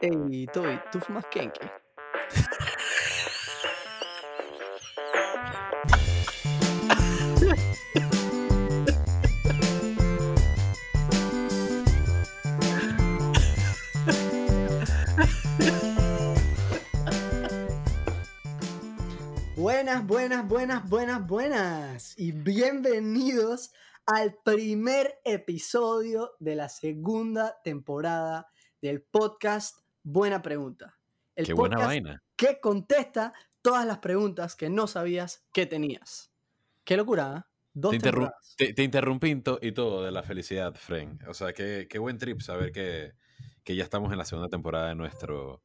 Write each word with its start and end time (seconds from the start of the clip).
Ey, 0.00 0.46
Toby, 0.52 0.78
¿tú 0.92 1.00
fumas 1.00 1.24
kenke? 1.26 1.68
Buenas, 19.56 20.06
buenas, 20.06 20.46
buenas, 20.46 20.88
buenas, 20.88 21.26
buenas. 21.26 22.14
Y 22.16 22.30
bienvenidos 22.30 23.72
al 24.06 24.36
primer 24.44 25.18
episodio 25.24 26.36
de 26.38 26.54
la 26.54 26.68
segunda 26.68 27.60
temporada 27.64 28.48
del 28.80 29.02
podcast 29.02 29.87
Buena 30.02 30.42
Pregunta. 30.42 30.98
El 31.34 31.46
Qué 31.46 31.52
buena 31.52 31.76
vaina. 31.78 32.22
que 32.36 32.60
contesta 32.60 33.32
todas 33.62 33.86
las 33.86 33.98
preguntas 33.98 34.56
que 34.56 34.68
no 34.70 34.86
sabías 34.86 35.46
que 35.52 35.66
tenías. 35.66 36.32
Qué 36.84 36.96
locura. 36.96 37.48
Dos 37.72 37.92
Te, 38.56 38.82
interrumpí 38.82 39.40
y 39.62 39.72
todo 39.72 40.02
de 40.02 40.10
la 40.10 40.22
felicidad, 40.24 40.74
Fren. 40.74 41.20
O 41.28 41.34
sea, 41.34 41.52
qué, 41.52 41.86
qué 41.88 41.98
buen 42.00 42.18
trip 42.18 42.40
saber 42.40 42.72
que, 42.72 43.12
que 43.62 43.76
ya 43.76 43.84
estamos 43.84 44.10
en 44.10 44.18
la 44.18 44.24
segunda 44.24 44.48
temporada 44.48 44.88
de 44.88 44.96
nuestro 44.96 45.62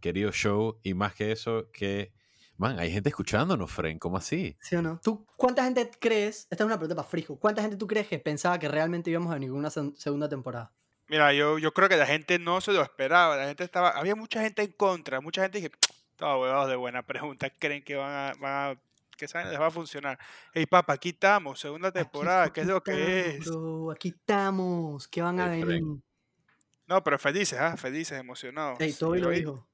querido 0.00 0.30
show. 0.30 0.78
Y 0.84 0.94
más 0.94 1.14
que 1.14 1.32
eso, 1.32 1.68
que, 1.72 2.12
man, 2.58 2.78
hay 2.78 2.92
gente 2.92 3.08
escuchándonos, 3.08 3.72
Fren. 3.72 3.98
¿Cómo 3.98 4.18
así? 4.18 4.56
¿Sí 4.60 4.76
o 4.76 4.82
no? 4.82 5.00
¿Tú 5.02 5.26
cuánta 5.36 5.64
gente 5.64 5.90
crees? 5.98 6.46
Esta 6.50 6.62
es 6.62 6.66
una 6.66 6.76
pregunta 6.76 6.94
para 6.94 7.08
Frijo. 7.08 7.40
¿Cuánta 7.40 7.62
gente 7.62 7.76
tú 7.76 7.88
crees 7.88 8.06
que 8.06 8.20
pensaba 8.20 8.56
que 8.60 8.68
realmente 8.68 9.10
íbamos 9.10 9.30
a 9.32 9.34
venir 9.34 9.50
con 9.50 9.58
una 9.58 9.70
se- 9.70 9.96
segunda 9.96 10.28
temporada? 10.28 10.72
Mira, 11.08 11.32
yo, 11.32 11.58
yo 11.58 11.72
creo 11.72 11.88
que 11.88 11.96
la 11.96 12.06
gente 12.06 12.38
no 12.38 12.60
se 12.60 12.72
lo 12.72 12.82
esperaba. 12.82 13.36
La 13.36 13.46
gente 13.46 13.64
estaba. 13.64 13.90
Había 13.90 14.14
mucha 14.14 14.40
gente 14.42 14.62
en 14.62 14.72
contra. 14.72 15.20
Mucha 15.20 15.42
gente 15.42 15.58
dije, 15.58 15.70
todos 16.16 16.40
huevados 16.42 16.68
de 16.68 16.76
buena 16.76 17.02
pregunta. 17.02 17.48
Creen 17.58 17.82
que 17.82 17.96
van 17.96 18.12
a. 18.12 18.34
Van 18.40 18.76
a 18.76 18.80
que 19.16 19.26
saben, 19.26 19.50
les 19.50 19.60
va 19.60 19.66
a 19.66 19.70
funcionar. 19.72 20.16
Ey, 20.54 20.66
papá, 20.66 20.92
aquí 20.92 21.08
estamos, 21.08 21.58
segunda 21.58 21.90
temporada, 21.90 22.52
¿qué 22.52 22.60
es 22.60 22.68
lo 22.68 22.80
que 22.84 23.30
es? 23.30 23.50
aquí 23.92 24.10
estamos. 24.10 25.08
¿Qué 25.08 25.20
van 25.20 25.40
a 25.40 25.52
Ey, 25.56 25.64
venir? 25.64 25.98
No, 26.86 27.02
pero 27.02 27.18
felices, 27.18 27.58
¿ah? 27.58 27.76
Felices, 27.76 28.16
emocionados. 28.16 28.80
Ey, 28.80 28.92
Toby 28.92 29.18
Y 29.18 29.20
lo 29.22 29.28
hoy- 29.30 29.38
dijo. 29.40 29.66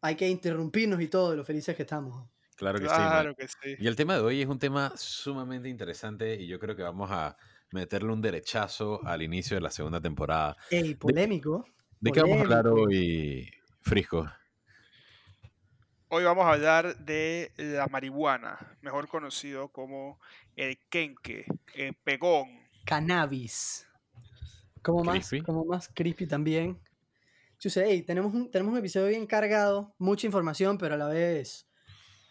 Hay 0.00 0.14
que 0.14 0.28
interrumpirnos 0.28 1.00
y 1.00 1.08
todo 1.08 1.32
de 1.32 1.36
lo 1.38 1.44
felices 1.44 1.74
que 1.74 1.82
estamos. 1.82 2.28
Claro 2.54 2.78
que 2.78 2.84
sí. 2.88 2.94
Claro 2.94 3.34
que 3.34 3.48
sí. 3.48 3.74
Y 3.80 3.88
el 3.88 3.96
tema 3.96 4.14
de 4.14 4.20
hoy 4.20 4.42
es 4.42 4.46
un 4.46 4.60
tema 4.60 4.92
sumamente 4.94 5.68
interesante 5.68 6.36
y 6.36 6.46
yo 6.46 6.60
creo 6.60 6.76
que 6.76 6.82
vamos 6.84 7.10
a 7.10 7.36
meterle 7.74 8.12
un 8.12 8.22
derechazo 8.22 9.04
al 9.04 9.20
inicio 9.20 9.56
de 9.56 9.60
la 9.60 9.70
segunda 9.70 10.00
temporada. 10.00 10.56
Ey, 10.70 10.94
polémico. 10.94 11.66
¿De 12.00 12.12
qué 12.12 12.20
vamos 12.20 12.38
a 12.38 12.40
hablar 12.42 12.68
hoy, 12.68 13.50
Frisco? 13.80 14.30
Hoy 16.08 16.22
vamos 16.22 16.44
a 16.46 16.52
hablar 16.52 16.96
de 16.98 17.50
la 17.56 17.88
marihuana, 17.88 18.78
mejor 18.80 19.08
conocido 19.08 19.70
como 19.70 20.20
el 20.54 20.78
kenke, 20.88 21.46
el 21.74 21.94
pegón. 21.94 22.48
Cannabis. 22.86 23.88
Como 24.80 25.02
más, 25.02 25.28
Crispy. 25.28 25.42
como 25.42 25.64
más 25.64 25.88
crispy 25.88 26.26
también. 26.26 26.78
Yo 27.58 27.70
sé, 27.70 27.86
ey, 27.86 28.02
tenemos 28.02 28.32
un, 28.34 28.50
tenemos 28.50 28.72
un 28.72 28.78
episodio 28.78 29.08
bien 29.08 29.26
cargado, 29.26 29.94
mucha 29.98 30.26
información, 30.26 30.78
pero 30.78 30.94
a 30.94 30.98
la 30.98 31.08
vez 31.08 31.66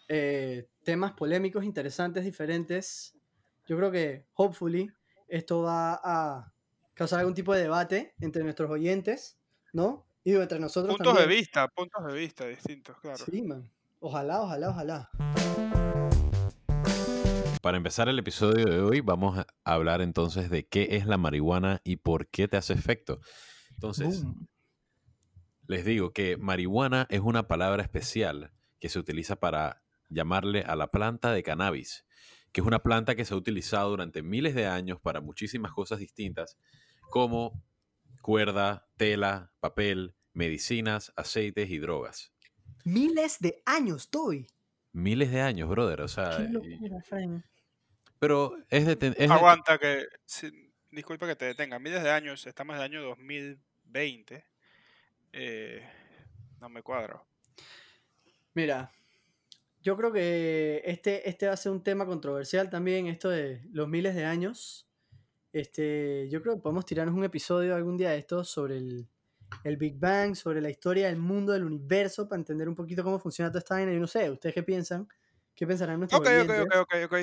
eh, 0.07 0.69
temas 0.83 1.13
polémicos, 1.13 1.65
interesantes, 1.65 2.23
diferentes. 2.23 3.17
Yo 3.65 3.75
creo 3.75 3.91
que, 3.91 4.27
hopefully, 4.35 4.91
esto 5.27 5.63
va 5.63 5.99
a 6.03 6.53
causar 6.93 7.19
algún 7.19 7.33
tipo 7.33 7.53
de 7.53 7.63
debate 7.63 8.13
entre 8.19 8.43
nuestros 8.43 8.69
oyentes, 8.69 9.37
¿no? 9.71 10.05
Y 10.23 10.35
entre 10.35 10.59
nosotros 10.59 10.95
Puntos 10.95 11.17
de 11.17 11.27
vista, 11.27 11.67
puntos 11.67 12.05
de 12.05 12.13
vista 12.13 12.47
distintos, 12.47 12.97
claro. 13.01 13.25
Sí, 13.25 13.41
man. 13.41 13.69
Ojalá, 13.99 14.41
ojalá, 14.41 14.69
ojalá. 14.69 15.09
Para 17.61 17.77
empezar 17.77 18.09
el 18.09 18.19
episodio 18.19 18.65
de 18.65 18.81
hoy, 18.81 18.99
vamos 18.99 19.39
a 19.39 19.47
hablar 19.63 20.01
entonces 20.01 20.49
de 20.49 20.67
qué 20.67 20.97
es 20.97 21.05
la 21.05 21.17
marihuana 21.17 21.79
y 21.85 21.95
por 21.95 22.27
qué 22.27 22.47
te 22.47 22.57
hace 22.57 22.73
efecto. 22.73 23.21
Entonces, 23.71 24.23
Boom. 24.23 24.47
les 25.67 25.85
digo 25.85 26.11
que 26.11 26.35
marihuana 26.35 27.07
es 27.09 27.21
una 27.21 27.47
palabra 27.47 27.81
especial 27.81 28.51
que 28.79 28.89
se 28.89 28.99
utiliza 28.99 29.37
para 29.37 29.81
llamarle 30.09 30.63
a 30.63 30.75
la 30.75 30.87
planta 30.87 31.31
de 31.31 31.43
cannabis, 31.43 32.05
que 32.53 32.61
es 32.61 32.67
una 32.67 32.79
planta 32.79 33.15
que 33.15 33.25
se 33.25 33.33
ha 33.33 33.37
utilizado 33.37 33.89
durante 33.89 34.21
miles 34.21 34.55
de 34.55 34.67
años 34.67 34.99
para 35.01 35.19
muchísimas 35.19 35.71
cosas 35.73 35.99
distintas, 35.99 36.57
como 37.09 37.61
cuerda, 38.21 38.87
tela, 38.95 39.51
papel, 39.59 40.15
medicinas, 40.33 41.11
aceites 41.17 41.69
y 41.69 41.79
drogas. 41.79 42.31
Miles 42.85 43.39
de 43.39 43.61
años, 43.65 44.09
Toby. 44.09 44.47
Miles 44.93 45.31
de 45.31 45.41
años, 45.41 45.67
brother. 45.69 46.01
O 46.01 46.07
sea, 46.07 46.37
Qué 46.37 46.43
y- 46.43 46.47
locura, 46.49 47.01
Frank. 47.01 47.43
pero 48.19 48.55
es 48.69 48.85
de... 48.85 48.93
es 48.93 48.99
de- 49.17 49.25
Aguanta 49.33 49.77
que, 49.79 50.05
sí, 50.25 50.71
disculpa 50.91 51.27
que 51.27 51.35
te 51.35 51.45
detenga, 51.45 51.79
miles 51.79 52.03
de 52.03 52.11
años, 52.11 52.45
estamos 52.47 52.75
en 52.75 52.77
el 52.81 52.83
año 52.85 53.01
2020, 53.03 54.45
eh, 55.33 55.89
no 56.59 56.69
me 56.69 56.81
cuadro. 56.83 57.25
Mira, 58.53 58.91
yo 59.83 59.97
creo 59.97 60.11
que 60.13 60.81
este, 60.85 61.29
este 61.29 61.47
va 61.47 61.53
a 61.53 61.57
ser 61.57 61.71
un 61.71 61.83
tema 61.83 62.05
controversial 62.05 62.69
también, 62.69 63.07
esto 63.07 63.29
de 63.29 63.61
los 63.71 63.87
miles 63.87 64.15
de 64.15 64.25
años. 64.25 64.87
Este, 65.51 66.29
yo 66.29 66.41
creo 66.41 66.55
que 66.55 66.61
podemos 66.61 66.85
tirarnos 66.85 67.15
un 67.15 67.25
episodio 67.25 67.75
algún 67.75 67.97
día 67.97 68.11
de 68.11 68.17
esto 68.17 68.43
sobre 68.43 68.77
el, 68.77 69.09
el 69.63 69.77
Big 69.77 69.99
Bang, 69.99 70.35
sobre 70.35 70.61
la 70.61 70.69
historia 70.69 71.07
del 71.07 71.17
mundo, 71.17 71.53
del 71.53 71.65
universo, 71.65 72.27
para 72.27 72.39
entender 72.39 72.69
un 72.69 72.75
poquito 72.75 73.03
cómo 73.03 73.19
funciona 73.19 73.51
toda 73.51 73.59
esta 73.59 73.75
vaina. 73.75 73.93
Yo 73.93 73.99
no 73.99 74.07
sé, 74.07 74.31
¿ustedes 74.31 74.55
qué 74.55 74.63
piensan? 74.63 75.07
¿Qué 75.53 75.67
pensarán 75.67 75.99
nuestros 75.99 76.21
Ok, 76.21 76.27
ok, 76.43 76.49
oyentes? 76.49 76.65
ok, 76.65 76.75
ok, 76.81 76.93
ok. 77.05 77.15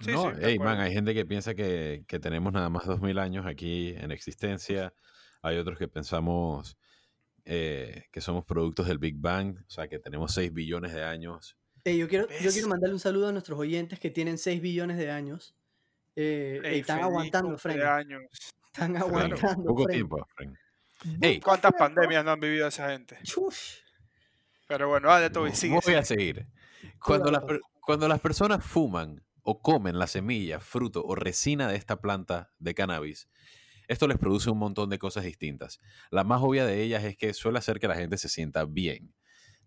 Sí, 0.00 0.12
no, 0.12 0.22
sí, 0.22 0.32
de 0.40 0.48
ey, 0.48 0.58
man, 0.58 0.80
hay 0.80 0.92
gente 0.92 1.12
que 1.12 1.26
piensa 1.26 1.54
que, 1.54 2.04
que 2.06 2.20
tenemos 2.20 2.52
nada 2.52 2.70
más 2.70 2.86
2000 2.86 3.18
años 3.18 3.46
aquí 3.46 3.90
en 3.96 4.12
existencia. 4.12 4.94
Hay 5.42 5.58
otros 5.58 5.78
que 5.78 5.88
pensamos 5.88 6.78
eh, 7.44 8.04
que 8.12 8.20
somos 8.20 8.44
productos 8.44 8.86
del 8.88 8.98
Big 8.98 9.16
Bang, 9.18 9.58
o 9.66 9.70
sea, 9.70 9.88
que 9.88 9.98
tenemos 9.98 10.32
6 10.34 10.52
billones 10.54 10.94
de 10.94 11.04
años. 11.04 11.57
Ey, 11.88 11.96
yo, 11.96 12.06
quiero, 12.06 12.28
yo 12.42 12.50
quiero 12.50 12.68
mandarle 12.68 12.94
un 12.94 13.00
saludo 13.00 13.28
a 13.28 13.32
nuestros 13.32 13.58
oyentes 13.58 13.98
que 13.98 14.10
tienen 14.10 14.36
6 14.36 14.60
billones 14.60 14.98
de 14.98 15.10
años. 15.10 15.54
Eh, 16.14 16.60
ey, 16.62 16.74
Ey, 16.74 16.80
están 16.80 17.00
aguantando, 17.00 17.56
Frank. 17.56 17.78
Están 18.66 18.96
aguantando, 18.96 19.64
poco 19.64 19.84
Frank. 19.84 19.94
tiempo, 19.94 20.28
Frank. 20.36 20.54
Ey, 21.22 21.40
¿Cuántas 21.40 21.72
pandemias 21.72 22.24
no 22.24 22.32
han 22.32 22.40
vivido 22.40 22.66
esa 22.66 22.90
gente? 22.90 23.18
Chush. 23.22 23.76
Pero 24.66 24.88
bueno, 24.88 25.08
dale, 25.08 25.30
Toby, 25.30 25.52
sigue. 25.52 25.78
voy 25.82 25.94
a 25.94 26.04
seguir. 26.04 26.46
Cuando 27.02 27.30
las, 27.30 27.42
cuando 27.80 28.06
las 28.06 28.20
personas 28.20 28.62
fuman 28.62 29.24
o 29.42 29.62
comen 29.62 29.98
la 29.98 30.06
semilla, 30.06 30.60
fruto 30.60 31.02
o 31.06 31.14
resina 31.14 31.68
de 31.68 31.76
esta 31.76 32.02
planta 32.02 32.52
de 32.58 32.74
cannabis, 32.74 33.30
esto 33.86 34.06
les 34.06 34.18
produce 34.18 34.50
un 34.50 34.58
montón 34.58 34.90
de 34.90 34.98
cosas 34.98 35.24
distintas. 35.24 35.80
La 36.10 36.22
más 36.22 36.42
obvia 36.42 36.66
de 36.66 36.82
ellas 36.82 37.02
es 37.04 37.16
que 37.16 37.32
suele 37.32 37.58
hacer 37.58 37.80
que 37.80 37.88
la 37.88 37.94
gente 37.94 38.18
se 38.18 38.28
sienta 38.28 38.66
bien. 38.66 39.14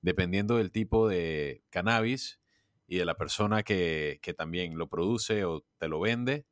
Dependiendo 0.02 0.58
del 0.58 0.72
tipo 0.72 1.08
de 1.08 1.64
cannabis 1.70 2.40
y 2.88 2.98
de 2.98 3.06
la 3.06 3.16
persona 3.16 3.64
que, 3.64 4.20
que 4.22 4.34
también 4.34 4.78
lo 4.78 4.90
produce 4.90 5.46
o 5.46 5.64
te 5.78 5.88
lo 5.88 6.00
vende, 6.00 6.46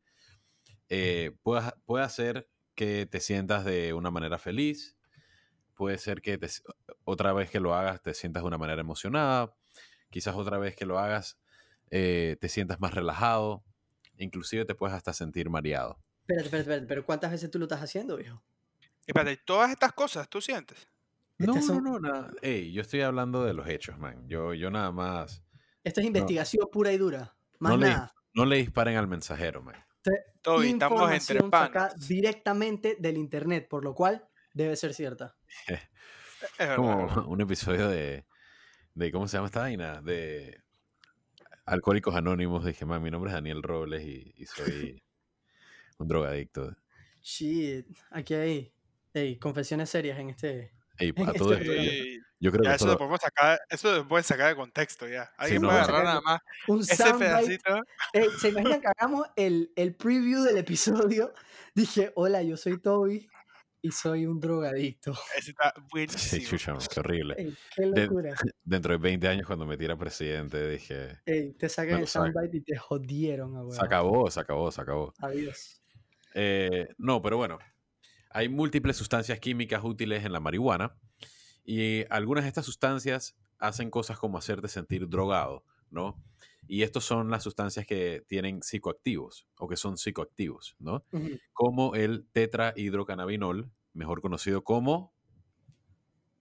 eh, 0.89 1.31
puede, 1.43 1.71
puede 1.85 2.03
hacer 2.03 2.49
que 2.75 3.05
te 3.05 3.19
sientas 3.19 3.65
de 3.65 3.93
una 3.93 4.11
manera 4.11 4.37
feliz, 4.37 4.97
puede 5.75 5.97
ser 5.97 6.21
que 6.21 6.37
te 6.37 6.47
otra 7.03 7.33
vez 7.33 7.49
que 7.49 7.59
lo 7.59 7.73
hagas 7.73 8.01
te 8.01 8.13
sientas 8.13 8.43
de 8.43 8.47
una 8.47 8.57
manera 8.57 8.81
emocionada, 8.81 9.55
quizás 10.09 10.35
otra 10.35 10.57
vez 10.57 10.75
que 10.75 10.85
lo 10.85 10.99
hagas 10.99 11.39
eh, 11.91 12.37
te 12.39 12.49
sientas 12.49 12.79
más 12.79 12.93
relajado, 12.93 13.63
inclusive 14.17 14.65
te 14.65 14.75
puedes 14.75 14.95
hasta 14.95 15.13
sentir 15.13 15.49
mareado. 15.49 15.99
Espérate, 16.21 16.45
espérate, 16.45 16.59
espérate, 16.59 16.87
pero 16.87 17.05
¿cuántas 17.05 17.31
veces 17.31 17.49
tú 17.49 17.59
lo 17.59 17.65
estás 17.65 17.81
haciendo, 17.81 18.17
viejo? 18.17 18.43
Espérate, 19.05 19.37
todas 19.37 19.71
estas 19.71 19.93
cosas, 19.93 20.29
¿tú 20.29 20.41
sientes? 20.41 20.87
No, 21.39 21.61
son- 21.61 21.83
no, 21.83 21.91
no, 21.93 21.99
nada. 21.99 22.31
Ey, 22.41 22.71
yo 22.71 22.81
estoy 22.81 23.01
hablando 23.01 23.43
de 23.45 23.53
los 23.53 23.67
hechos, 23.67 23.97
man. 23.97 24.27
Yo, 24.27 24.53
yo 24.53 24.69
nada 24.69 24.91
más. 24.91 25.43
Esto 25.83 26.01
es 26.01 26.07
investigación 26.07 26.67
pura 26.71 26.91
y 26.91 26.97
dura. 26.97 27.35
Más 27.59 27.71
No 27.71 27.77
le, 27.77 27.87
nada. 27.87 28.13
no 28.33 28.45
le 28.45 28.57
disparen 28.57 28.97
al 28.97 29.07
mensajero, 29.07 29.61
man. 29.63 29.75
Toby, 30.41 30.69
estamos 30.69 31.11
entre 31.11 31.41
panas. 31.43 32.07
directamente 32.07 32.95
del 32.99 33.17
internet, 33.17 33.67
por 33.69 33.83
lo 33.83 33.93
cual 33.93 34.27
debe 34.53 34.75
ser 34.75 34.93
cierta. 34.93 35.35
Es 36.57 36.57
verdad, 36.57 36.75
Como 36.77 37.05
un 37.27 37.41
episodio 37.41 37.89
de, 37.89 38.25
de. 38.93 39.11
¿Cómo 39.11 39.27
se 39.27 39.35
llama 39.35 39.47
esta 39.47 39.59
vaina? 39.59 40.01
De 40.01 40.61
Alcohólicos 41.65 42.15
Anónimos. 42.15 42.63
Dije, 42.65 42.85
man, 42.85 43.01
mi 43.03 43.11
nombre 43.11 43.29
es 43.29 43.33
Daniel 43.33 43.61
Robles 43.61 44.03
y, 44.05 44.33
y 44.37 44.45
soy 44.45 45.03
un 45.97 46.07
drogadicto. 46.07 46.75
Shit, 47.21 47.87
aquí 48.11 48.33
hay 48.35 48.73
ey, 49.13 49.37
confesiones 49.37 49.89
serias 49.89 50.17
en 50.19 50.29
este. 50.29 50.73
Ey, 50.99 51.13
a 51.25 51.33
todo 51.33 51.53
este 51.53 51.63
esto, 51.63 51.73
yo, 51.83 51.91
Sí, 51.91 52.19
yo 52.41 52.51
creo 52.51 52.63
ya 52.63 52.69
que 52.71 52.75
eso 52.75 52.87
lo 52.87 52.97
podemos 52.97 53.19
sacar, 53.21 53.59
eso 53.69 53.91
lo 53.95 54.07
pueden 54.07 54.23
sacar 54.23 54.49
de 54.49 54.55
contexto 54.55 55.07
ya. 55.07 55.31
Alguien 55.37 55.61
no, 55.61 55.69
puede 55.69 55.79
no. 55.79 55.83
agarrar 55.85 56.03
nada 56.05 56.21
más 56.21 56.39
Un 56.67 56.81
ese 56.81 56.95
soundbite. 56.95 57.25
pedacito. 57.25 57.81
Ey, 58.13 58.27
¿Se 58.39 58.49
imaginan 58.77 58.81
que 58.81 58.87
hagamos 58.87 59.27
el, 59.35 59.71
el 59.75 59.95
preview 59.95 60.43
del 60.43 60.57
episodio? 60.57 61.33
Dije, 61.75 62.11
hola, 62.15 62.41
yo 62.43 62.55
soy 62.57 62.79
Toby. 62.79 63.27
y 63.81 63.91
soy 63.91 64.25
un 64.25 64.39
drogadicto. 64.41 65.13
Ese 65.37 65.51
está 65.51 65.73
Sí, 65.75 65.81
buenísimo. 65.91 66.47
chucha, 66.49 66.77
qué 66.93 66.99
horrible. 66.99 67.35
Ey, 67.37 67.57
qué 67.75 67.81
De- 67.85 68.05
locura. 68.07 68.35
Dentro 68.63 68.91
de 68.91 68.97
20 68.97 69.27
años, 69.29 69.47
cuando 69.47 69.65
me 69.65 69.77
tira 69.77 69.97
presidente, 69.97 70.67
dije, 70.69 71.19
Ey, 71.25 71.53
te 71.53 71.69
sacan 71.69 71.99
el 71.99 72.07
soundbite 72.07 72.57
y 72.57 72.61
te 72.61 72.77
jodieron, 72.77 73.55
a 73.55 73.71
se 73.73 73.83
acabó, 73.85 74.29
se 74.29 74.39
acabó, 74.41 74.69
se 74.71 74.81
acabó. 74.81 75.13
Adiós. 75.19 75.81
Eh, 76.35 76.87
no, 76.97 77.21
pero 77.21 77.37
bueno, 77.37 77.57
hay 78.29 78.49
múltiples 78.49 78.97
sustancias 78.97 79.39
químicas 79.39 79.83
útiles 79.83 80.25
en 80.25 80.33
la 80.33 80.39
marihuana 80.39 80.95
y 81.63 82.05
algunas 82.09 82.43
de 82.43 82.49
estas 82.49 82.65
sustancias 82.65 83.35
hacen 83.59 83.89
cosas 83.89 84.17
como 84.17 84.37
hacerte 84.37 84.67
sentir 84.67 85.07
drogado, 85.09 85.63
¿no? 85.89 86.21
Y 86.67 86.83
estos 86.83 87.03
son 87.03 87.31
las 87.31 87.43
sustancias 87.43 87.85
que 87.87 88.23
tienen 88.27 88.61
psicoactivos 88.61 89.47
o 89.57 89.67
que 89.67 89.75
son 89.75 89.97
psicoactivos, 89.97 90.75
¿no? 90.79 91.03
Como 91.53 91.95
el 91.95 92.27
tetrahidrocannabinol, 92.31 93.71
mejor 93.93 94.21
conocido 94.21 94.63
como, 94.63 95.13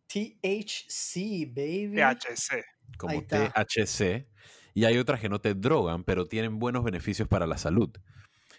THC, 0.08 1.46
baby. 1.54 1.96
THC. 1.96 2.64
como. 2.96 3.22
THC. 3.22 4.26
Y 4.74 4.84
hay 4.84 4.98
otras 4.98 5.20
que 5.20 5.28
no 5.28 5.40
te 5.40 5.54
drogan, 5.54 6.04
pero 6.04 6.26
tienen 6.26 6.58
buenos 6.58 6.84
beneficios 6.84 7.28
para 7.28 7.46
la 7.46 7.58
salud. 7.58 7.90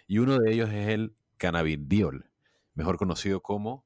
Y 0.06 0.18
uno 0.18 0.38
de 0.38 0.52
ellos 0.52 0.70
es 0.70 0.88
el 0.88 1.16
cannabidiol, 1.38 2.29
mejor 2.74 2.96
conocido 2.98 3.40
como 3.42 3.84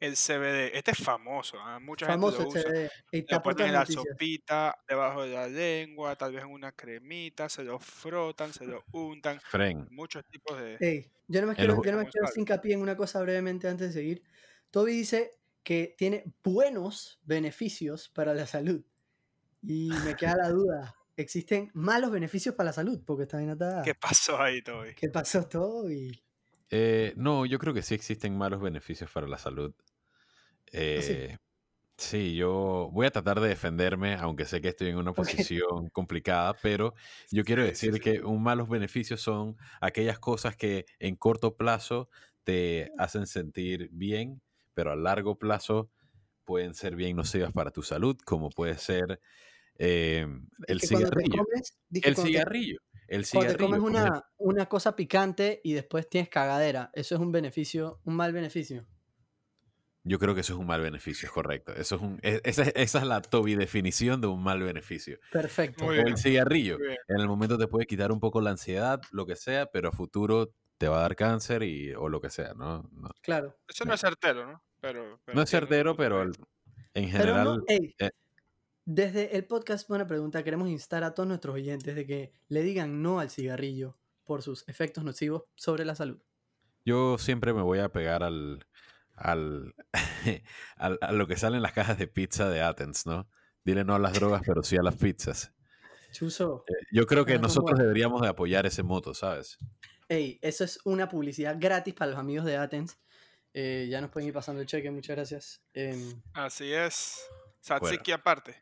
El 0.00 0.14
CBD. 0.16 0.76
Este 0.76 0.90
es 0.92 0.98
famoso. 0.98 1.58
¿ah? 1.60 1.78
Mucha 1.78 2.06
Famoso 2.06 2.38
gente 2.38 2.44
lo 2.44 2.48
usa. 2.48 2.60
este. 2.60 2.90
Ey, 3.12 3.20
está 3.20 3.36
Lo 3.36 3.42
ponen 3.42 3.66
en 3.68 3.72
la 3.74 3.80
noticias. 3.80 4.04
sopita, 4.08 4.76
debajo 4.88 5.22
de 5.22 5.34
la 5.34 5.46
lengua, 5.48 6.16
tal 6.16 6.32
vez 6.32 6.42
en 6.42 6.50
una 6.50 6.72
cremita, 6.72 7.48
se 7.48 7.62
lo 7.62 7.78
frotan, 7.78 8.52
se 8.52 8.66
lo 8.66 8.84
untan. 8.92 9.40
Fren. 9.40 9.86
Muchos 9.90 10.24
tipos 10.26 10.58
de... 10.60 11.10
Yo 11.28 11.40
no 11.40 11.46
me 11.46 11.52
El 11.52 11.56
quiero, 11.56 11.74
yo 11.84 11.92
no 11.92 12.04
quiero 12.04 12.28
hincapié 12.36 12.74
en 12.74 12.80
una 12.82 12.96
cosa 12.96 13.20
brevemente 13.22 13.68
antes 13.68 13.88
de 13.88 13.92
seguir. 14.00 14.22
Toby 14.70 14.92
dice 14.92 15.38
que 15.62 15.94
tiene 15.96 16.24
buenos 16.42 17.20
beneficios 17.22 18.08
para 18.08 18.34
la 18.34 18.46
salud. 18.46 18.84
Y 19.62 19.90
me 20.04 20.16
queda 20.16 20.36
la 20.36 20.48
duda. 20.50 20.96
¿Existen 21.16 21.70
malos 21.74 22.10
beneficios 22.10 22.54
para 22.56 22.68
la 22.70 22.72
salud? 22.72 23.02
Porque 23.06 23.22
está 23.24 23.38
bien 23.38 23.50
atada. 23.50 23.82
¿Qué 23.82 23.94
pasó 23.94 24.40
ahí, 24.40 24.62
Toby? 24.62 24.94
¿Qué 24.96 25.08
pasó, 25.10 25.46
Toby? 25.46 26.21
Eh, 26.74 27.12
no, 27.16 27.44
yo 27.44 27.58
creo 27.58 27.74
que 27.74 27.82
sí 27.82 27.94
existen 27.94 28.36
malos 28.36 28.62
beneficios 28.62 29.10
para 29.10 29.28
la 29.28 29.36
salud. 29.36 29.74
Eh, 30.72 31.36
sí, 31.98 32.34
yo 32.34 32.88
voy 32.92 33.06
a 33.06 33.10
tratar 33.10 33.40
de 33.40 33.48
defenderme, 33.48 34.14
aunque 34.14 34.46
sé 34.46 34.62
que 34.62 34.68
estoy 34.68 34.88
en 34.88 34.96
una 34.96 35.12
posición 35.12 35.90
complicada, 35.90 36.54
pero 36.62 36.94
yo 37.30 37.44
quiero 37.44 37.62
sí, 37.62 37.68
decir 37.68 37.94
sí. 37.94 38.00
que 38.00 38.22
un 38.22 38.42
malos 38.42 38.70
beneficios 38.70 39.20
son 39.20 39.58
aquellas 39.82 40.18
cosas 40.18 40.56
que 40.56 40.86
en 40.98 41.14
corto 41.16 41.58
plazo 41.58 42.08
te 42.42 42.90
hacen 42.96 43.26
sentir 43.26 43.90
bien, 43.92 44.40
pero 44.72 44.92
a 44.92 44.96
largo 44.96 45.38
plazo 45.38 45.90
pueden 46.46 46.72
ser 46.72 46.96
bien 46.96 47.16
nocivas 47.16 47.52
para 47.52 47.70
tu 47.70 47.82
salud, 47.82 48.16
como 48.24 48.48
puede 48.48 48.78
ser 48.78 49.20
eh, 49.78 50.26
el 50.68 50.80
cigarrillo. 50.80 51.44
comes, 51.44 51.78
El 51.90 52.14
cuando 52.14 52.32
te- 53.20 53.26
cigarrillo. 53.26 53.50
El 53.52 53.58
Cuando 53.58 53.76
te 53.78 53.78
comes 53.80 53.80
una, 54.10 54.24
una 54.38 54.66
cosa 54.68 54.96
picante 54.96 55.60
y 55.62 55.74
después 55.74 56.08
tienes 56.08 56.28
cagadera, 56.30 56.90
eso 56.94 57.14
es 57.14 57.20
un 57.20 57.30
beneficio, 57.32 58.00
un 58.04 58.16
mal 58.16 58.32
beneficio. 58.32 58.86
Yo 60.04 60.18
creo 60.18 60.34
que 60.34 60.40
eso 60.40 60.54
es 60.54 60.58
un 60.58 60.66
mal 60.66 60.80
beneficio, 60.80 61.26
es 61.26 61.32
correcto. 61.32 61.72
Eso 61.74 61.94
es 61.94 62.02
un, 62.02 62.18
e- 62.22 62.40
esa, 62.44 62.62
es- 62.64 62.72
esa 62.74 62.98
es 62.98 63.06
la 63.06 63.22
Toby 63.22 63.54
definición 63.54 64.20
de 64.20 64.26
un 64.26 64.42
mal 64.42 64.60
beneficio. 64.60 65.18
Perfecto. 65.30 65.84
Muy 65.84 65.92
O 65.92 65.96
bien. 65.96 66.08
el 66.08 66.16
cigarrillo. 66.16 66.76
En 67.06 67.20
el 67.20 67.28
momento 67.28 67.56
te 67.56 67.68
puede 67.68 67.86
quitar 67.86 68.10
un 68.10 68.18
poco 68.18 68.40
la 68.40 68.50
ansiedad, 68.50 69.00
lo 69.12 69.26
que 69.26 69.36
sea, 69.36 69.66
pero 69.66 69.90
a 69.90 69.92
futuro 69.92 70.52
te 70.78 70.88
va 70.88 70.98
a 70.98 71.02
dar 71.02 71.14
cáncer 71.14 71.62
y, 71.62 71.92
o 71.94 72.08
lo 72.08 72.20
que 72.20 72.30
sea, 72.30 72.54
¿no? 72.54 72.82
No, 72.92 73.10
Claro. 73.20 73.56
Eso 73.68 73.84
no 73.84 73.94
es 73.94 74.00
certero, 74.00 74.44
¿no? 74.44 74.64
Pero, 74.80 75.20
pero 75.24 75.36
no 75.36 75.42
es 75.42 75.50
certero, 75.50 75.96
pero 75.96 76.22
el- 76.22 76.32
en 76.94 77.04
Pero 77.12 77.12
general... 77.12 77.44
no, 77.44 77.64
eh. 77.68 78.10
Desde 78.84 79.36
el 79.36 79.44
podcast 79.44 79.88
Buena 79.88 80.06
Pregunta 80.06 80.42
queremos 80.42 80.68
instar 80.68 81.04
a 81.04 81.14
todos 81.14 81.28
nuestros 81.28 81.54
oyentes 81.54 81.94
de 81.94 82.06
que 82.06 82.32
le 82.48 82.62
digan 82.62 83.02
no 83.02 83.20
al 83.20 83.30
cigarrillo 83.30 83.96
por 84.24 84.42
sus 84.42 84.68
efectos 84.68 85.04
nocivos 85.04 85.44
sobre 85.54 85.84
la 85.84 85.94
salud. 85.94 86.20
Yo 86.84 87.16
siempre 87.18 87.52
me 87.52 87.62
voy 87.62 87.78
a 87.78 87.90
pegar 87.90 88.22
al, 88.22 88.66
al, 89.14 89.74
al- 90.76 90.98
a 91.00 91.12
lo 91.12 91.26
que 91.26 91.36
sale 91.36 91.56
en 91.56 91.62
las 91.62 91.72
cajas 91.72 91.98
de 91.98 92.06
pizza 92.08 92.48
de 92.50 92.60
Athens, 92.62 93.06
¿no? 93.06 93.28
Dile 93.64 93.84
no 93.84 93.94
a 93.94 93.98
las 94.00 94.14
drogas, 94.14 94.42
pero 94.44 94.62
sí 94.62 94.76
a 94.76 94.82
las 94.82 94.96
pizzas. 94.96 95.52
Chuso, 96.10 96.64
Eh, 96.68 96.86
Yo 96.92 97.06
creo 97.06 97.24
que 97.24 97.34
como- 97.34 97.44
nosotros 97.44 97.78
deberíamos 97.78 98.20
de 98.22 98.28
apoyar 98.28 98.66
ese 98.66 98.82
moto, 98.82 99.14
¿sabes? 99.14 99.58
ey, 100.08 100.38
eso 100.42 100.62
es 100.64 100.78
una 100.84 101.08
publicidad 101.08 101.56
gratis 101.58 101.94
para 101.94 102.10
los 102.10 102.20
amigos 102.20 102.44
de 102.44 102.56
Athens. 102.58 102.98
Eh, 103.54 103.86
ya 103.90 104.00
nos 104.02 104.10
pueden 104.10 104.28
ir 104.28 104.34
pasando 104.34 104.60
el 104.60 104.66
cheque, 104.66 104.90
muchas 104.90 105.16
gracias. 105.16 105.62
Em, 105.72 106.20
Así 106.34 106.70
es. 106.72 107.22
Satsiki 107.60 108.12
aparte. 108.12 108.56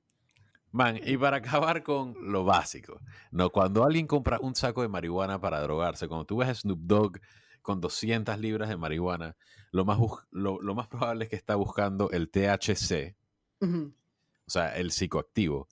Man, 0.72 1.00
y 1.04 1.16
para 1.16 1.38
acabar 1.38 1.82
con 1.82 2.14
lo 2.20 2.44
básico, 2.44 3.00
¿no? 3.32 3.50
Cuando 3.50 3.84
alguien 3.84 4.06
compra 4.06 4.38
un 4.40 4.54
saco 4.54 4.82
de 4.82 4.88
marihuana 4.88 5.40
para 5.40 5.60
drogarse, 5.60 6.06
cuando 6.06 6.26
tú 6.26 6.36
ves 6.38 6.48
a 6.48 6.54
Snoop 6.54 6.80
Dogg 6.82 7.20
con 7.60 7.80
200 7.80 8.38
libras 8.38 8.68
de 8.68 8.76
marihuana, 8.76 9.36
lo 9.72 9.84
más, 9.84 9.98
lo, 10.30 10.60
lo 10.60 10.74
más 10.74 10.86
probable 10.86 11.24
es 11.24 11.30
que 11.30 11.36
está 11.36 11.56
buscando 11.56 12.10
el 12.10 12.30
THC, 12.30 13.16
o 13.62 14.50
sea, 14.50 14.76
el 14.76 14.92
psicoactivo. 14.92 15.68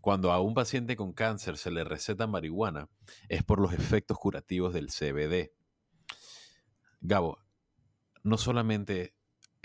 Cuando 0.00 0.32
a 0.32 0.40
un 0.40 0.54
paciente 0.54 0.96
con 0.96 1.12
cáncer 1.12 1.56
se 1.56 1.70
le 1.70 1.82
receta 1.82 2.26
marihuana, 2.26 2.88
es 3.28 3.42
por 3.42 3.60
los 3.60 3.72
efectos 3.72 4.18
curativos 4.18 4.74
del 4.74 4.88
CBD. 4.88 5.52
Gabo, 7.00 7.38
no 8.22 8.38
solamente 8.38 9.15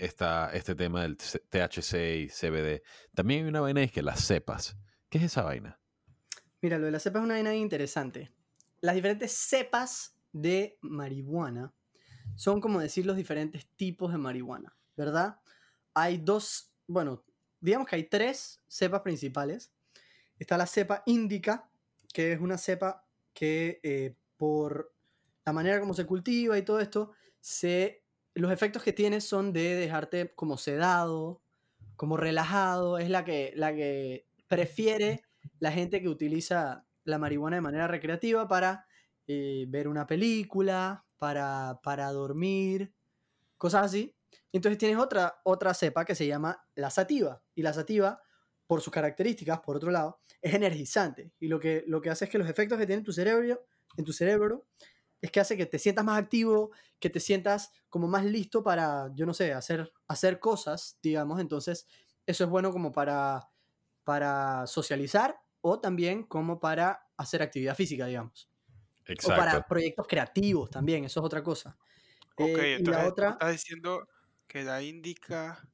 está 0.04 0.50
este 0.52 0.74
tema 0.74 1.02
del 1.02 1.16
THC 1.16 1.94
y 2.24 2.28
CBD, 2.28 2.82
también 3.14 3.44
hay 3.44 3.48
una 3.48 3.60
vaina 3.60 3.82
es 3.82 3.92
que 3.92 4.02
las 4.02 4.20
cepas. 4.20 4.76
¿Qué 5.08 5.18
es 5.18 5.24
esa 5.24 5.42
vaina? 5.42 5.80
Mira, 6.60 6.78
lo 6.78 6.86
de 6.86 6.92
la 6.92 6.98
cepa 6.98 7.18
es 7.18 7.24
una 7.24 7.34
vaina 7.34 7.54
interesante. 7.54 8.32
Las 8.80 8.94
diferentes 8.94 9.32
cepas 9.32 10.16
de 10.32 10.78
marihuana 10.80 11.74
son 12.34 12.60
como 12.60 12.80
decir 12.80 13.06
los 13.06 13.16
diferentes 13.16 13.66
tipos 13.76 14.12
de 14.12 14.18
marihuana, 14.18 14.76
¿verdad? 14.96 15.40
Hay 15.94 16.18
dos, 16.18 16.72
bueno, 16.86 17.24
digamos 17.60 17.86
que 17.86 17.96
hay 17.96 18.04
tres 18.04 18.60
cepas 18.66 19.02
principales. 19.02 19.72
Está 20.38 20.56
la 20.56 20.66
cepa 20.66 21.02
índica, 21.06 21.70
que 22.12 22.32
es 22.32 22.40
una 22.40 22.58
cepa 22.58 23.06
que 23.32 23.80
eh, 23.82 24.16
por 24.36 24.94
la 25.44 25.52
manera 25.52 25.80
como 25.80 25.94
se 25.94 26.06
cultiva 26.06 26.56
y 26.58 26.62
todo 26.62 26.80
esto, 26.80 27.12
se, 27.40 28.01
los 28.34 28.52
efectos 28.52 28.82
que 28.82 28.92
tiene 28.92 29.20
son 29.20 29.52
de 29.52 29.74
dejarte 29.74 30.34
como 30.34 30.56
sedado, 30.56 31.42
como 31.96 32.16
relajado. 32.16 32.98
Es 32.98 33.10
la 33.10 33.24
que, 33.24 33.52
la 33.56 33.74
que 33.74 34.26
prefiere 34.48 35.22
la 35.58 35.72
gente 35.72 36.00
que 36.00 36.08
utiliza 36.08 36.84
la 37.04 37.18
marihuana 37.18 37.56
de 37.56 37.62
manera 37.62 37.88
recreativa 37.88 38.48
para 38.48 38.86
eh, 39.26 39.66
ver 39.68 39.88
una 39.88 40.06
película, 40.06 41.04
para, 41.18 41.80
para 41.82 42.10
dormir, 42.12 42.92
cosas 43.58 43.86
así. 43.86 44.14
Entonces 44.52 44.78
tienes 44.78 44.98
otra, 44.98 45.40
otra 45.44 45.74
cepa 45.74 46.04
que 46.04 46.14
se 46.14 46.26
llama 46.26 46.64
la 46.74 46.90
sativa. 46.90 47.42
Y 47.54 47.62
la 47.62 47.72
sativa, 47.72 48.20
por 48.66 48.80
sus 48.80 48.92
características, 48.92 49.60
por 49.60 49.76
otro 49.76 49.90
lado, 49.90 50.20
es 50.40 50.54
energizante. 50.54 51.32
Y 51.38 51.48
lo 51.48 51.58
que, 51.60 51.84
lo 51.86 52.00
que 52.00 52.10
hace 52.10 52.26
es 52.26 52.30
que 52.30 52.38
los 52.38 52.48
efectos 52.48 52.78
que 52.78 52.86
tiene 52.86 53.00
en 53.00 53.04
tu 53.04 53.12
cerebro, 53.12 53.64
en 53.96 54.04
tu 54.04 54.12
cerebro 54.12 54.66
es 55.22 55.32
que 55.32 55.40
hace 55.40 55.56
que 55.58 55.66
te 55.66 55.80
sientas 55.80 56.04
más 56.04 56.20
activo, 56.20 56.72
que 57.00 57.10
te 57.10 57.20
sientas 57.20 57.72
como 57.90 58.08
más 58.08 58.24
listo 58.26 58.64
para, 58.64 59.10
yo 59.16 59.26
no 59.26 59.34
sé, 59.34 59.54
hacer, 59.54 59.92
hacer 60.08 60.40
cosas, 60.40 60.98
digamos. 61.02 61.40
Entonces, 61.40 61.88
eso 62.26 62.44
es 62.44 62.50
bueno 62.50 62.72
como 62.72 62.92
para, 62.92 63.50
para 64.04 64.66
socializar 64.66 65.40
o 65.62 65.80
también 65.80 66.24
como 66.24 66.60
para 66.60 67.08
hacer 67.16 67.42
actividad 67.42 67.76
física, 67.76 68.06
digamos. 68.06 68.50
O 69.20 69.34
para 69.34 69.54
Exacto. 69.54 69.64
proyectos 69.68 70.06
creativos 70.08 70.70
también, 70.70 71.04
eso 71.04 71.20
es 71.20 71.26
otra 71.26 71.42
cosa. 71.42 71.78
Ok, 72.36 72.58
Eh, 72.58 72.76
entonces 72.76 72.90
la 72.90 73.04
otra, 73.04 73.38
estás 73.38 73.52
diciendo 73.52 74.06
que 74.46 74.64
la 74.64 74.82
indica 74.82 75.68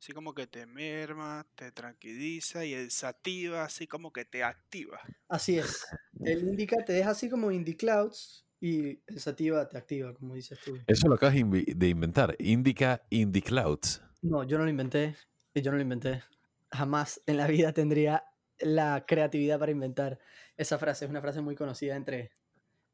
así 0.00 0.12
como 0.12 0.34
que 0.34 0.46
te 0.46 0.66
merma, 0.66 1.46
te 1.54 1.72
tranquiliza 1.72 2.64
y 2.64 2.74
el 2.74 2.90
sativa 2.90 3.64
así 3.64 3.86
como 3.86 4.12
que 4.12 4.24
te 4.24 4.44
activa. 4.44 5.00
así 5.28 5.58
es. 5.58 5.84
El 6.24 6.40
indica 6.48 6.84
te 6.84 6.92
deja 6.94 7.10
así 7.10 7.30
como 7.30 7.50
indie 7.52 7.76
clouds 7.76 8.44
y 8.62 9.02
el 9.08 9.18
sativa 9.18 9.68
te 9.68 9.76
activa, 9.76 10.14
como 10.14 10.34
dices 10.34 10.56
tú. 10.64 10.78
Eso 10.86 11.08
lo 11.08 11.16
acabas 11.16 11.34
de 11.34 11.88
inventar. 11.88 12.36
Indica 12.38 13.02
Indie 13.10 13.42
Clouds. 13.42 14.00
No, 14.22 14.44
yo 14.44 14.56
no 14.56 14.62
lo 14.62 14.70
inventé. 14.70 15.16
Yo 15.52 15.72
no 15.72 15.78
lo 15.78 15.82
inventé. 15.82 16.22
Jamás 16.70 17.20
en 17.26 17.38
la 17.38 17.48
vida 17.48 17.72
tendría 17.72 18.22
la 18.60 19.04
creatividad 19.04 19.58
para 19.58 19.72
inventar 19.72 20.20
esa 20.56 20.78
frase. 20.78 21.06
Es 21.06 21.10
una 21.10 21.20
frase 21.20 21.40
muy 21.40 21.56
conocida 21.56 21.96
entre 21.96 22.30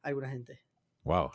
alguna 0.01 0.31
gente. 0.31 0.63
Wow. 1.03 1.33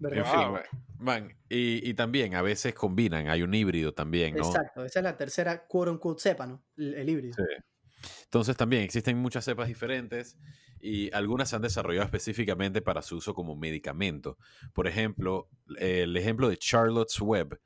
En 0.00 0.10
fin, 0.10 0.22
Wow. 0.24 0.52
man, 0.52 0.62
man, 0.98 1.38
y, 1.48 1.88
y 1.88 1.94
también 1.94 2.34
a 2.34 2.42
veces 2.42 2.74
combinan, 2.74 3.28
hay 3.28 3.42
un 3.42 3.54
híbrido 3.54 3.94
también, 3.94 4.34
¿no? 4.34 4.44
Exacto. 4.44 4.84
Esa 4.84 4.98
es 4.98 5.04
la 5.04 5.16
tercera 5.16 5.68
quote 5.68 5.92
unquote 5.92 6.20
cepa, 6.20 6.48
¿no? 6.48 6.64
El, 6.76 6.94
el 6.94 7.08
híbrido. 7.08 7.34
Sí. 7.36 8.12
Entonces 8.24 8.56
también 8.56 8.82
existen 8.82 9.16
muchas 9.18 9.44
cepas 9.44 9.68
diferentes 9.68 10.36
y 10.82 11.14
algunas 11.14 11.48
se 11.48 11.56
han 11.56 11.62
desarrollado 11.62 12.04
específicamente 12.04 12.82
para 12.82 13.02
su 13.02 13.16
uso 13.16 13.34
como 13.34 13.54
medicamento. 13.54 14.36
Por 14.72 14.88
ejemplo, 14.88 15.48
el 15.78 16.16
ejemplo 16.16 16.48
de 16.48 16.56
Charlotte's 16.56 17.20
Web, 17.20 17.60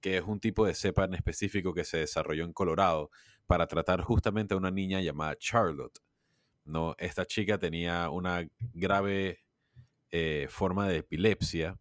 que 0.00 0.18
es 0.18 0.22
un 0.22 0.38
tipo 0.38 0.64
de 0.64 0.74
cepa 0.74 1.04
en 1.04 1.14
específico 1.14 1.74
que 1.74 1.84
se 1.84 1.98
desarrolló 1.98 2.44
en 2.44 2.52
Colorado 2.52 3.10
para 3.48 3.66
tratar 3.66 4.02
justamente 4.02 4.54
a 4.54 4.56
una 4.56 4.70
niña 4.70 5.00
llamada 5.00 5.36
Charlotte. 5.36 5.98
¿no? 6.64 6.94
Esta 6.98 7.26
chica 7.26 7.58
tenía 7.58 8.08
una 8.08 8.48
grave 8.72 9.44
eh, 10.12 10.46
forma 10.48 10.88
de 10.88 10.98
epilepsia 10.98 11.76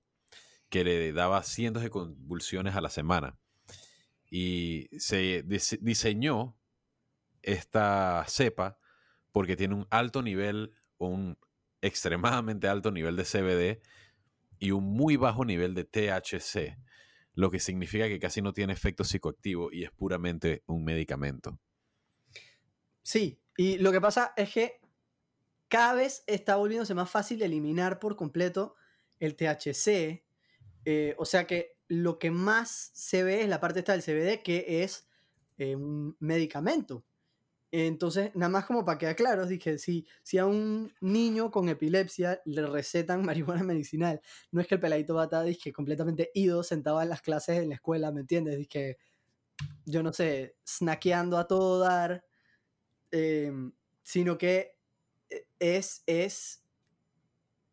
que 0.69 0.83
le 0.83 1.13
daba 1.13 1.43
cientos 1.43 1.83
de 1.83 1.91
convulsiones 1.91 2.75
a 2.75 2.81
la 2.81 2.89
semana. 2.89 3.37
Y 4.31 4.89
se 4.97 5.43
diseñó 5.81 6.57
esta 7.43 8.25
cepa 8.27 8.79
porque 9.31 9.55
tiene 9.55 9.75
un 9.75 9.87
alto 9.89 10.21
nivel, 10.21 10.73
un 10.99 11.37
extremadamente 11.81 12.67
alto 12.67 12.91
nivel 12.91 13.15
de 13.15 13.23
CBD 13.23 13.81
y 14.59 14.71
un 14.71 14.83
muy 14.83 15.15
bajo 15.15 15.45
nivel 15.45 15.73
de 15.73 15.85
THC, 15.85 16.77
lo 17.33 17.49
que 17.49 17.59
significa 17.59 18.07
que 18.07 18.19
casi 18.19 18.41
no 18.41 18.53
tiene 18.53 18.73
efecto 18.73 19.03
psicoactivo 19.03 19.71
y 19.71 19.83
es 19.83 19.91
puramente 19.91 20.63
un 20.67 20.83
medicamento. 20.83 21.57
Sí, 23.01 23.41
y 23.57 23.77
lo 23.77 23.91
que 23.91 24.01
pasa 24.01 24.33
es 24.35 24.53
que 24.53 24.81
cada 25.69 25.93
vez 25.93 26.23
está 26.27 26.57
volviéndose 26.57 26.93
más 26.93 27.09
fácil 27.09 27.41
eliminar 27.41 27.99
por 27.99 28.15
completo 28.15 28.75
el 29.19 29.35
THC, 29.35 30.23
eh, 30.85 31.15
o 31.17 31.25
sea 31.25 31.47
que 31.47 31.77
lo 31.87 32.19
que 32.19 32.31
más 32.31 32.91
se 32.93 33.23
ve 33.23 33.41
es 33.41 33.49
la 33.49 33.59
parte 33.59 33.79
esta 33.79 33.93
del 33.93 34.03
CBD, 34.03 34.43
que 34.43 34.83
es 34.83 35.07
eh, 35.57 35.75
un 35.75 36.15
medicamento. 36.19 37.05
Entonces, 37.71 38.31
nada 38.35 38.49
más 38.49 38.65
como 38.65 38.83
para 38.83 38.97
quedar 38.97 39.15
claro, 39.15 39.45
dije, 39.45 39.77
si, 39.77 40.07
si 40.23 40.39
a 40.39 40.45
un 40.47 40.91
niño 41.01 41.51
con 41.51 41.69
epilepsia 41.69 42.41
le 42.45 42.65
recetan 42.65 43.23
marihuana 43.25 43.63
medicinal, 43.63 44.21
no 44.51 44.61
es 44.61 44.67
que 44.67 44.75
el 44.75 44.81
peladito 44.81 45.15
va 45.15 45.23
a 45.23 45.25
estar 45.25 45.45
dije, 45.45 45.71
completamente 45.71 46.31
ido, 46.33 46.63
sentado 46.63 47.01
en 47.01 47.09
las 47.09 47.21
clases 47.21 47.59
en 47.59 47.69
la 47.69 47.75
escuela, 47.75 48.11
¿me 48.11 48.21
entiendes? 48.21 48.57
Dije, 48.57 48.97
yo 49.85 50.01
no 50.03 50.13
sé, 50.13 50.55
snackeando 50.67 51.37
a 51.37 51.47
todo 51.47 51.79
dar, 51.79 52.25
em, 53.11 53.71
sino 54.03 54.37
que 54.37 54.75
eh, 55.29 55.45
es, 55.59 56.03
es 56.07 56.63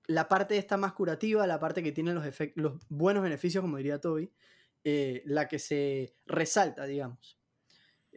la 0.07 0.29
parte 0.29 0.59
esta 0.59 0.77
más 0.77 0.93
curativa, 0.93 1.47
la 1.47 1.59
parte 1.59 1.83
que 1.83 1.93
tiene 1.93 2.13
los, 2.13 2.25
los 2.55 2.75
buenos 2.89 3.23
beneficios, 3.23 3.63
como 3.63 3.77
diría 3.79 4.01
Toby, 4.01 4.33
eh, 4.85 5.23
la 5.25 5.49
que 5.49 5.59
se 5.59 6.15
resalta, 6.27 6.85
digamos. 6.85 7.39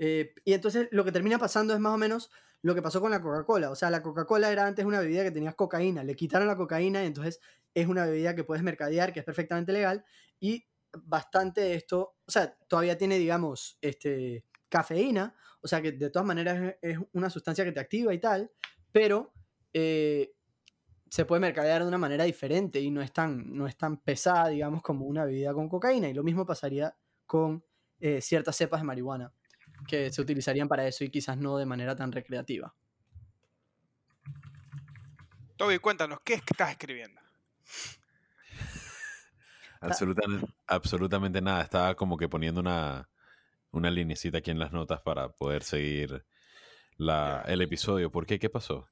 Eh, 0.01 0.33
y 0.45 0.53
entonces 0.53 0.87
lo 0.91 1.03
que 1.03 1.11
termina 1.11 1.37
pasando 1.37 1.73
es 1.73 1.79
más 1.81 1.93
o 1.93 1.97
menos 1.97 2.31
lo 2.61 2.73
que 2.73 2.81
pasó 2.81 3.01
con 3.01 3.11
la 3.11 3.21
Coca-Cola. 3.21 3.69
O 3.69 3.75
sea, 3.75 3.89
la 3.89 4.01
Coca-Cola 4.01 4.49
era 4.49 4.65
antes 4.65 4.85
una 4.85 5.01
bebida 5.01 5.23
que 5.23 5.31
tenía 5.31 5.51
cocaína, 5.51 6.05
le 6.05 6.15
quitaron 6.15 6.47
la 6.47 6.55
cocaína 6.55 7.03
y 7.03 7.07
entonces 7.07 7.41
es 7.73 7.85
una 7.85 8.05
bebida 8.05 8.33
que 8.33 8.45
puedes 8.45 8.63
mercadear, 8.63 9.11
que 9.11 9.19
es 9.19 9.25
perfectamente 9.25 9.73
legal. 9.73 10.05
Y 10.39 10.65
bastante 10.93 11.59
de 11.59 11.75
esto, 11.75 12.15
o 12.25 12.31
sea, 12.31 12.57
todavía 12.69 12.97
tiene, 12.97 13.19
digamos, 13.19 13.77
este, 13.81 14.45
cafeína, 14.69 15.35
o 15.59 15.67
sea 15.67 15.81
que 15.81 15.91
de 15.91 16.09
todas 16.09 16.25
maneras 16.25 16.75
es 16.81 16.97
una 17.11 17.29
sustancia 17.29 17.65
que 17.65 17.73
te 17.73 17.81
activa 17.81 18.13
y 18.13 18.19
tal, 18.19 18.49
pero 18.93 19.33
eh, 19.73 20.33
se 21.09 21.25
puede 21.25 21.41
mercadear 21.41 21.81
de 21.81 21.89
una 21.89 21.97
manera 21.97 22.23
diferente 22.23 22.79
y 22.79 22.89
no 22.89 23.01
es, 23.01 23.11
tan, 23.11 23.53
no 23.53 23.67
es 23.67 23.75
tan 23.75 23.97
pesada, 23.97 24.47
digamos, 24.47 24.81
como 24.81 25.05
una 25.05 25.25
bebida 25.25 25.53
con 25.53 25.67
cocaína. 25.67 26.07
Y 26.07 26.13
lo 26.13 26.23
mismo 26.23 26.45
pasaría 26.45 26.95
con 27.25 27.65
eh, 27.99 28.21
ciertas 28.21 28.55
cepas 28.55 28.79
de 28.79 28.85
marihuana 28.85 29.33
que 29.87 30.11
se 30.11 30.21
utilizarían 30.21 30.67
para 30.67 30.87
eso 30.87 31.03
y 31.03 31.09
quizás 31.09 31.37
no 31.37 31.57
de 31.57 31.65
manera 31.65 31.95
tan 31.95 32.11
recreativa. 32.11 32.73
Toby, 35.57 35.79
cuéntanos, 35.79 36.19
¿qué 36.23 36.35
es 36.35 36.41
que 36.41 36.53
estás 36.53 36.71
escribiendo? 36.71 37.19
Absolutamente, 39.81 40.47
absolutamente 40.67 41.41
nada. 41.41 41.61
Estaba 41.61 41.95
como 41.95 42.17
que 42.17 42.27
poniendo 42.27 42.59
una, 42.59 43.09
una 43.71 43.89
linecita 43.89 44.39
aquí 44.39 44.51
en 44.51 44.59
las 44.59 44.73
notas 44.73 45.01
para 45.01 45.29
poder 45.29 45.63
seguir 45.63 46.25
la, 46.97 47.43
el 47.47 47.61
episodio. 47.61 48.11
¿Por 48.11 48.25
qué? 48.25 48.39
¿Qué 48.39 48.49
pasó? 48.49 48.89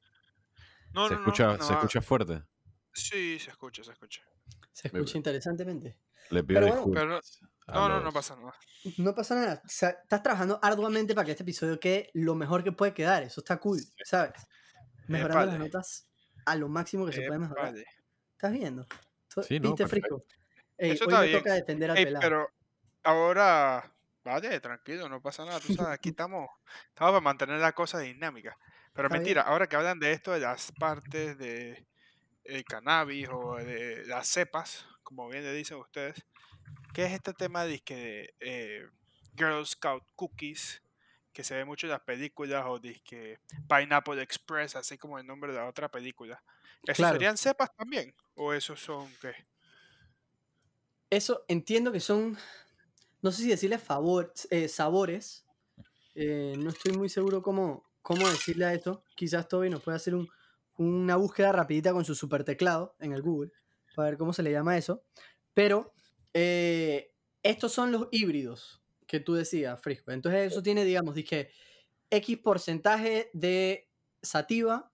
No, 0.93 1.09
¿Se, 1.09 1.15
no, 1.15 1.19
escucha, 1.19 1.57
no, 1.57 1.63
¿Se 1.63 1.73
no, 1.73 1.79
escucha 1.79 2.01
fuerte? 2.01 2.43
Sí, 2.93 3.37
se 3.37 3.51
escucha, 3.51 3.83
se 3.83 3.91
escucha. 3.91 4.21
Se 4.71 4.87
escucha 4.87 5.17
interesantemente. 5.17 5.97
Le 6.29 6.43
pido 6.43 6.61
Pero 6.61 6.85
bueno. 6.85 7.19
No, 7.67 7.89
no, 7.89 7.97
no 7.97 8.05
los- 8.05 8.13
pasa 8.13 8.35
nada. 8.35 8.53
No 8.97 9.13
pasa 9.15 9.35
nada. 9.35 9.61
O 9.65 9.69
sea, 9.69 9.89
estás 9.89 10.23
trabajando 10.23 10.59
arduamente 10.61 11.13
para 11.13 11.25
que 11.25 11.31
este 11.31 11.43
episodio 11.43 11.79
quede 11.79 12.09
lo 12.13 12.35
mejor 12.35 12.63
que 12.63 12.71
puede 12.71 12.93
quedar. 12.93 13.23
Eso 13.23 13.41
está 13.41 13.57
cool, 13.57 13.79
¿sabes? 14.05 14.33
Mejorando 15.07 15.45
las 15.45 15.55
Épale. 15.55 15.65
notas 15.69 16.07
a 16.45 16.55
lo 16.55 16.69
máximo 16.69 17.05
que 17.05 17.11
se 17.13 17.23
puede 17.27 17.39
mejorar. 17.39 17.67
Épale. 17.69 17.85
¿Estás 18.33 18.51
viendo? 18.53 18.85
Sí, 19.47 19.59
no, 19.59 19.69
¿Viste, 19.69 19.83
perfecto. 19.83 20.19
Frisco? 20.19 20.25
Ey, 20.77 20.91
Eso 20.91 21.03
hoy 21.05 21.09
está 21.09 21.21
me 21.21 21.27
bien. 21.27 21.39
toca 21.39 21.53
defender 21.53 21.91
al 21.91 21.97
Ey, 21.97 22.05
pelado. 22.05 22.21
pero 22.21 22.49
ahora, 23.03 23.93
vale, 24.23 24.59
tranquilo, 24.59 25.09
no 25.09 25.21
pasa 25.21 25.43
nada. 25.45 25.59
Tú 25.59 25.73
sabes, 25.73 25.93
aquí 25.93 26.09
estamos, 26.09 26.47
estamos 26.89 27.11
para 27.13 27.21
mantener 27.21 27.59
la 27.59 27.71
cosa 27.73 27.99
dinámica. 27.99 28.57
Pero 28.93 29.07
Está 29.07 29.15
bien. 29.15 29.23
mentira, 29.23 29.41
ahora 29.41 29.67
que 29.67 29.75
hablan 29.75 29.99
de 29.99 30.11
esto, 30.11 30.31
de 30.31 30.39
las 30.39 30.71
partes 30.79 31.37
de 31.37 31.85
el 32.43 32.63
cannabis 32.63 33.27
o 33.31 33.55
de 33.57 34.05
las 34.07 34.27
cepas, 34.27 34.85
como 35.03 35.27
bien 35.29 35.43
le 35.43 35.53
dicen 35.53 35.77
ustedes, 35.77 36.23
¿qué 36.93 37.05
es 37.05 37.13
este 37.13 37.33
tema 37.33 37.65
de, 37.65 37.79
que 37.81 37.95
de 37.95 38.35
eh, 38.39 38.89
Girl 39.37 39.65
Scout 39.65 40.03
Cookies? 40.15 40.83
Que 41.33 41.43
se 41.43 41.55
ve 41.55 41.65
mucho 41.65 41.85
en 41.87 41.91
las 41.91 42.01
películas 42.01 42.63
o 42.67 42.79
que 43.03 43.39
Pineapple 43.69 44.21
Express, 44.23 44.75
así 44.75 44.97
como 44.97 45.19
el 45.19 45.27
nombre 45.27 45.51
de 45.53 45.59
la 45.59 45.67
otra 45.67 45.89
película. 45.89 46.43
¿Eso 46.85 47.05
Claro. 47.05 47.05
serían 47.05 47.37
cepas 47.37 47.69
también? 47.75 48.15
¿O 48.35 48.53
esos 48.53 48.79
son 48.81 49.15
qué? 49.21 49.33
Eso 51.09 51.45
entiendo 51.47 51.91
que 51.91 51.99
son, 51.99 52.37
no 53.21 53.31
sé 53.31 53.43
si 53.43 53.49
decirle 53.49 53.77
favor, 53.79 54.33
eh, 54.51 54.67
sabores. 54.69 55.45
eh, 56.15 56.55
no 56.57 56.71
estoy 56.71 56.93
muy 56.93 57.09
seguro 57.09 57.41
cómo, 57.43 57.89
cómo 58.03 58.29
decirle 58.31 58.65
a 58.65 58.73
esto. 58.75 59.05
Quizás 59.15 59.47
Toby 59.49 59.69
nos 59.69 59.83
puede 59.83 59.97
hacer 59.97 60.15
un- 60.15 60.29
una 60.77 61.15
búsqueda 61.17 61.51
rapidita 61.53 61.93
con 61.93 62.05
su 62.05 62.15
super 62.15 62.43
teclado 62.45 62.95
en 62.99 63.13
el 63.13 63.21
Google 63.23 63.51
para 63.95 64.09
ver 64.11 64.19
cómo 64.19 64.33
se 64.33 64.43
le 64.43 64.51
llama 64.51 64.77
eso. 64.77 65.05
Pero 65.55 65.96
eh, 66.39 67.15
estos 67.41 67.71
son 67.71 67.91
los 67.91 68.09
híbridos 68.11 68.79
que 69.07 69.19
tú 69.19 69.33
decías, 69.33 69.81
Frisco. 69.81 70.11
Entonces 70.11 70.51
eso 70.51 70.61
tiene, 70.61 70.85
digamos, 70.85 71.15
dije, 71.15 71.49
X 72.11 72.37
porcentaje 72.37 73.31
de 73.33 73.89
sativa 74.21 74.91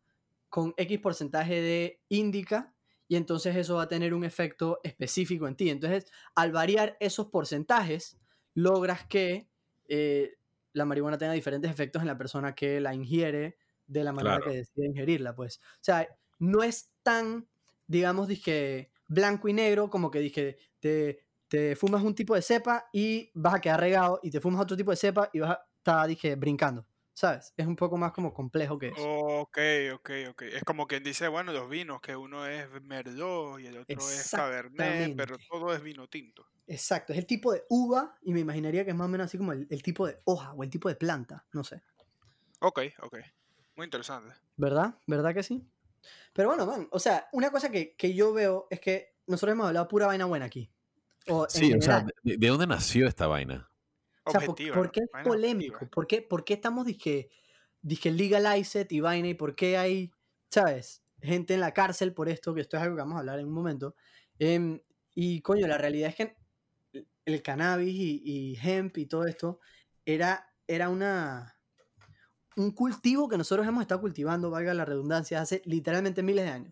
con 0.48 0.74
X 0.78 1.00
porcentaje 1.00 1.62
de 1.62 2.02
índica 2.08 2.74
y 3.10 3.18
entonces 3.18 3.58
eso 3.58 3.76
va 3.76 3.84
a 3.84 3.88
tener 3.90 4.14
un 4.14 4.24
efecto 4.24 4.80
específico 4.84 5.46
en 5.46 5.58
ti. 5.58 5.70
Entonces, 5.70 6.06
al 6.34 6.54
variar 6.54 6.96
esos 7.02 7.28
porcentajes, 7.28 8.18
logras 8.54 9.06
que 9.06 9.50
eh, 9.90 10.38
la 10.72 10.86
marihuana 10.86 11.18
tenga 11.18 11.34
diferentes 11.34 11.70
efectos 11.70 12.02
en 12.02 12.08
la 12.08 12.18
persona 12.18 12.56
que 12.56 12.80
la 12.80 12.96
ingiere 12.96 13.58
de 13.86 14.04
la 14.06 14.14
manera 14.14 14.38
Claro. 14.38 14.50
que 14.50 14.58
decide 14.60 14.86
ingerirla, 14.88 15.36
pues. 15.36 15.58
O 15.58 15.84
sea, 15.84 16.08
no 16.40 16.64
es 16.64 16.94
tan, 17.04 17.50
digamos, 17.88 18.30
dije, 18.30 18.92
blanco 19.08 19.50
y 19.50 19.54
negro 19.54 19.90
como 19.90 20.10
que 20.10 20.20
dije, 20.20 20.58
te, 20.80 21.23
te 21.54 21.76
fumas 21.76 22.02
un 22.02 22.16
tipo 22.16 22.34
de 22.34 22.42
cepa 22.42 22.90
y 22.92 23.30
vas 23.36 23.54
a 23.54 23.62
quedar 23.62 23.80
regado 23.80 24.20
y 24.24 24.32
te 24.32 24.42
fumas 24.42 24.60
otro 24.60 24.76
tipo 24.76 24.90
de 24.90 24.98
cepa 24.98 25.30
y 25.32 25.38
vas 25.38 25.52
a 25.52 25.68
estar, 25.78 26.08
dije, 26.08 26.36
brincando. 26.36 26.84
¿Sabes? 27.14 27.54
Es 27.56 27.68
un 27.68 27.76
poco 27.76 27.96
más 27.96 28.12
como 28.12 28.34
complejo 28.34 28.80
que 28.80 28.88
eso. 28.88 29.08
Ok, 29.08 29.60
ok, 29.94 30.10
ok. 30.32 30.42
Es 30.42 30.64
como 30.64 30.88
quien 30.88 31.04
dice, 31.04 31.28
bueno, 31.28 31.54
los 31.54 31.70
vinos, 31.70 32.02
que 32.02 32.16
uno 32.16 32.48
es 32.48 32.68
Merlot 32.82 33.60
y 33.60 33.68
el 33.68 33.78
otro 33.78 34.00
es 34.00 34.32
Cabernet, 34.32 35.16
pero 35.16 35.38
todo 35.48 35.72
es 35.76 35.84
vino 35.84 36.08
tinto. 36.08 36.44
Exacto, 36.66 37.14
es 37.14 37.20
el 37.20 37.28
tipo 37.28 37.54
de 37.54 37.66
uva 37.70 38.18
y 38.24 38.34
me 38.34 38.40
imaginaría 38.40 38.84
que 38.84 38.90
es 38.90 38.98
más 38.98 39.06
o 39.06 39.10
menos 39.10 39.26
así 39.26 39.38
como 39.38 39.52
el, 39.52 39.68
el 39.70 39.84
tipo 39.84 40.08
de 40.08 40.18
hoja 40.24 40.54
o 40.54 40.64
el 40.64 40.72
tipo 40.72 40.90
de 40.90 40.96
planta, 40.96 41.46
no 41.54 41.64
sé. 41.64 41.84
Ok, 42.62 42.80
ok. 43.04 43.20
Muy 43.76 43.86
interesante. 43.86 44.34
¿Verdad? 44.58 44.96
¿Verdad 45.06 45.36
que 45.36 45.44
sí? 45.44 45.70
Pero 46.34 46.50
bueno, 46.50 46.66
man, 46.66 46.88
o 46.90 46.98
sea, 46.98 47.28
una 47.32 47.52
cosa 47.52 47.70
que, 47.70 47.96
que 47.96 48.16
yo 48.16 48.34
veo 48.34 48.66
es 48.72 48.80
que 48.80 49.14
nosotros 49.28 49.54
hemos 49.54 49.68
hablado 49.68 49.88
pura 49.88 50.08
vaina 50.08 50.26
buena 50.26 50.46
aquí. 50.46 50.73
O 51.28 51.48
Sí, 51.50 51.74
o 51.74 51.82
sea. 51.82 52.06
¿de, 52.24 52.38
de 52.38 52.48
dónde 52.48 52.68
nació 52.68 53.08
esta 53.08 53.28
vaina? 53.28 53.70
O 54.26 54.32
sea, 54.32 54.40
¿por, 54.42 54.50
Objetiva. 54.52 54.76
por 54.76 54.86
¿no? 54.86 54.92
qué 54.92 55.00
es 55.02 55.10
Vaina 55.12 55.30
polémico? 55.30 55.74
objetiva. 55.76 55.92
¿Por 55.92 56.08
qué, 56.08 56.22
por 56.22 56.44
qué 56.46 56.54
estamos, 56.54 56.86
dije, 56.86 57.30
dije 57.82 58.12
legalized 58.12 58.88
y 58.90 59.00
vaina? 59.02 59.28
¿Y 59.30 59.34
por 59.34 59.56
qué 59.56 59.78
hay, 59.78 60.12
sabes, 60.50 61.04
gente 61.22 61.54
en 61.54 61.60
la 61.60 61.74
cárcel 61.74 62.14
por 62.14 62.30
esto? 62.30 62.54
Que 62.54 62.62
esto 62.62 62.78
es 62.78 62.84
algo 62.84 62.96
que 62.96 63.02
vamos 63.02 63.16
a 63.16 63.20
hablar 63.20 63.40
en 63.40 63.48
un 63.48 63.54
momento. 63.54 63.96
Em, 64.40 64.80
y 65.14 65.42
coño, 65.42 65.68
la 65.68 65.78
realidad 65.78 66.10
es 66.10 66.16
que 66.16 66.38
el 67.26 67.42
cannabis 67.42 67.94
y, 67.94 68.22
y 68.24 68.58
hemp 68.62 68.98
y 68.98 69.06
todo 69.06 69.26
esto 69.26 69.60
era, 70.06 70.54
era 70.68 70.90
una, 70.90 71.58
un 72.56 72.72
cultivo 72.72 73.30
que 73.30 73.38
nosotros 73.38 73.68
hemos 73.68 73.82
estado 73.82 74.02
cultivando, 74.02 74.50
valga 74.50 74.74
la 74.74 74.86
redundancia, 74.86 75.42
hace 75.42 75.62
literalmente 75.66 76.24
miles 76.24 76.46
de 76.46 76.52
años. 76.52 76.72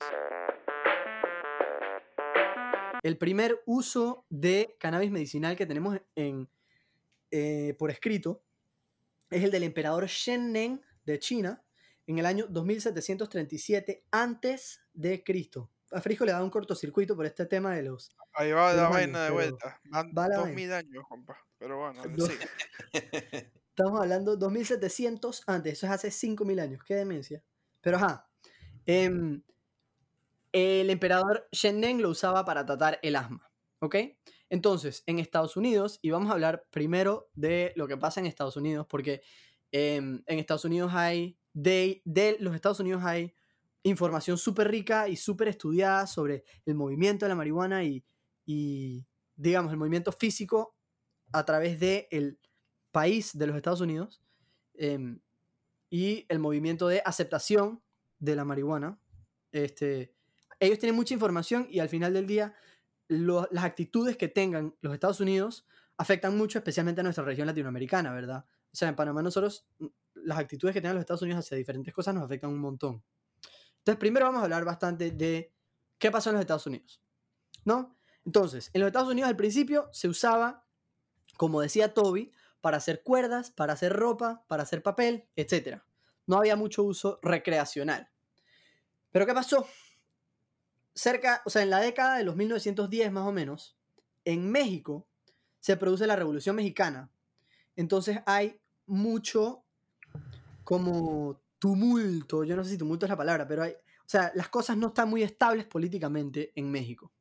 El 3.03 3.17
primer 3.17 3.62
uso 3.65 4.25
de 4.29 4.75
cannabis 4.79 5.12
medicinal 5.12 5.55
que 5.55 5.65
tenemos 5.65 6.00
en, 6.15 6.50
eh, 7.31 7.75
por 7.79 7.89
escrito 7.91 8.43
es 9.29 9.43
el 9.43 9.51
del 9.51 9.63
emperador 9.63 10.05
Shen 10.08 10.51
Neng 10.51 10.81
de 11.05 11.20
China 11.20 11.63
en 12.08 12.20
el 12.20 12.25
año 12.25 12.46
2737 12.48 14.05
antes 14.12 14.81
de 14.93 15.24
Cristo. 15.24 15.72
A 15.91 16.01
Frijo 16.01 16.25
le 16.25 16.31
da 16.31 16.43
un 16.43 16.50
cortocircuito 16.50 17.15
por 17.15 17.25
este 17.25 17.46
tema 17.46 17.75
de 17.75 17.84
los... 17.84 18.15
Ahí 18.34 18.51
va 18.51 18.74
la 18.74 18.88
vaina 18.88 19.25
de 19.25 19.31
vuelta. 19.31 19.79
Van 19.86 20.12
va 20.17 20.27
la 20.27 20.38
dos 20.38 20.50
mil 20.50 20.72
años, 20.72 21.03
compa. 21.10 21.38
Pero 21.58 21.77
bueno, 21.79 22.01
Dos- 22.15 22.29
sí. 22.93 22.93
Estamos 23.72 24.01
hablando 24.01 24.36
2700 24.36 25.43
antes, 25.48 25.74
eso 25.74 25.86
es 25.88 25.91
hace 25.93 26.12
5000 26.12 26.60
años, 26.60 26.84
qué 26.86 26.96
demencia. 26.96 27.41
Pero 27.79 27.98
ajá, 27.98 28.29
em, 28.86 29.41
el 30.51 30.89
emperador 30.89 31.48
Shenneng 31.51 32.01
lo 32.01 32.10
usaba 32.10 32.46
para 32.46 32.65
tratar 32.65 33.00
el 33.01 33.15
asma, 33.15 33.51
¿ok? 33.79 33.96
Entonces, 34.50 35.03
en 35.05 35.20
Estados 35.20 35.55
Unidos, 35.55 36.00
y 36.01 36.10
vamos 36.10 36.29
a 36.29 36.34
hablar 36.34 36.67
primero 36.72 37.29
de 37.34 37.72
lo 37.77 37.88
que 37.88 37.98
pasa 37.98 38.20
en 38.20 38.25
Estados 38.25 38.58
Unidos, 38.58 38.86
porque 38.89 39.22
em, 39.72 40.22
en 40.25 40.39
Estados 40.39 40.65
Unidos 40.65 40.91
hay, 40.93 41.38
de, 41.53 42.01
los 42.39 42.53
Estados 42.53 42.81
Unidos 42.81 43.01
hay 43.05 43.34
información 43.84 44.38
súper 44.38 44.70
rica 44.70 45.08
y 45.08 45.15
súper 45.15 45.48
estudiada 45.48 46.05
sobre 46.05 46.43
el 46.65 46.75
movimiento 46.75 47.25
de 47.25 47.29
la 47.29 47.36
marihuana 47.36 47.86
y, 47.86 48.03
y, 48.46 49.08
digamos, 49.38 49.72
el 49.72 49.77
movimiento 49.77 50.12
físico 50.12 50.75
a 51.31 51.46
través 51.46 51.79
del 51.79 52.38
país 52.91 53.38
de 53.38 53.48
los 53.48 53.55
Estados 53.55 53.79
Unidos 53.79 54.22
em, 54.74 55.22
y 55.89 56.25
el 56.27 56.39
movimiento 56.39 56.89
de 56.89 57.01
aceptación 57.05 57.81
de 58.20 58.36
la 58.36 58.43
marihuana. 58.43 59.00
Este, 59.53 60.13
ellos 60.62 60.80
tienen 60.80 60.96
mucha 60.96 61.13
información 61.13 61.68
y 61.70 61.80
al 61.80 61.89
final 61.89 62.13
del 62.13 62.27
día 62.27 62.53
las 63.08 63.63
actitudes 63.65 64.15
que 64.15 64.30
tengan 64.30 64.75
los 64.80 64.94
Estados 64.94 65.20
Unidos 65.20 65.65
afectan 65.98 66.38
mucho, 66.38 66.60
especialmente 66.60 67.01
a 67.01 67.03
nuestra 67.03 67.25
región 67.25 67.48
latinoamericana, 67.48 68.13
¿verdad? 68.13 68.46
O 68.72 68.75
sea, 68.75 68.88
en 68.88 68.96
Panamá 68.96 69.22
nosotros, 69.22 69.68
mm, 69.80 69.88
las 70.24 70.38
actitudes 70.38 70.74
que 70.74 70.80
tengan 70.80 70.96
los 70.96 71.01
Estados 71.01 71.24
Unidos 71.24 71.44
hacia 71.44 71.58
diferentes 71.58 71.94
cosas 71.94 72.13
nos 72.13 72.24
afectan 72.24 72.51
un 72.51 72.60
montón. 72.60 73.03
Entonces, 73.80 74.00
primero 74.00 74.27
vamos 74.27 74.41
a 74.41 74.44
hablar 74.46 74.63
bastante 74.63 75.12
de 75.12 75.51
qué 75.98 76.12
pasó 76.12 76.30
en 76.30 76.36
los 76.36 76.41
Estados 76.41 76.68
Unidos, 76.68 77.01
¿no? 77.65 77.98
Entonces, 78.24 78.70
en 78.74 78.82
los 78.82 78.88
Estados 78.88 79.10
Unidos 79.10 79.30
al 79.30 79.36
principio 79.36 79.89
se 79.91 80.08
usaba, 80.08 80.65
como 81.38 81.60
decía 81.60 81.94
Toby, 81.94 82.32
para 82.62 82.77
hacer 82.77 83.01
cuerdas, 83.01 83.50
para 83.50 83.74
hacer 83.74 83.94
ropa, 83.94 84.46
para 84.48 84.63
hacer 84.63 84.84
papel, 84.84 85.27
etc. 85.36 85.82
No 86.27 86.38
había 86.38 86.56
mucho 86.56 86.84
uso 86.84 87.20
recreacional. 87.24 88.10
Pero 89.12 89.25
¿qué 89.25 89.34
pasó? 89.34 89.68
Cerca, 90.94 91.42
o 91.46 91.50
sea, 91.50 91.64
en 91.64 91.70
la 91.70 91.80
década 91.80 92.18
de 92.18 92.24
los 92.24 92.36
1910 92.36 93.12
más 93.12 93.28
o 93.28 93.32
menos, 93.32 93.78
en 94.26 94.52
México 94.52 95.08
se 95.60 95.78
produce 95.78 96.08
la 96.08 96.16
Revolución 96.16 96.56
Mexicana. 96.56 97.10
Entonces 97.76 98.20
hay 98.26 98.60
mucho 98.86 99.64
como 100.64 101.42
tumulto, 101.60 102.44
yo 102.44 102.56
no 102.56 102.64
sé 102.64 102.72
si 102.72 102.78
tumulto 102.78 103.06
es 103.06 103.10
la 103.10 103.18
palabra, 103.18 103.48
pero 103.48 103.64
hay, 103.64 103.72
o 103.72 104.10
sea, 104.12 104.32
las 104.36 104.50
cosas 104.50 104.78
no 104.78 104.88
están 104.88 105.10
muy 105.10 105.24
estables 105.24 105.66
políticamente 105.66 106.52
en 106.56 106.72
México. 106.72 107.12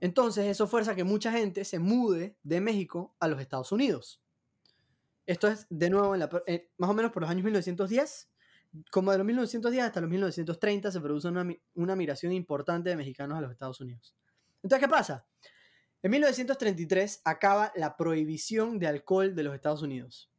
Entonces 0.00 0.46
eso 0.46 0.66
fuerza 0.66 0.94
que 0.94 1.04
mucha 1.04 1.32
gente 1.32 1.64
se 1.64 1.78
mude 1.78 2.36
de 2.42 2.60
México 2.60 3.14
a 3.20 3.28
los 3.28 3.40
Estados 3.40 3.72
Unidos. 3.72 4.22
Esto 5.26 5.48
es 5.48 5.66
de 5.70 5.90
nuevo 5.90 6.14
en 6.14 6.20
la 6.20 6.30
eh, 6.46 6.70
más 6.78 6.90
o 6.90 6.94
menos 6.94 7.12
por 7.12 7.22
los 7.22 7.30
años 7.30 7.44
1910. 7.44 8.30
Como 8.90 9.12
de 9.12 9.18
los 9.18 9.26
1910 9.26 9.84
hasta 9.84 10.00
los 10.00 10.10
1930 10.10 10.90
se 10.90 11.00
produce 11.00 11.28
una, 11.28 11.46
una 11.74 11.96
migración 11.96 12.32
importante 12.32 12.90
de 12.90 12.96
mexicanos 12.96 13.38
a 13.38 13.40
los 13.40 13.52
Estados 13.52 13.80
Unidos. 13.80 14.14
Entonces, 14.62 14.86
¿qué 14.86 14.90
pasa? 14.90 15.26
En 16.02 16.10
1933 16.10 17.22
acaba 17.24 17.72
la 17.74 17.96
prohibición 17.96 18.78
de 18.78 18.86
alcohol 18.86 19.34
de 19.34 19.42
los 19.42 19.54
Estados 19.54 19.82
Unidos. 19.82 20.30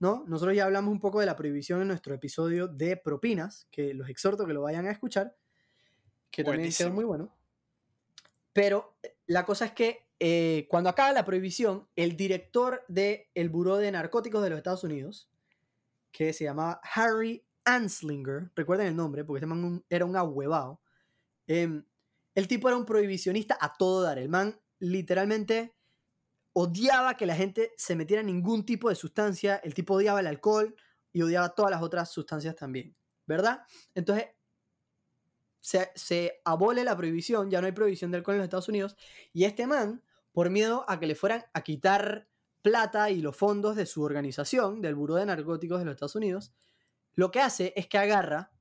¿No? 0.00 0.24
Nosotros 0.28 0.54
ya 0.54 0.64
hablamos 0.64 0.92
un 0.92 1.00
poco 1.00 1.18
de 1.18 1.26
la 1.26 1.34
prohibición 1.34 1.82
en 1.82 1.88
nuestro 1.88 2.14
episodio 2.14 2.68
de 2.68 2.96
propinas, 2.96 3.66
que 3.70 3.94
los 3.94 4.08
exhorto 4.08 4.46
que 4.46 4.52
lo 4.52 4.62
vayan 4.62 4.86
a 4.86 4.92
escuchar, 4.92 5.36
que 6.30 6.44
también 6.44 6.72
quedó 6.72 6.92
muy 6.92 7.04
bueno. 7.04 7.36
Pero 8.52 8.96
eh, 9.02 9.16
la 9.26 9.44
cosa 9.44 9.64
es 9.64 9.72
que 9.72 10.08
eh, 10.20 10.66
cuando 10.68 10.90
acaba 10.90 11.12
la 11.12 11.24
prohibición, 11.24 11.88
el 11.96 12.16
director 12.16 12.84
del 12.88 13.26
el 13.34 13.48
Buró 13.48 13.76
de 13.76 13.90
Narcóticos 13.90 14.42
de 14.42 14.50
los 14.50 14.56
Estados 14.56 14.84
Unidos, 14.84 15.28
que 16.12 16.32
se 16.32 16.44
llamaba 16.44 16.80
Harry 16.94 17.44
Anslinger, 17.68 18.50
recuerden 18.56 18.86
el 18.86 18.96
nombre, 18.96 19.24
porque 19.24 19.38
este 19.38 19.46
man 19.46 19.84
era 19.90 20.06
un 20.06 20.16
ahuevado, 20.16 20.80
em, 21.46 21.84
el 22.34 22.48
tipo 22.48 22.68
era 22.68 22.76
un 22.76 22.86
prohibicionista 22.86 23.58
a 23.60 23.74
todo 23.76 24.02
dar. 24.02 24.18
El 24.18 24.28
man 24.28 24.58
literalmente 24.78 25.74
odiaba 26.54 27.16
que 27.16 27.26
la 27.26 27.34
gente 27.34 27.72
se 27.76 27.94
metiera 27.94 28.22
ningún 28.22 28.64
tipo 28.64 28.88
de 28.88 28.94
sustancia, 28.94 29.56
el 29.56 29.74
tipo 29.74 29.94
odiaba 29.94 30.20
el 30.20 30.26
alcohol 30.26 30.74
y 31.12 31.22
odiaba 31.22 31.50
todas 31.50 31.70
las 31.70 31.82
otras 31.82 32.10
sustancias 32.10 32.56
también, 32.56 32.96
¿verdad? 33.26 33.62
Entonces, 33.94 34.26
se, 35.60 35.90
se 35.94 36.40
abole 36.44 36.84
la 36.84 36.96
prohibición, 36.96 37.50
ya 37.50 37.60
no 37.60 37.66
hay 37.66 37.72
prohibición 37.72 38.10
de 38.10 38.18
alcohol 38.18 38.36
en 38.36 38.38
los 38.38 38.46
Estados 38.46 38.68
Unidos, 38.68 38.96
y 39.32 39.44
este 39.44 39.66
man, 39.66 40.02
por 40.32 40.48
miedo 40.48 40.84
a 40.88 40.98
que 40.98 41.06
le 41.06 41.14
fueran 41.14 41.44
a 41.52 41.62
quitar 41.62 42.28
plata 42.62 43.10
y 43.10 43.20
los 43.20 43.36
fondos 43.36 43.76
de 43.76 43.86
su 43.86 44.02
organización, 44.02 44.80
del 44.80 44.94
Buró 44.94 45.16
de 45.16 45.26
Narcóticos 45.26 45.80
de 45.80 45.84
los 45.84 45.92
Estados 45.92 46.16
Unidos, 46.16 46.52
lo 47.18 47.32
que 47.32 47.40
hace 47.40 47.72
es 47.74 47.88
que 47.88 47.98
agarra 47.98 48.52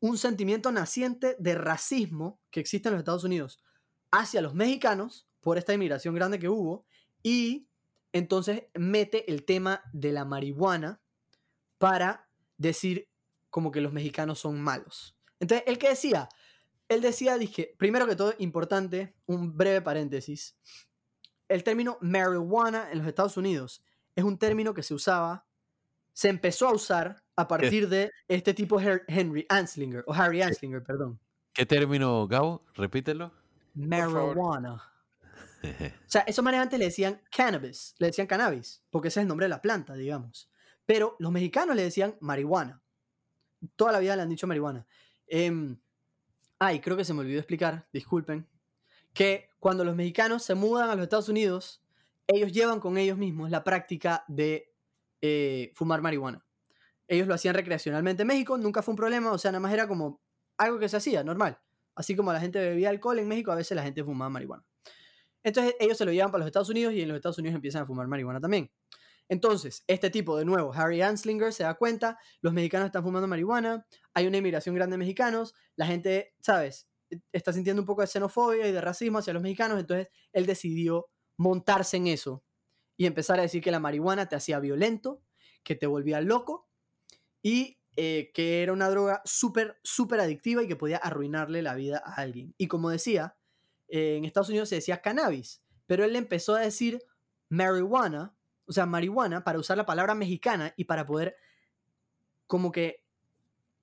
un 0.00 0.18
sentimiento 0.18 0.72
naciente 0.72 1.36
de 1.38 1.54
racismo 1.54 2.40
que 2.50 2.58
existe 2.58 2.88
en 2.88 2.94
los 2.94 3.02
Estados 3.02 3.22
Unidos 3.22 3.62
hacia 4.10 4.40
los 4.40 4.52
mexicanos 4.52 5.28
por 5.40 5.58
esta 5.58 5.74
inmigración 5.74 6.16
grande 6.16 6.40
que 6.40 6.48
hubo 6.48 6.84
y 7.22 7.68
entonces 8.12 8.64
mete 8.74 9.30
el 9.30 9.44
tema 9.44 9.84
de 9.92 10.10
la 10.10 10.24
marihuana 10.24 11.00
para 11.78 12.28
decir 12.58 13.08
como 13.48 13.70
que 13.70 13.80
los 13.80 13.92
mexicanos 13.92 14.40
son 14.40 14.60
malos. 14.60 15.16
Entonces, 15.38 15.62
¿el 15.68 15.78
que 15.78 15.90
decía? 15.90 16.28
Él 16.88 17.02
decía, 17.02 17.38
dije, 17.38 17.76
primero 17.78 18.08
que 18.08 18.16
todo, 18.16 18.34
importante, 18.38 19.14
un 19.26 19.56
breve 19.56 19.82
paréntesis. 19.82 20.56
El 21.46 21.62
término 21.62 21.96
marijuana 22.00 22.90
en 22.90 22.98
los 22.98 23.06
Estados 23.06 23.36
Unidos 23.36 23.84
es 24.16 24.24
un 24.24 24.36
término 24.36 24.74
que 24.74 24.82
se 24.82 24.94
usaba, 24.94 25.46
se 26.12 26.28
empezó 26.28 26.66
a 26.66 26.74
usar 26.74 27.22
a 27.40 27.48
partir 27.48 27.88
de 27.88 28.10
este 28.28 28.54
tipo 28.54 28.80
Henry 28.80 29.46
Anslinger, 29.48 30.04
o 30.06 30.14
Harry 30.14 30.42
Anslinger, 30.42 30.82
perdón. 30.82 31.18
¿Qué 31.52 31.66
término, 31.66 32.26
Gabo? 32.28 32.64
Repítelo. 32.74 33.32
Marijuana. 33.74 34.82
O 35.62 36.10
sea, 36.10 36.22
esos 36.22 36.42
manes 36.42 36.58
antes 36.58 36.78
le 36.78 36.86
decían 36.86 37.20
cannabis, 37.30 37.94
le 37.98 38.06
decían 38.06 38.26
cannabis, 38.26 38.82
porque 38.88 39.08
ese 39.08 39.20
es 39.20 39.24
el 39.24 39.28
nombre 39.28 39.44
de 39.44 39.50
la 39.50 39.60
planta, 39.60 39.92
digamos. 39.92 40.50
Pero 40.86 41.16
los 41.18 41.30
mexicanos 41.30 41.76
le 41.76 41.82
decían 41.82 42.16
marihuana. 42.20 42.80
Toda 43.76 43.92
la 43.92 43.98
vida 43.98 44.16
le 44.16 44.22
han 44.22 44.30
dicho 44.30 44.46
marihuana. 44.46 44.86
Em, 45.26 45.78
ay, 46.58 46.80
creo 46.80 46.96
que 46.96 47.04
se 47.04 47.12
me 47.12 47.20
olvidó 47.20 47.38
explicar, 47.38 47.86
disculpen, 47.92 48.48
que 49.12 49.50
cuando 49.58 49.84
los 49.84 49.94
mexicanos 49.94 50.42
se 50.42 50.54
mudan 50.54 50.88
a 50.88 50.94
los 50.94 51.02
Estados 51.02 51.28
Unidos, 51.28 51.84
ellos 52.26 52.52
llevan 52.52 52.80
con 52.80 52.96
ellos 52.96 53.18
mismos 53.18 53.50
la 53.50 53.62
práctica 53.62 54.24
de 54.28 54.72
eh, 55.20 55.72
fumar 55.74 56.00
marihuana. 56.00 56.42
Ellos 57.10 57.26
lo 57.26 57.34
hacían 57.34 57.56
recreacionalmente 57.56 58.22
en 58.22 58.28
México, 58.28 58.56
nunca 58.56 58.82
fue 58.82 58.92
un 58.92 58.96
problema, 58.96 59.32
o 59.32 59.38
sea, 59.38 59.50
nada 59.50 59.58
más 59.58 59.72
era 59.72 59.88
como 59.88 60.20
algo 60.56 60.78
que 60.78 60.88
se 60.88 60.96
hacía, 60.96 61.24
normal. 61.24 61.58
Así 61.96 62.14
como 62.14 62.32
la 62.32 62.38
gente 62.38 62.60
bebía 62.60 62.88
alcohol 62.88 63.18
en 63.18 63.26
México, 63.26 63.50
a 63.50 63.56
veces 63.56 63.74
la 63.74 63.82
gente 63.82 64.04
fumaba 64.04 64.30
marihuana. 64.30 64.64
Entonces 65.42 65.74
ellos 65.80 65.98
se 65.98 66.04
lo 66.04 66.12
llevan 66.12 66.30
para 66.30 66.38
los 66.38 66.46
Estados 66.46 66.68
Unidos 66.68 66.94
y 66.94 67.02
en 67.02 67.08
los 67.08 67.16
Estados 67.16 67.36
Unidos 67.38 67.56
empiezan 67.56 67.82
a 67.82 67.86
fumar 67.86 68.06
marihuana 68.06 68.40
también. 68.40 68.70
Entonces, 69.28 69.82
este 69.88 70.08
tipo, 70.08 70.36
de 70.36 70.44
nuevo, 70.44 70.72
Harry 70.72 71.02
Anslinger 71.02 71.52
se 71.52 71.64
da 71.64 71.74
cuenta, 71.74 72.16
los 72.42 72.52
mexicanos 72.52 72.86
están 72.86 73.02
fumando 73.02 73.26
marihuana, 73.26 73.84
hay 74.14 74.28
una 74.28 74.36
inmigración 74.36 74.76
grande 74.76 74.94
de 74.94 74.98
mexicanos, 74.98 75.52
la 75.74 75.86
gente, 75.86 76.32
¿sabes? 76.40 76.88
Está 77.32 77.52
sintiendo 77.52 77.82
un 77.82 77.86
poco 77.86 78.02
de 78.02 78.06
xenofobia 78.06 78.68
y 78.68 78.72
de 78.72 78.80
racismo 78.80 79.18
hacia 79.18 79.32
los 79.32 79.42
mexicanos, 79.42 79.80
entonces 79.80 80.06
él 80.32 80.46
decidió 80.46 81.08
montarse 81.36 81.96
en 81.96 82.06
eso 82.06 82.44
y 82.96 83.06
empezar 83.06 83.40
a 83.40 83.42
decir 83.42 83.60
que 83.62 83.72
la 83.72 83.80
marihuana 83.80 84.28
te 84.28 84.36
hacía 84.36 84.60
violento, 84.60 85.24
que 85.64 85.74
te 85.74 85.88
volvía 85.88 86.20
loco 86.20 86.69
y 87.42 87.78
eh, 87.96 88.30
que 88.34 88.62
era 88.62 88.72
una 88.72 88.88
droga 88.88 89.20
súper, 89.24 89.78
súper 89.82 90.20
adictiva 90.20 90.62
y 90.62 90.68
que 90.68 90.76
podía 90.76 90.96
arruinarle 90.96 91.62
la 91.62 91.74
vida 91.74 92.02
a 92.04 92.14
alguien. 92.14 92.54
Y 92.56 92.68
como 92.68 92.90
decía, 92.90 93.36
eh, 93.88 94.16
en 94.16 94.24
Estados 94.24 94.48
Unidos 94.48 94.68
se 94.68 94.76
decía 94.76 95.02
cannabis, 95.02 95.62
pero 95.86 96.04
él 96.04 96.16
empezó 96.16 96.54
a 96.54 96.60
decir 96.60 97.02
marihuana, 97.48 98.34
o 98.66 98.72
sea, 98.72 98.86
marihuana, 98.86 99.42
para 99.42 99.58
usar 99.58 99.76
la 99.76 99.86
palabra 99.86 100.14
mexicana 100.14 100.72
y 100.76 100.84
para 100.84 101.04
poder 101.04 101.36
como 102.46 102.72
que 102.72 103.04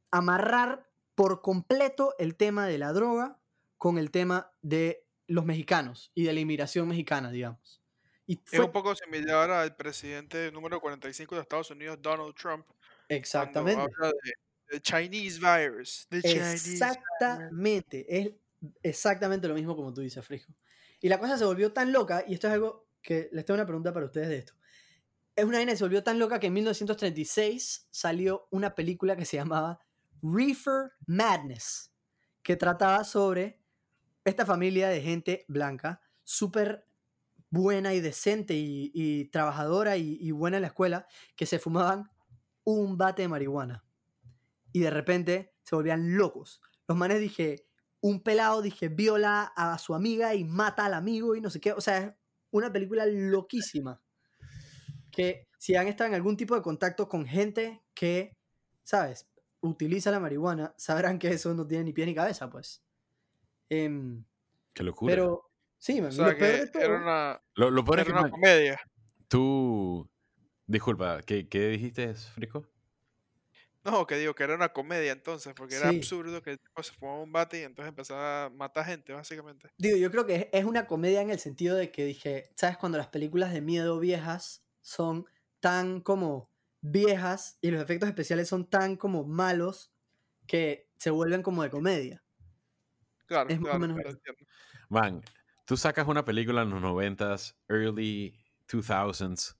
amarrar 0.10 0.89
por 1.15 1.41
completo 1.41 2.13
el 2.17 2.36
tema 2.36 2.67
de 2.67 2.78
la 2.78 2.93
droga 2.93 3.39
con 3.78 3.98
el 3.98 4.12
tema 4.12 4.52
de 4.62 5.06
los 5.28 5.46
mexicanos 5.46 6.12
y 6.15 6.24
de 6.24 6.34
la 6.34 6.39
inmigración 6.39 6.88
mexicana, 6.88 7.32
digamos. 7.32 7.82
Y 8.26 8.39
Es 8.52 8.60
un 8.60 8.72
poco 8.72 8.96
similar 8.96 9.50
al 9.52 9.76
presidente 9.76 10.52
número 10.52 10.82
45 10.82 11.36
de 11.36 11.41
Estados 11.41 11.72
Unidos, 11.72 12.00
Donald 12.02 12.36
Trump, 12.36 12.65
exactamente. 13.10 13.82
habla 13.82 14.13
de, 14.24 14.34
de 14.76 14.82
Chinese 14.82 15.39
virus. 15.39 16.08
The 16.10 16.24
Chinese 16.24 16.70
virus. 16.70 16.98
Exactamente, 17.22 18.06
es 18.10 18.34
exactamente 18.84 19.48
lo 19.48 19.54
mismo 19.54 19.76
como 19.76 19.93
tú 19.93 20.02
dices, 20.02 20.26
Frijo. 20.26 20.54
Y 21.00 21.10
la 21.10 21.20
cosa 21.20 21.38
se 21.38 21.46
volvió 21.46 21.74
tan 21.74 21.91
loca, 21.91 22.24
y 22.28 22.34
esto 22.34 22.48
es 22.48 22.54
algo 22.54 22.88
que 23.02 23.30
les 23.32 23.46
tengo 23.46 23.56
una 23.56 23.65
pregunta 23.65 23.93
para 23.93 24.06
ustedes 24.06 24.30
de 24.30 24.38
esto. 24.38 24.54
es 25.36 25.46
una 25.46 25.58
vaina 25.60 25.72
que 25.74 25.78
se 25.78 25.84
volvió 25.84 26.04
tan 26.04 26.20
loca 26.20 26.39
que 26.39 26.48
en 26.48 26.54
1936 26.54 27.88
salió 27.91 28.48
una 28.52 28.74
película 28.76 29.15
que 29.15 29.26
se 29.26 29.38
llamaba 29.38 29.80
Reefer 30.24 30.93
Madness, 31.06 31.91
que 32.41 32.56
trataba 32.56 33.04
sobre 33.04 33.62
esta 34.26 34.46
familia 34.46 34.89
de 34.89 35.02
gente 35.02 35.46
blanca, 35.48 36.02
súper 36.24 36.86
buena 37.50 37.93
y 37.93 38.02
decente 38.02 38.56
y, 38.56 38.91
y 38.93 39.26
trabajadora 39.26 39.96
y, 39.98 40.17
y 40.20 40.32
buena 40.32 40.58
en 40.58 40.62
la 40.63 40.67
escuela, 40.70 41.08
que 41.36 41.46
se 41.46 41.60
fumaban 41.60 42.10
un 42.67 42.97
bate 42.97 43.21
de 43.21 43.27
marihuana. 43.30 43.84
Y 44.73 44.82
de 44.82 44.89
repente 44.89 45.53
se 45.63 45.75
volvían 45.75 46.17
locos. 46.17 46.62
Los 46.88 46.97
manes 46.97 47.19
dije, 47.21 47.65
un 48.01 48.21
pelado, 48.21 48.62
dije, 48.62 48.89
viola 48.89 49.53
a 49.56 49.77
su 49.77 49.95
amiga 49.95 50.36
y 50.36 50.43
mata 50.43 50.86
al 50.86 50.93
amigo 50.93 51.36
y 51.36 51.41
no 51.41 51.49
sé 51.49 51.60
qué. 51.62 51.71
O 51.71 51.80
sea, 51.82 51.97
es 51.97 52.13
una 52.51 52.71
película 52.71 53.06
loquísima. 53.06 54.01
Que 55.12 55.47
si 55.58 55.75
han 55.75 55.88
estado 55.88 56.10
en 56.10 56.15
algún 56.15 56.36
tipo 56.36 56.56
de 56.56 56.62
contacto 56.62 57.08
con 57.08 57.25
gente 57.25 57.82
que, 57.93 58.36
¿sabes? 58.84 59.27
Utiliza 59.62 60.12
la 60.12 60.19
marihuana, 60.19 60.73
sabrán 60.77 61.19
que 61.19 61.30
eso 61.30 61.53
no 61.53 61.65
tiene 61.65 61.86
ni 61.86 61.93
pie 61.93 62.06
ni 62.06 62.13
cabeza, 62.13 62.49
pues. 62.49 62.84
Em, 63.69 64.23
Qué 64.73 64.84
locura. 64.84 65.12
pero, 65.13 65.49
sí, 65.77 66.01
man, 66.01 66.10
O 66.10 66.12
sea, 66.12 66.27
lo 66.32 66.38
peor 66.38 66.51
de 66.51 66.60
que 66.65 66.67
todo- 66.67 66.84
era 66.84 66.97
una, 67.01 67.41
lo, 67.56 67.71
lo 67.71 67.84
peor 67.86 67.99
es 68.01 68.06
era 68.08 68.13
que, 68.15 68.19
una 68.21 68.30
comedia. 68.30 68.80
tú... 69.30 70.10
Disculpa, 70.67 71.21
¿qué, 71.21 71.47
qué 71.47 71.69
dijiste, 71.69 72.13
Frico? 72.13 72.67
No, 73.86 74.06
que 74.06 74.17
digo 74.17 74.36
que 74.36 74.43
era 74.43 74.53
una 74.53 74.73
comedia 74.73 75.13
entonces, 75.13 75.53
porque 75.53 75.75
era 75.75 75.88
absurdo 75.88 76.41
que 76.41 76.51
el 76.51 76.60
tipo 76.60 76.84
se 76.84 76.91
fumaba 76.91 77.19
un 77.23 77.32
bate 77.32 77.62
y 77.62 77.63
entonces 77.63 77.88
empezaba 77.88 78.45
a 78.45 78.49
matar 78.49 78.84
gente, 78.84 79.13
básicamente. 79.13 79.69
Digo, 79.77 79.95
yo 79.95 80.12
creo 80.12 80.25
que 80.25 80.49
es, 80.51 80.65
una 80.65 80.88
comedia 80.88 81.21
en 81.21 81.30
el 81.30 81.39
sentido 81.39 81.77
de 81.77 81.89
que 81.89 82.03
dije, 82.03 82.51
¿sabes? 82.58 82.75
Cuando 82.77 82.97
las 82.97 83.08
películas 83.08 83.53
de 83.53 83.62
miedo 83.62 83.97
viejas 83.97 84.65
son 84.82 85.25
tan 85.62 86.01
como 86.01 86.51
viejas 86.82 87.58
y 87.62 87.71
los 87.71 87.82
efectos 87.82 88.10
especiales 88.10 88.49
son 88.49 88.69
tan 88.69 88.97
como 88.97 89.23
malos 89.23 89.93
que 90.47 90.89
se 90.97 91.10
vuelven 91.10 91.41
como 91.41 91.63
de 91.63 91.69
comedia. 91.69 92.23
Claro, 93.25 93.49
Es 93.49 93.60
más 93.60 93.75
o 93.75 93.80
claro, 93.80 93.93
menos 93.95 94.17
claro. 94.17 94.38
Man, 94.89 95.23
tú 95.65 95.77
sacas 95.77 96.08
una 96.08 96.25
película 96.25 96.63
en 96.63 96.71
los 96.71 96.82
90s, 96.82 97.56
early 97.69 98.38
2000s, 98.67 99.57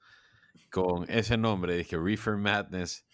con 0.72 1.06
ese 1.10 1.38
nombre, 1.38 1.76
dije 1.76 1.98
Reefer 1.98 2.36
Madness, 2.38 3.06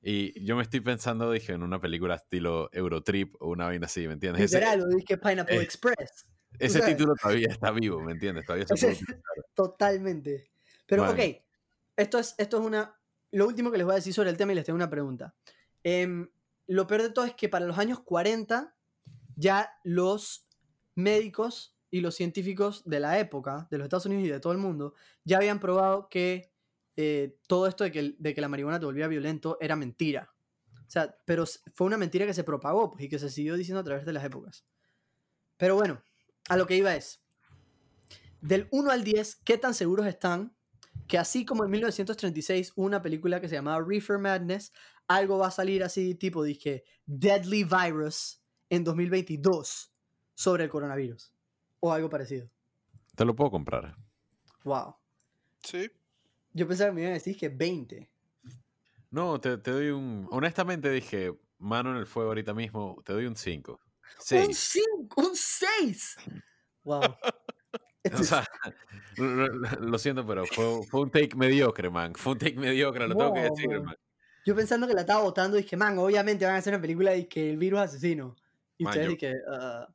y 0.00 0.44
yo 0.44 0.56
me 0.56 0.62
estoy 0.62 0.80
pensando, 0.80 1.30
dije, 1.30 1.52
en 1.52 1.62
una 1.62 1.80
película 1.80 2.16
estilo 2.16 2.68
Eurotrip 2.72 3.34
o 3.40 3.50
una 3.50 3.66
vaina 3.66 3.86
así, 3.86 4.06
¿me 4.08 4.14
entiendes? 4.14 4.42
Ese, 4.44 4.56
Literal, 4.58 4.80
lo 4.80 4.88
dije 4.88 5.16
Pineapple 5.16 5.56
eh, 5.58 5.62
Express. 5.62 6.26
ese 6.58 6.78
sabes. 6.80 6.96
título 6.96 7.14
todavía 7.20 7.48
está 7.50 7.70
vivo, 7.70 8.00
¿me 8.00 8.12
entiendes? 8.12 8.44
Todavía 8.44 8.66
se 8.66 8.74
Ese- 8.74 9.04
puede. 9.04 9.22
Totalmente. 9.54 10.50
Pero, 10.86 11.02
Man. 11.04 11.12
ok, 11.12 11.20
esto 11.96 12.18
es, 12.18 12.34
esto 12.38 12.58
es 12.60 12.66
una... 12.66 12.98
Lo 13.30 13.46
último 13.46 13.70
que 13.70 13.78
les 13.78 13.86
voy 13.86 13.92
a 13.92 13.96
decir 13.96 14.12
sobre 14.12 14.30
el 14.30 14.36
tema 14.36 14.52
y 14.52 14.56
les 14.56 14.64
tengo 14.64 14.76
una 14.76 14.90
pregunta. 14.90 15.34
Em, 15.84 16.28
lo 16.66 16.86
peor 16.86 17.02
de 17.02 17.10
todo 17.10 17.24
es 17.24 17.34
que 17.34 17.48
para 17.48 17.64
los 17.64 17.78
años 17.78 18.00
40 18.00 18.76
ya 19.36 19.70
los 19.84 20.46
médicos 20.94 21.78
y 21.90 22.00
los 22.00 22.14
científicos 22.14 22.82
de 22.84 23.00
la 23.00 23.18
época, 23.18 23.68
de 23.70 23.78
los 23.78 23.84
Estados 23.86 24.06
Unidos 24.06 24.24
y 24.24 24.28
de 24.30 24.40
todo 24.40 24.52
el 24.52 24.58
mundo, 24.58 24.94
ya 25.24 25.38
habían 25.38 25.60
probado 25.60 26.08
que 26.08 26.51
eh, 26.96 27.38
todo 27.46 27.66
esto 27.66 27.84
de 27.84 27.92
que, 27.92 28.14
de 28.18 28.34
que 28.34 28.40
la 28.40 28.48
marihuana 28.48 28.78
te 28.78 28.86
volvía 28.86 29.08
violento 29.08 29.56
era 29.60 29.76
mentira. 29.76 30.32
O 30.86 30.90
sea, 30.92 31.16
pero 31.24 31.44
fue 31.74 31.86
una 31.86 31.96
mentira 31.96 32.26
que 32.26 32.34
se 32.34 32.44
propagó 32.44 32.90
pues, 32.90 33.04
y 33.04 33.08
que 33.08 33.18
se 33.18 33.30
siguió 33.30 33.56
diciendo 33.56 33.80
a 33.80 33.84
través 33.84 34.04
de 34.04 34.12
las 34.12 34.24
épocas. 34.24 34.66
Pero 35.56 35.74
bueno, 35.74 36.02
a 36.48 36.56
lo 36.56 36.66
que 36.66 36.76
iba 36.76 36.94
es, 36.94 37.22
del 38.40 38.68
1 38.72 38.90
al 38.90 39.04
10, 39.04 39.36
¿qué 39.36 39.56
tan 39.56 39.72
seguros 39.72 40.06
están 40.06 40.54
que 41.08 41.16
así 41.16 41.44
como 41.44 41.64
en 41.64 41.70
1936 41.70 42.72
hubo 42.76 42.86
una 42.86 43.00
película 43.00 43.40
que 43.40 43.48
se 43.48 43.54
llamaba 43.54 43.82
Reefer 43.82 44.18
Madness, 44.18 44.72
algo 45.08 45.38
va 45.38 45.48
a 45.48 45.50
salir 45.50 45.82
así 45.82 46.14
tipo, 46.14 46.42
dije, 46.42 46.84
Deadly 47.06 47.64
Virus 47.64 48.42
en 48.68 48.84
2022 48.84 49.94
sobre 50.34 50.64
el 50.64 50.70
coronavirus? 50.70 51.32
O 51.80 51.92
algo 51.92 52.08
parecido. 52.10 52.50
Te 53.14 53.24
lo 53.24 53.34
puedo 53.34 53.50
comprar. 53.50 53.96
Wow. 54.64 54.96
Sí, 55.62 55.90
Yo 56.52 56.68
pensaba 56.68 56.90
que 56.90 56.94
me 56.94 57.00
iban 57.02 57.12
a 57.12 57.14
decir 57.14 57.36
que 57.36 57.48
20. 57.48 58.10
No, 59.10 59.40
te, 59.40 59.58
te 59.58 59.70
doy 59.70 59.88
un... 59.90 60.26
Honestamente 60.30 60.90
dije, 60.90 61.32
mano 61.58 61.90
en 61.90 61.96
el 61.96 62.06
fuego 62.06 62.30
ahorita 62.30 62.54
mismo, 62.54 63.02
te 63.04 63.12
doy 63.12 63.26
un 63.26 63.36
5. 63.36 63.72
¡Un 63.72 63.78
6. 64.18 64.58
5! 64.58 65.20
¡Un 65.20 65.36
6! 65.36 66.16
Wow. 66.84 67.02
O 68.12 68.24
sea, 68.24 68.44
lo, 69.16 69.96
siento, 69.96 70.26
pero 70.26 70.44
fue, 70.44 70.84
fue 70.90 71.02
un 71.02 71.10
take 71.12 71.36
mediocre, 71.36 71.88
man. 71.88 72.12
Fue 72.16 72.32
un 72.32 72.38
take 72.40 72.56
mediocre, 72.56 73.06
lo 73.06 73.14
tengo 73.14 73.32
que 73.32 73.42
decir, 73.42 73.68
man. 73.68 73.84
man. 73.84 73.96
Yo 74.44 74.56
pensando 74.56 74.88
que 74.88 74.94
la 74.94 75.02
estaba 75.02 75.22
votando, 75.22 75.56
dije, 75.56 75.76
man, 75.76 75.96
obviamente 75.98 76.44
van 76.44 76.56
a 76.56 76.58
hacer 76.58 76.74
una 76.74 76.82
película 76.82 77.12
de 77.12 77.28
que 77.28 77.50
el 77.50 77.58
virus 77.58 77.78
asesino. 77.78 78.34
Y 78.76 78.86
ustedes 78.86 79.08
dije, 79.08 79.34
"Ah, 79.48 79.86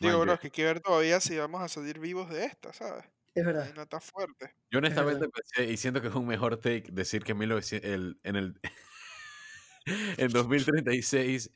digo, 0.00 0.20
bro, 0.20 0.32
es 0.32 0.40
que 0.40 0.48
hay 0.48 0.50
que 0.50 0.64
ver 0.64 0.80
todavía 0.80 1.20
si 1.20 1.36
vamos 1.36 1.62
a 1.62 1.68
salir 1.68 2.00
vivos 2.00 2.28
de 2.28 2.44
esta, 2.44 2.72
¿sabes? 2.72 3.04
Es 3.34 3.44
verdad. 3.44 3.72
no 3.74 3.82
está 3.82 4.00
fuerte. 4.00 4.54
Yo 4.70 4.78
honestamente 4.78 5.26
pensé, 5.28 5.72
y 5.72 5.76
siento 5.76 6.00
que 6.00 6.08
es 6.08 6.14
un 6.14 6.26
mejor 6.26 6.56
take 6.58 6.84
decir 6.92 7.22
que 7.24 7.32
en 7.32 7.38
1900 7.38 7.90
el- 7.90 8.18
en 8.22 8.36
el 8.36 8.60
en 10.18 10.28
2036 10.32 11.50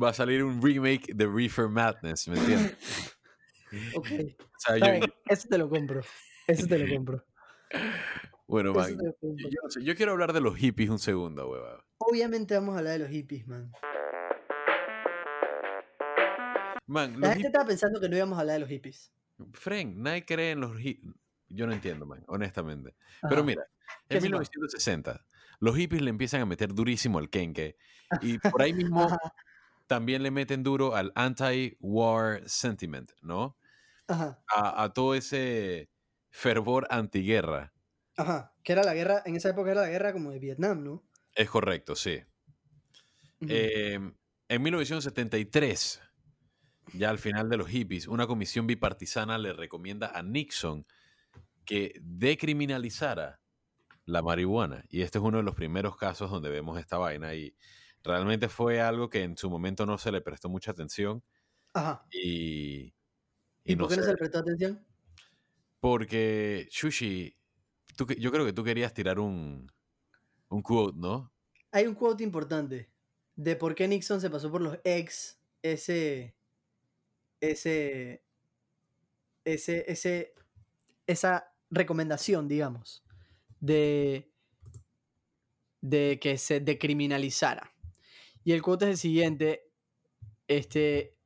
va 0.00 0.10
a 0.10 0.14
salir 0.14 0.42
un 0.44 0.60
remake 0.62 1.12
de 1.14 1.26
Reefer 1.26 1.68
Madness, 1.68 2.28
¿me 2.28 2.38
entiendes? 2.38 2.76
Ok. 3.94 4.06
O 4.06 4.58
sea, 4.58 4.76
Está 4.76 4.78
yo, 4.78 4.92
bien, 5.00 5.14
Eso 5.26 5.48
te 5.48 5.56
lo 5.56 5.70
compro. 5.70 6.02
Eso 6.46 6.66
te 6.66 6.78
lo 6.78 6.94
compro. 6.94 7.24
bueno, 8.46 8.74
man, 8.74 8.98
te 8.98 9.02
lo 9.06 9.14
compro. 9.16 9.48
yo, 9.80 9.94
quiero 9.94 10.12
hablar 10.12 10.34
de 10.34 10.42
los 10.42 10.56
hippies 10.58 10.90
un 10.90 10.98
segundo, 10.98 11.48
hueva. 11.48 11.82
Obviamente 11.96 12.52
vamos 12.54 12.74
a 12.74 12.78
hablar 12.80 12.92
de 12.94 12.98
los 12.98 13.08
hippies, 13.08 13.46
man. 13.46 13.72
Man, 16.86 17.12
La 17.18 17.28
gente 17.28 17.38
hippies, 17.38 17.46
estaba 17.46 17.64
pensando 17.66 17.98
que 17.98 18.08
no 18.10 18.16
íbamos 18.16 18.36
a 18.36 18.40
hablar 18.42 18.54
de 18.56 18.60
los 18.60 18.68
hippies. 18.68 19.10
Frank, 19.52 19.94
nadie 19.96 20.24
cree 20.24 20.52
en 20.52 20.60
los 20.60 20.78
hippies. 20.78 21.14
Yo 21.48 21.66
no 21.66 21.72
entiendo, 21.72 22.06
man, 22.06 22.24
honestamente. 22.28 22.94
Pero 23.26 23.44
mira, 23.44 23.62
¿Qué 24.08 24.20
en 24.20 24.20
se 24.20 24.30
pasa? 24.30 24.50
1960, 24.50 25.26
los 25.60 25.76
hippies 25.76 26.02
le 26.02 26.10
empiezan 26.10 26.40
a 26.42 26.46
meter 26.46 26.74
durísimo 26.74 27.18
al 27.18 27.30
kenke 27.30 27.76
y 28.18 28.38
por 28.40 28.62
ahí 28.62 28.72
mismo 28.74 29.18
Ajá, 29.18 29.32
también 29.88 30.22
le 30.22 30.30
meten 30.32 30.62
duro 30.62 30.94
al 30.96 31.12
anti-war 31.16 32.48
sentiment, 32.48 33.10
¿no? 33.22 33.58
ajá, 34.08 34.44
A, 34.54 34.84
a 34.84 34.92
todo 34.94 35.14
ese 35.16 35.90
fervor 36.30 36.86
antiguerra. 36.90 37.74
ajá. 38.16 38.56
Que 38.64 38.72
era 38.72 38.84
la 38.84 38.94
guerra, 38.94 39.22
en 39.26 39.36
esa 39.36 39.50
época 39.50 39.70
era 39.72 39.82
la 39.82 39.88
guerra 39.90 40.12
como 40.14 40.30
de 40.30 40.38
Vietnam, 40.38 40.82
¿no? 40.82 41.02
Es 41.34 41.50
correcto, 41.50 41.94
sí. 41.94 42.22
Ujú. 43.40 43.66
Eh, 43.66 43.98
en 44.48 44.62
1973, 44.62 46.00
ya 46.94 47.10
al 47.10 47.18
final 47.18 47.48
de 47.48 47.56
los 47.56 47.68
hippies, 47.68 48.08
una 48.08 48.26
comisión 48.26 48.66
bipartisana 48.66 49.38
le 49.38 49.52
recomienda 49.52 50.08
a 50.14 50.22
Nixon 50.22 50.86
que 51.64 52.00
decriminalizara 52.02 53.40
la 54.04 54.22
marihuana. 54.22 54.84
Y 54.88 55.02
este 55.02 55.18
es 55.18 55.24
uno 55.24 55.38
de 55.38 55.44
los 55.44 55.54
primeros 55.54 55.96
casos 55.96 56.30
donde 56.30 56.50
vemos 56.50 56.78
esta 56.78 56.98
vaina 56.98 57.34
y 57.34 57.54
realmente 58.02 58.48
fue 58.48 58.80
algo 58.80 59.08
que 59.10 59.22
en 59.22 59.36
su 59.36 59.48
momento 59.50 59.86
no 59.86 59.98
se 59.98 60.12
le 60.12 60.20
prestó 60.20 60.48
mucha 60.48 60.72
atención 60.72 61.22
Ajá. 61.74 62.06
y, 62.10 62.94
¿Y, 63.64 63.74
y 63.74 63.76
no 63.76 63.84
por 63.84 63.90
qué 63.90 63.96
no 63.98 64.02
se 64.02 64.10
le 64.10 64.16
prestó 64.16 64.38
atención? 64.38 64.84
porque 65.80 66.68
Shushi, 66.70 67.36
tú 67.96 68.06
yo 68.18 68.30
creo 68.30 68.44
que 68.46 68.52
tú 68.52 68.62
querías 68.62 68.94
tirar 68.94 69.18
un, 69.18 69.70
un 70.48 70.62
quote, 70.62 70.96
¿no? 70.96 71.32
Hay 71.72 71.86
un 71.86 71.94
quote 71.96 72.22
importante 72.22 72.92
de 73.34 73.56
por 73.56 73.74
qué 73.74 73.88
Nixon 73.88 74.20
se 74.20 74.30
pasó 74.30 74.50
por 74.50 74.60
los 74.60 74.78
ex 74.84 75.40
ese 75.62 76.36
ese 77.42 78.22
ese 79.44 79.84
ese 79.90 80.34
esa 81.06 81.52
recomendación, 81.70 82.48
digamos, 82.48 83.04
de 83.60 84.30
de 85.80 86.18
que 86.20 86.38
se 86.38 86.60
decriminalizara. 86.60 87.74
Y 88.44 88.52
el 88.52 88.62
quote 88.62 88.84
es 88.84 88.90
el 88.92 88.98
siguiente, 88.98 89.68
este 90.46 91.16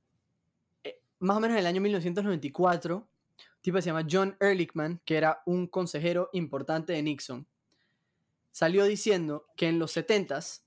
eh, 0.82 1.02
más 1.18 1.36
o 1.36 1.40
menos 1.40 1.56
en 1.56 1.60
el 1.60 1.66
año 1.66 1.80
1994, 1.82 2.96
un 2.96 3.06
tipo 3.60 3.76
que 3.76 3.82
se 3.82 3.90
llama 3.90 4.06
John 4.10 4.36
Ehrlichman, 4.40 5.02
que 5.04 5.16
era 5.16 5.42
un 5.44 5.66
consejero 5.66 6.30
importante 6.32 6.94
de 6.94 7.02
Nixon, 7.02 7.46
salió 8.50 8.84
diciendo 8.84 9.46
que 9.56 9.68
en 9.68 9.78
los 9.78 9.94
70s 9.94 10.62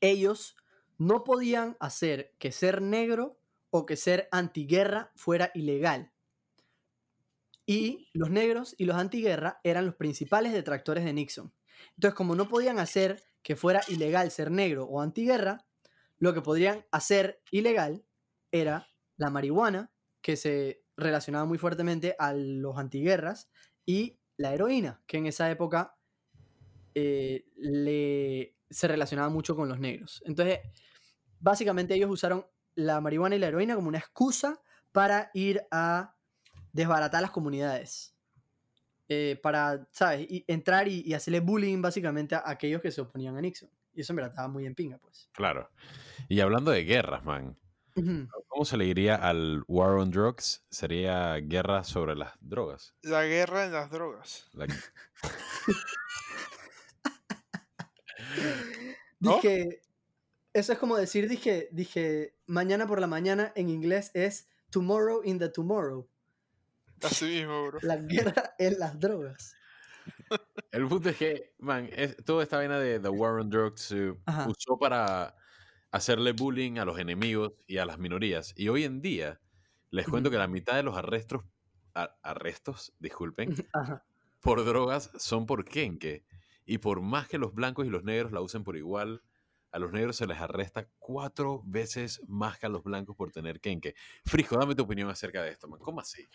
ellos 0.00 0.56
no 0.98 1.24
podían 1.24 1.76
hacer 1.80 2.32
que 2.38 2.52
ser 2.52 2.80
negro 2.80 3.41
o 3.74 3.86
que 3.86 3.96
ser 3.96 4.28
antiguerra 4.30 5.10
fuera 5.16 5.50
ilegal. 5.54 6.12
Y 7.64 8.10
los 8.12 8.28
negros 8.28 8.74
y 8.76 8.84
los 8.84 8.96
antiguerra 8.96 9.60
eran 9.64 9.86
los 9.86 9.94
principales 9.94 10.52
detractores 10.52 11.04
de 11.04 11.12
Nixon. 11.14 11.54
Entonces, 11.96 12.14
como 12.14 12.36
no 12.36 12.48
podían 12.48 12.78
hacer 12.78 13.22
que 13.42 13.56
fuera 13.56 13.80
ilegal 13.88 14.30
ser 14.30 14.50
negro 14.50 14.84
o 14.84 15.00
antiguerra, 15.00 15.64
lo 16.18 16.34
que 16.34 16.42
podrían 16.42 16.84
hacer 16.90 17.40
ilegal 17.50 18.04
era 18.50 18.88
la 19.16 19.30
marihuana, 19.30 19.90
que 20.20 20.36
se 20.36 20.84
relacionaba 20.98 21.46
muy 21.46 21.56
fuertemente 21.56 22.14
a 22.18 22.34
los 22.34 22.76
antiguerras, 22.76 23.50
y 23.86 24.20
la 24.36 24.52
heroína, 24.52 25.02
que 25.06 25.16
en 25.16 25.26
esa 25.26 25.50
época 25.50 25.96
eh, 26.94 27.46
le, 27.56 28.54
se 28.68 28.86
relacionaba 28.86 29.30
mucho 29.30 29.56
con 29.56 29.70
los 29.70 29.80
negros. 29.80 30.22
Entonces, 30.26 30.58
básicamente 31.40 31.94
ellos 31.94 32.10
usaron 32.10 32.44
la 32.74 33.00
marihuana 33.00 33.36
y 33.36 33.38
la 33.38 33.48
heroína 33.48 33.74
como 33.74 33.88
una 33.88 33.98
excusa 33.98 34.60
para 34.92 35.30
ir 35.34 35.62
a 35.70 36.14
desbaratar 36.72 37.22
las 37.22 37.30
comunidades. 37.30 38.14
Eh, 39.08 39.38
para, 39.42 39.86
¿sabes? 39.90 40.26
Y 40.30 40.44
entrar 40.48 40.88
y, 40.88 41.02
y 41.04 41.12
hacerle 41.14 41.40
bullying 41.40 41.82
básicamente 41.82 42.34
a 42.34 42.42
aquellos 42.46 42.80
que 42.80 42.90
se 42.90 43.00
oponían 43.02 43.36
a 43.36 43.40
Nixon. 43.40 43.68
Y 43.94 44.00
eso 44.00 44.12
en 44.12 44.16
verdad 44.16 44.30
estaba 44.32 44.48
muy 44.48 44.64
en 44.64 44.74
pinga, 44.74 44.96
pues. 44.98 45.28
Claro. 45.32 45.70
Y 46.28 46.40
hablando 46.40 46.70
de 46.70 46.84
guerras, 46.84 47.24
man. 47.24 47.58
¿Cómo 48.48 48.64
se 48.64 48.78
le 48.78 48.86
diría 48.86 49.16
al 49.16 49.64
War 49.68 49.90
on 49.96 50.10
Drugs? 50.10 50.64
Sería 50.70 51.34
guerra 51.36 51.84
sobre 51.84 52.16
las 52.16 52.32
drogas. 52.40 52.94
La 53.02 53.24
guerra 53.24 53.66
en 53.66 53.72
las 53.72 53.90
drogas. 53.90 54.48
La- 54.54 54.66
¿No? 59.20 59.36
Dije, 59.36 59.80
eso 60.54 60.72
es 60.72 60.78
como 60.78 60.96
decir, 60.96 61.28
dije, 61.28 61.68
dije, 61.72 62.36
mañana 62.46 62.86
por 62.86 63.00
la 63.00 63.06
mañana 63.06 63.52
en 63.56 63.68
inglés 63.70 64.10
es 64.14 64.48
tomorrow 64.70 65.22
in 65.24 65.38
the 65.38 65.48
tomorrow. 65.48 66.08
Así 67.02 67.24
mismo, 67.26 67.66
bro. 67.66 67.78
La 67.82 67.96
guerra 67.96 68.54
en 68.58 68.78
las 68.78 68.98
drogas. 68.98 69.54
El 70.72 70.86
punto 70.88 71.08
es 71.10 71.16
que, 71.16 71.54
man, 71.58 71.88
es, 71.92 72.16
toda 72.24 72.42
esta 72.42 72.56
vaina 72.58 72.78
de 72.78 73.00
The 73.00 73.08
War 73.08 73.40
on 73.40 73.50
Drugs 73.50 73.80
se 73.82 74.14
Ajá. 74.26 74.48
usó 74.48 74.78
para 74.78 75.36
hacerle 75.90 76.32
bullying 76.32 76.78
a 76.78 76.84
los 76.84 76.98
enemigos 76.98 77.52
y 77.66 77.78
a 77.78 77.86
las 77.86 77.98
minorías. 77.98 78.52
Y 78.56 78.68
hoy 78.68 78.84
en 78.84 79.00
día, 79.02 79.40
les 79.90 80.06
cuento 80.06 80.30
que 80.30 80.38
la 80.38 80.48
mitad 80.48 80.76
de 80.76 80.82
los 80.82 80.96
arrestos, 80.96 81.44
a- 81.94 82.16
arrestos, 82.22 82.92
disculpen, 82.98 83.54
Ajá. 83.72 84.04
por 84.40 84.64
drogas 84.64 85.10
son 85.18 85.46
por 85.46 85.64
kenke. 85.64 86.24
Y 86.64 86.78
por 86.78 87.00
más 87.00 87.28
que 87.28 87.38
los 87.38 87.52
blancos 87.54 87.86
y 87.86 87.90
los 87.90 88.04
negros 88.04 88.32
la 88.32 88.40
usen 88.40 88.64
por 88.64 88.76
igual, 88.76 89.22
a 89.72 89.78
los 89.78 89.92
negros 89.92 90.16
se 90.16 90.26
les 90.26 90.38
arresta 90.38 90.86
cuatro 90.98 91.62
veces 91.64 92.20
más 92.28 92.58
que 92.58 92.66
a 92.66 92.68
los 92.68 92.84
blancos 92.84 93.16
por 93.16 93.32
tener 93.32 93.60
kenke. 93.60 93.94
Frisco, 94.24 94.56
dame 94.58 94.74
tu 94.74 94.82
opinión 94.84 95.08
acerca 95.10 95.42
de 95.42 95.50
esto, 95.50 95.66
man. 95.66 95.80
¿Cómo 95.80 96.00
así? 96.00 96.28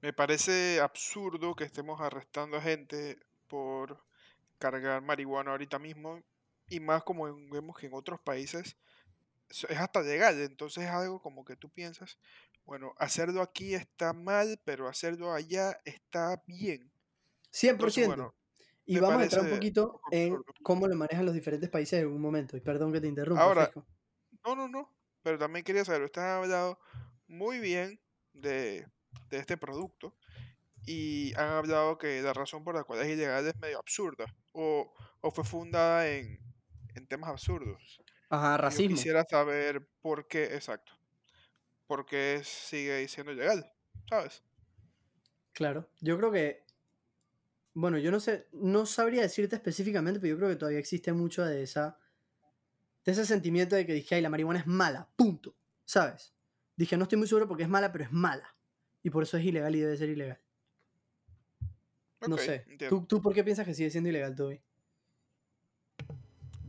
Me 0.00 0.12
parece 0.12 0.80
absurdo 0.80 1.54
que 1.56 1.64
estemos 1.64 2.00
arrestando 2.00 2.58
a 2.58 2.62
gente 2.62 3.18
por 3.48 4.04
cargar 4.58 5.02
marihuana 5.02 5.52
ahorita 5.52 5.78
mismo. 5.78 6.22
Y 6.68 6.80
más 6.80 7.02
como 7.02 7.24
vemos 7.50 7.76
que 7.78 7.86
en 7.86 7.94
otros 7.94 8.20
países 8.20 8.76
so- 9.50 9.68
es 9.68 9.78
hasta 9.78 10.02
legal. 10.02 10.40
Entonces 10.40 10.84
es 10.84 10.90
algo 10.90 11.20
como 11.20 11.44
que 11.44 11.56
tú 11.56 11.70
piensas, 11.70 12.18
bueno, 12.66 12.94
hacerlo 12.98 13.42
aquí 13.42 13.74
está 13.74 14.12
mal, 14.12 14.60
pero 14.64 14.88
hacerlo 14.88 15.32
allá 15.32 15.78
está 15.84 16.42
bien. 16.46 16.90
100%. 17.50 17.72
Entonces, 17.72 18.06
bueno, 18.06 18.34
y 18.86 18.98
vamos 18.98 19.20
a 19.20 19.24
entrar 19.24 19.44
un 19.44 19.50
poquito 19.50 20.00
un 20.06 20.14
en 20.18 20.36
cómo 20.62 20.86
lo 20.88 20.94
manejan 20.96 21.24
los 21.26 21.34
diferentes 21.34 21.70
países 21.70 21.98
en 21.98 22.06
algún 22.06 22.20
momento. 22.20 22.56
Y 22.56 22.60
perdón 22.60 22.92
que 22.92 23.00
te 23.00 23.06
interrumpa, 23.06 23.42
Ahora. 23.42 23.70
No, 24.44 24.54
no, 24.54 24.68
no. 24.68 24.90
Pero 25.22 25.38
también 25.38 25.64
quería 25.64 25.84
saber, 25.84 26.02
ustedes 26.02 26.26
han 26.26 26.42
hablado 26.42 26.78
muy 27.26 27.58
bien 27.60 27.98
de, 28.34 28.86
de 29.30 29.38
este 29.38 29.56
producto 29.56 30.14
y 30.86 31.32
han 31.36 31.48
hablado 31.48 31.96
que 31.96 32.20
la 32.20 32.34
razón 32.34 32.62
por 32.62 32.74
la 32.74 32.84
cual 32.84 33.00
es 33.00 33.08
ilegal 33.08 33.46
es 33.46 33.56
medio 33.58 33.78
absurda 33.78 34.26
o, 34.52 34.92
o 35.20 35.30
fue 35.30 35.44
fundada 35.44 36.08
en, 36.08 36.38
en 36.94 37.06
temas 37.06 37.30
absurdos. 37.30 38.02
Ajá, 38.28 38.58
Yo 38.58 38.58
racismo. 38.58 38.96
quisiera 38.96 39.24
saber 39.24 39.88
por 40.02 40.28
qué, 40.28 40.44
exacto, 40.44 40.92
por 41.86 42.04
qué 42.04 42.42
sigue 42.44 43.08
siendo 43.08 43.32
ilegal, 43.32 43.72
¿sabes? 44.10 44.42
Claro. 45.52 45.88
Yo 46.00 46.16
creo 46.18 46.32
que. 46.32 46.63
Bueno, 47.74 47.98
yo 47.98 48.10
no 48.12 48.20
sé, 48.20 48.46
no 48.52 48.86
sabría 48.86 49.22
decirte 49.22 49.56
específicamente, 49.56 50.20
pero 50.20 50.34
yo 50.34 50.38
creo 50.38 50.48
que 50.50 50.56
todavía 50.56 50.78
existe 50.78 51.12
mucho 51.12 51.44
de 51.44 51.62
esa. 51.62 51.98
De 53.04 53.12
ese 53.12 53.26
sentimiento 53.26 53.76
de 53.76 53.84
que 53.84 53.92
dije, 53.92 54.14
ay, 54.14 54.22
la 54.22 54.30
marihuana 54.30 54.60
es 54.60 54.66
mala, 54.66 55.08
punto. 55.16 55.54
¿Sabes? 55.84 56.34
Dije, 56.76 56.96
no 56.96 57.02
estoy 57.02 57.18
muy 57.18 57.28
seguro 57.28 57.46
porque 57.46 57.64
es 57.64 57.68
mala, 57.68 57.92
pero 57.92 58.04
es 58.04 58.12
mala. 58.12 58.56
Y 59.02 59.10
por 59.10 59.22
eso 59.24 59.36
es 59.36 59.44
ilegal 59.44 59.74
y 59.76 59.80
debe 59.80 59.96
ser 59.96 60.08
ilegal. 60.08 60.40
No 62.26 62.38
sé. 62.38 62.64
¿Tú, 62.88 63.04
¿Tú 63.06 63.20
por 63.20 63.34
qué 63.34 63.44
piensas 63.44 63.66
que 63.66 63.74
sigue 63.74 63.90
siendo 63.90 64.08
ilegal, 64.08 64.34
Toby? 64.34 64.62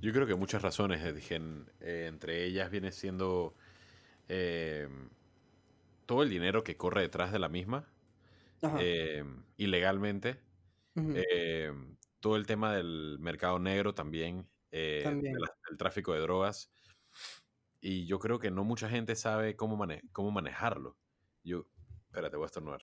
Yo 0.02 0.12
creo 0.12 0.28
que 0.28 0.36
muchas 0.36 0.62
razones, 0.62 1.02
eh, 1.04 1.14
dije, 1.14 1.36
en- 1.36 1.70
eh, 1.80 2.08
entre 2.10 2.44
ellas 2.44 2.70
viene 2.70 2.92
siendo 2.92 3.56
eh, 4.28 4.90
todo 6.06 6.24
el 6.24 6.30
dinero 6.30 6.64
que 6.64 6.76
corre 6.76 7.02
detrás 7.02 7.32
de 7.32 7.40
la 7.40 7.48
misma, 7.48 7.88
Ajá. 8.62 8.78
eh, 8.82 9.24
ilegalmente, 9.58 10.38
eh, 10.98 11.72
todo 12.20 12.36
el 12.38 12.46
tema 12.48 12.74
del 12.76 13.18
mercado 13.20 13.60
negro 13.60 13.94
también, 13.94 14.48
eh, 14.72 15.00
de 15.00 15.04
También. 15.04 15.40
la- 15.40 15.56
del 15.70 15.78
tráfico 15.78 16.14
de 16.14 16.22
drogas, 16.22 16.72
y 17.82 18.06
yo 18.08 18.20
creo 18.20 18.40
que 18.40 18.50
no 18.52 18.64
mucha 18.64 18.90
gente 18.90 19.16
sabe 19.16 19.56
cómo, 19.56 19.78
mane- 19.78 20.02
cómo 20.12 20.32
manejarlo. 20.32 20.98
Yo, 21.44 21.66
espérate, 22.08 22.36
voy 22.36 22.46
a 22.46 22.48
estornudar. 22.48 22.82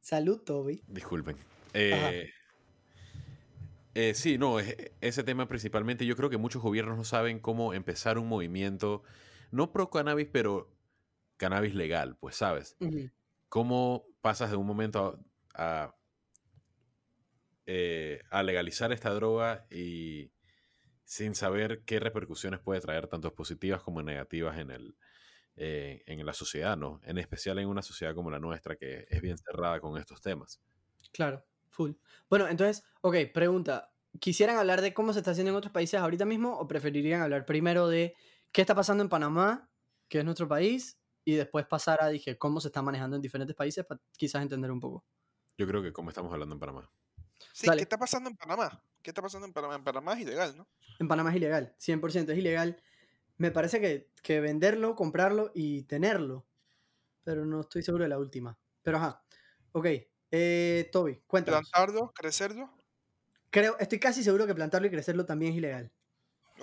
Salud, 0.00 0.40
Toby. 0.42 0.82
Disculpen. 0.86 1.36
Eh, 1.74 2.30
eh, 3.94 4.14
sí, 4.14 4.38
no, 4.38 4.58
es- 4.60 4.76
ese 5.00 5.22
tema 5.22 5.46
principalmente, 5.48 6.06
yo 6.06 6.16
creo 6.16 6.30
que 6.30 6.36
muchos 6.38 6.62
gobiernos 6.62 6.96
no 6.96 7.04
saben 7.04 7.40
cómo 7.40 7.74
empezar 7.74 8.18
un 8.18 8.28
movimiento, 8.28 9.02
no 9.50 9.72
pro 9.72 9.90
cannabis, 9.90 10.28
pero 10.30 10.70
cannabis 11.36 11.74
legal, 11.74 12.16
pues 12.20 12.36
sabes. 12.36 12.76
¿Cómo 13.48 14.04
pasas 14.20 14.50
de 14.50 14.56
un 14.56 14.66
momento 14.66 15.18
eh, 17.66 18.22
a 18.30 18.42
legalizar 18.42 18.92
esta 18.92 19.10
droga 19.10 19.66
y 19.70 20.32
sin 21.04 21.34
saber 21.34 21.84
qué 21.84 22.00
repercusiones 22.00 22.60
puede 22.60 22.80
traer, 22.80 23.08
tanto 23.08 23.34
positivas 23.34 23.82
como 23.82 24.02
negativas 24.02 24.58
en, 24.58 24.70
el, 24.70 24.96
eh, 25.56 26.02
en 26.06 26.24
la 26.24 26.34
sociedad, 26.34 26.76
¿no? 26.76 27.00
En 27.04 27.18
especial 27.18 27.58
en 27.58 27.68
una 27.68 27.82
sociedad 27.82 28.14
como 28.14 28.30
la 28.30 28.38
nuestra, 28.38 28.76
que 28.76 29.06
es 29.08 29.20
bien 29.22 29.38
cerrada 29.38 29.80
con 29.80 29.98
estos 29.98 30.20
temas. 30.20 30.60
Claro, 31.12 31.44
full. 31.68 31.92
Bueno, 32.28 32.48
entonces, 32.48 32.84
ok, 33.00 33.16
pregunta. 33.32 33.92
¿Quisieran 34.20 34.56
hablar 34.56 34.80
de 34.80 34.94
cómo 34.94 35.12
se 35.12 35.20
está 35.20 35.30
haciendo 35.30 35.50
en 35.50 35.56
otros 35.56 35.72
países 35.72 36.00
ahorita 36.00 36.24
mismo 36.24 36.58
o 36.58 36.66
preferirían 36.66 37.22
hablar 37.22 37.46
primero 37.46 37.88
de 37.88 38.14
qué 38.52 38.60
está 38.60 38.74
pasando 38.74 39.02
en 39.02 39.08
Panamá, 39.08 39.70
que 40.08 40.18
es 40.18 40.24
nuestro 40.24 40.48
país, 40.48 40.97
y 41.28 41.34
después 41.34 41.66
pasar 41.66 42.02
a, 42.02 42.08
dije, 42.08 42.38
cómo 42.38 42.58
se 42.58 42.68
está 42.68 42.80
manejando 42.80 43.14
en 43.14 43.20
diferentes 43.20 43.54
países 43.54 43.84
para 43.84 44.00
quizás 44.16 44.40
entender 44.40 44.70
un 44.70 44.80
poco? 44.80 45.04
Yo 45.58 45.66
creo 45.66 45.82
que 45.82 45.92
como 45.92 46.08
estamos 46.08 46.32
hablando 46.32 46.54
en 46.54 46.58
Panamá. 46.58 46.90
Sí, 47.52 47.66
Dale. 47.66 47.80
¿qué 47.80 47.82
está 47.82 47.98
pasando 47.98 48.30
en 48.30 48.36
Panamá? 48.38 48.82
¿Qué 49.02 49.10
está 49.10 49.20
pasando 49.20 49.46
en 49.46 49.52
Panamá? 49.52 49.74
En 49.74 49.84
Panamá 49.84 50.14
es 50.14 50.20
ilegal, 50.20 50.56
¿no? 50.56 50.66
En 50.98 51.06
Panamá 51.06 51.28
es 51.28 51.36
ilegal, 51.36 51.74
100% 51.78 52.30
es 52.30 52.38
ilegal. 52.38 52.82
Me 53.36 53.50
parece 53.50 53.78
que, 53.78 54.10
que 54.22 54.40
venderlo, 54.40 54.94
comprarlo 54.94 55.52
y 55.54 55.82
tenerlo, 55.82 56.46
pero 57.24 57.44
no 57.44 57.60
estoy 57.60 57.82
seguro 57.82 58.04
de 58.04 58.08
la 58.08 58.18
última. 58.18 58.58
Pero 58.80 58.96
ajá, 58.96 59.22
ok. 59.72 59.86
Eh, 60.30 60.88
Toby, 60.90 61.20
cuéntanos. 61.26 61.68
Plantarlo, 61.68 62.10
crecerlo. 62.14 62.70
Creo, 63.50 63.76
estoy 63.78 64.00
casi 64.00 64.24
seguro 64.24 64.46
que 64.46 64.54
plantarlo 64.54 64.88
y 64.88 64.90
crecerlo 64.90 65.26
también 65.26 65.52
es 65.52 65.58
ilegal. 65.58 65.92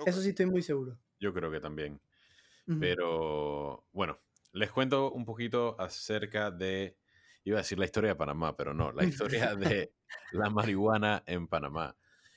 Eso 0.04 0.20
sí 0.20 0.30
estoy 0.30 0.46
muy 0.46 0.62
seguro. 0.62 0.98
Yo 1.20 1.32
creo 1.32 1.52
que 1.52 1.60
también. 1.60 2.00
Pero 2.80 3.86
bueno, 3.92 4.18
les 4.56 4.70
cuento 4.72 5.12
un 5.12 5.24
poquito 5.24 5.76
acerca 5.80 6.50
de, 6.50 6.96
iba 7.44 7.58
a 7.58 7.62
decir 7.62 7.78
la 7.78 7.84
historia 7.86 8.10
de 8.10 8.16
Panamá, 8.16 8.56
pero 8.56 8.74
no, 8.74 8.92
la 8.92 9.04
historia 9.04 9.54
de 9.56 9.92
la 10.30 10.50
marihuana 10.50 11.22
en 11.26 11.48
Panamá. 11.48 11.96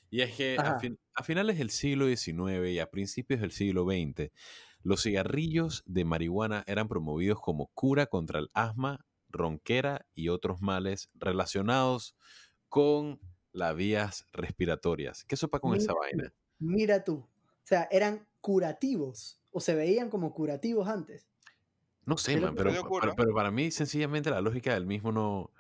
Y 0.10 0.22
es 0.22 0.36
que 0.36 0.62
a, 0.64 0.74
Ajá. 0.74 0.76
fin- 0.76 1.00
a 1.16 1.24
finales 1.24 1.58
del 1.60 1.70
siglo 1.70 2.06
XIX 2.08 2.72
y 2.72 2.80
a 2.80 2.90
principios 2.90 3.42
del 3.42 3.52
siglo 3.52 3.86
XX, 3.86 4.32
los 4.82 5.04
cigarrillos 5.04 5.84
de 5.86 6.06
marihuana 6.06 6.64
eran 6.68 6.88
promovidos 6.88 7.40
como 7.42 7.68
cura 7.74 8.08
contra 8.08 8.40
el 8.40 8.50
asma, 8.54 9.06
ronquera 9.30 10.08
y 10.16 10.30
otros 10.30 10.62
males 10.62 11.10
relacionados 11.14 12.16
con 12.70 13.20
las 13.52 13.76
vías 13.76 14.26
respiratorias. 14.34 15.24
¿Qué 15.26 15.36
sopa 15.38 15.60
con 15.60 15.76
esa 15.76 15.94
Mira 15.94 15.96
vaina? 15.96 16.34
Mira 16.60 17.04
tú. 17.06 17.16
O 17.18 17.30
sea, 17.66 17.88
eran 17.92 18.28
curativos. 18.42 19.42
O 19.52 19.62
se 19.62 19.76
veían 19.76 20.10
como 20.12 20.34
curativos 20.34 20.88
antes. 20.90 21.29
No 22.10 22.18
sé, 22.18 22.42
man, 22.42 22.56
pero, 22.56 22.72
pero, 23.00 23.14
pero 23.16 23.36
para 23.36 23.52
mí 23.52 23.70
sencillamente 23.70 24.32
la 24.32 24.42
lógica 24.42 24.74
del 24.74 24.88
mismo 24.88 25.12
no, 25.12 25.54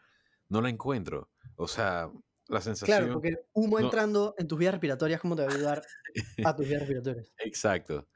no 0.47 0.61
la 0.61 0.69
encuentro. 0.69 1.29
O 1.57 1.67
sea, 1.67 2.09
la 2.47 2.59
Claro, 2.59 2.61
sensación... 2.61 3.13
porque 3.13 3.27
el 3.29 3.39
humo 3.53 3.77
no- 3.79 3.85
entrando 3.85 4.33
en 4.35 4.47
tus 4.47 4.57
vías 4.57 4.71
respiratorias, 4.73 5.21
¿cómo 5.21 5.35
te 5.35 5.43
va 5.43 5.51
a 5.51 5.55
ayudar 5.55 5.83
a 6.43 6.55
tus 6.55 6.67
vías 6.67 6.79
respiratorias? 6.79 7.31
Exacto. 7.37 8.09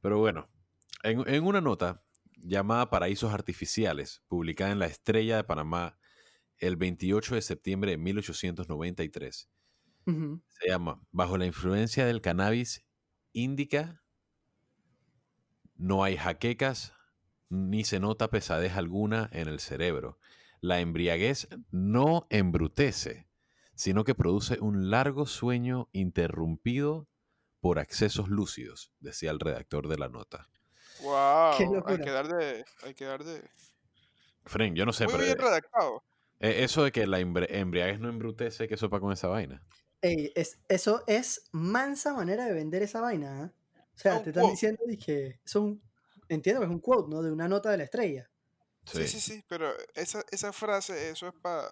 Pero 0.00 0.18
bueno, 0.18 0.48
en, 1.02 1.28
en 1.28 1.44
una 1.44 1.60
nota 1.60 2.02
llamada 2.38 2.88
Paraísos 2.88 3.34
Artificiales, 3.34 4.22
publicada 4.28 4.72
en 4.72 4.78
La 4.78 4.86
Estrella 4.86 5.36
de 5.36 5.44
Panamá 5.44 5.98
el 6.56 6.76
28 6.76 7.34
de 7.34 7.42
septiembre 7.42 7.90
de 7.90 7.98
1893, 7.98 9.50
Ujú. 10.06 10.42
se 10.48 10.68
llama 10.70 11.02
Bajo 11.10 11.36
la 11.36 11.44
influencia 11.44 12.06
del 12.06 12.22
cannabis 12.22 12.82
índica, 13.32 14.02
no 15.76 16.02
hay 16.02 16.16
jaquecas 16.16 16.94
ni 17.48 17.84
se 17.84 18.00
nota 18.00 18.28
pesadez 18.30 18.72
alguna 18.76 19.28
en 19.32 19.48
el 19.48 19.60
cerebro. 19.60 20.18
La 20.60 20.80
embriaguez 20.80 21.48
no 21.70 22.26
embrutece, 22.30 23.28
sino 23.74 24.04
que 24.04 24.14
produce 24.14 24.58
un 24.60 24.90
largo 24.90 25.26
sueño 25.26 25.88
interrumpido 25.92 27.08
por 27.60 27.78
accesos 27.78 28.28
lúcidos, 28.28 28.92
decía 29.00 29.30
el 29.30 29.40
redactor 29.40 29.88
de 29.88 29.98
la 29.98 30.08
nota. 30.08 30.48
Wow, 31.02 31.58
Qué 31.58 31.64
hay 31.92 31.98
que 31.98 32.10
dar 32.10 32.28
de, 32.28 32.64
hay 32.82 32.94
que 32.94 33.04
dar 33.04 33.24
de. 33.24 33.42
Fren, 34.46 34.74
yo 34.74 34.84
no 34.86 34.92
sé, 34.92 35.04
Muy 35.04 35.12
pero 35.14 35.24
bien 35.24 35.38
eh, 35.38 35.42
redactado. 35.42 36.02
eh, 36.40 36.64
eso 36.64 36.84
de 36.84 36.92
que 36.92 37.06
la 37.06 37.20
embri- 37.20 37.46
embriaguez 37.48 38.00
no 38.00 38.08
embrutece, 38.08 38.68
¿qué 38.68 38.76
sopa 38.76 39.00
con 39.00 39.12
esa 39.12 39.28
vaina? 39.28 39.62
Ey, 40.02 40.32
es, 40.34 40.58
eso 40.68 41.02
es 41.06 41.48
mansa 41.52 42.12
manera 42.12 42.44
de 42.44 42.52
vender 42.52 42.82
esa 42.82 43.00
vaina. 43.00 43.44
¿ah? 43.44 43.52
O 43.94 43.98
sea, 43.98 44.22
te 44.22 44.30
están 44.30 44.46
diciendo 44.50 44.82
y 44.88 44.98
que 44.98 45.26
eso 45.26 45.38
es 45.44 45.56
un, 45.56 45.82
entiendo 46.28 46.60
que 46.60 46.66
es 46.66 46.72
un 46.72 46.80
quote, 46.80 47.10
¿no? 47.14 47.22
De 47.22 47.30
una 47.30 47.48
nota 47.48 47.70
de 47.70 47.78
la 47.78 47.84
estrella. 47.84 48.30
Sí, 48.84 49.06
sí, 49.08 49.20
sí, 49.20 49.44
pero 49.48 49.72
esa, 49.94 50.22
esa 50.30 50.52
frase, 50.52 51.10
eso 51.10 51.26
es 51.28 51.34
para. 51.40 51.70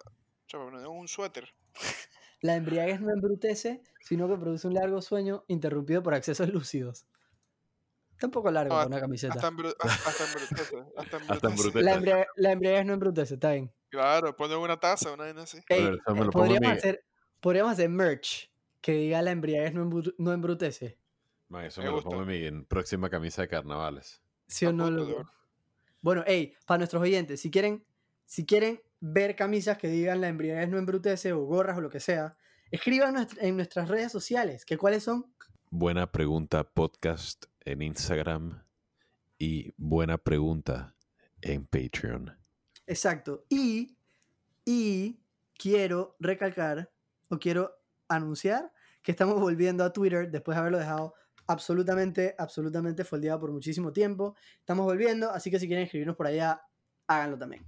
poner 0.51 0.87
un 0.87 1.07
suéter. 1.07 1.47
La 2.41 2.55
embriaguez 2.55 2.99
no 2.99 3.09
embrutece, 3.13 3.81
sino 4.01 4.27
que 4.27 4.35
produce 4.35 4.67
un 4.67 4.73
largo 4.73 5.01
sueño 5.01 5.45
interrumpido 5.47 6.03
por 6.03 6.13
accesos 6.13 6.49
lúcidos. 6.49 7.05
Está 8.11 8.27
un 8.27 8.31
poco 8.31 8.51
largo 8.51 8.73
No, 8.73 8.79
para 8.79 8.87
una 8.87 8.99
camiseta. 8.99 9.33
Hasta, 9.35 9.49
embru- 9.49 9.75
hasta, 9.79 10.09
hasta 10.09 10.23
embrutece. 10.25 10.83
Hasta 10.97 11.17
embrutece. 11.47 11.83
La, 11.83 11.93
embriaguez, 11.93 12.27
la 12.35 12.51
embriaguez 12.51 12.85
no 12.85 12.93
embrutece, 12.93 13.33
está 13.35 13.51
bien. 13.53 13.73
Claro, 13.89 14.35
pone 14.35 14.55
una 14.57 14.77
taza, 14.77 15.13
una 15.13 15.23
vaina 15.23 15.43
así. 15.43 15.59
Ey, 15.69 15.85
eh, 15.85 15.97
en 16.05 16.29
podríamos, 16.31 16.77
hacer, 16.77 17.05
podríamos 17.39 17.71
hacer 17.73 17.89
merch 17.89 18.51
que 18.81 18.91
diga 18.91 19.21
la 19.21 19.31
embriaguez 19.31 19.73
no, 19.73 19.85
embru- 19.85 20.15
no 20.17 20.33
embrutece. 20.33 20.99
Man, 21.47 21.65
eso 21.65 21.81
Me 21.81 21.87
me, 21.89 21.95
lo 21.95 22.01
pongo 22.01 22.23
en 22.23 22.57
mi 22.57 22.63
próxima 22.65 23.09
camisa 23.09 23.43
de 23.43 23.47
carnavales. 23.47 24.21
¿Sí 24.53 24.67
o 24.67 24.71
no, 24.71 24.85
punto, 24.85 24.99
loco? 24.99 25.19
loco. 25.19 25.31
Bueno, 26.01 26.23
hey, 26.27 26.53
para 26.67 26.77
nuestros 26.77 27.01
oyentes, 27.01 27.41
si 27.41 27.49
quieren, 27.49 27.83
si 28.25 28.45
quieren 28.45 28.79
ver 28.99 29.35
camisas 29.35 29.79
que 29.79 29.87
digan 29.87 30.21
la 30.21 30.27
embriaguez 30.27 30.69
no 30.69 30.77
embrutece 30.77 31.33
o 31.33 31.43
gorras 31.43 31.75
o 31.75 31.81
lo 31.81 31.89
que 31.89 31.99
sea, 31.99 32.37
escriban 32.69 33.27
en 33.39 33.55
nuestras 33.55 33.89
redes 33.89 34.11
sociales, 34.11 34.63
que 34.63 34.77
cuáles 34.77 35.01
son. 35.01 35.25
Buena 35.71 36.11
pregunta 36.11 36.63
podcast 36.63 37.45
en 37.61 37.81
Instagram 37.81 38.61
y 39.39 39.73
buena 39.75 40.19
pregunta 40.19 40.93
en 41.41 41.65
Patreon. 41.65 42.37
Exacto. 42.85 43.45
Y, 43.49 43.97
y 44.65 45.19
quiero 45.57 46.15
recalcar 46.19 46.91
o 47.29 47.39
quiero 47.39 47.71
anunciar 48.07 48.71
que 49.01 49.11
estamos 49.11 49.39
volviendo 49.41 49.83
a 49.83 49.91
Twitter 49.91 50.29
después 50.29 50.55
de 50.55 50.59
haberlo 50.59 50.77
dejado 50.77 51.15
absolutamente, 51.47 52.35
absolutamente 52.37 53.03
foldeado 53.03 53.39
por 53.39 53.51
muchísimo 53.51 53.91
tiempo. 53.91 54.35
Estamos 54.59 54.85
volviendo, 54.85 55.29
así 55.31 55.49
que 55.51 55.59
si 55.59 55.67
quieren 55.67 55.85
escribirnos 55.85 56.15
por 56.15 56.27
allá, 56.27 56.61
háganlo 57.07 57.37
también. 57.37 57.65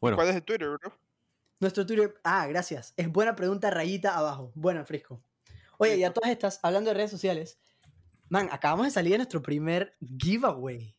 Bueno, 0.00 0.16
¿Cuál 0.16 0.28
es 0.30 0.36
el 0.36 0.42
Twitter, 0.42 0.68
bro? 0.68 0.92
Nuestro 1.60 1.84
Twitter, 1.84 2.14
ah, 2.24 2.46
gracias. 2.46 2.94
Es 2.96 3.10
buena 3.10 3.36
pregunta, 3.36 3.70
rayita 3.70 4.16
abajo. 4.16 4.50
Buena, 4.54 4.84
Frisco. 4.84 5.22
Oye, 5.76 5.96
y 5.96 6.04
a 6.04 6.12
todas 6.12 6.30
estas, 6.30 6.58
hablando 6.62 6.88
de 6.90 6.94
redes 6.94 7.10
sociales, 7.10 7.58
man, 8.30 8.48
acabamos 8.50 8.86
de 8.86 8.92
salir 8.92 9.12
de 9.12 9.18
nuestro 9.18 9.42
primer 9.42 9.94
giveaway. 10.18 10.96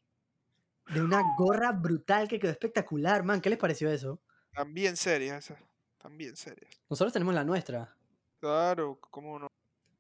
De 0.94 1.02
una 1.02 1.24
gorra 1.38 1.72
brutal 1.72 2.28
que 2.28 2.40
quedó 2.40 2.52
espectacular, 2.52 3.24
man. 3.24 3.42
¿Qué 3.42 3.50
les 3.50 3.58
pareció 3.58 3.90
eso? 3.90 4.22
También 4.54 4.98
serias 4.98 5.46
esas. 5.46 5.64
También 5.98 6.36
serias. 6.36 6.82
Nosotros 6.90 7.14
tenemos 7.14 7.34
la 7.34 7.44
nuestra. 7.44 7.96
Claro, 8.40 9.00
cómo 9.00 9.40
no. 9.40 9.51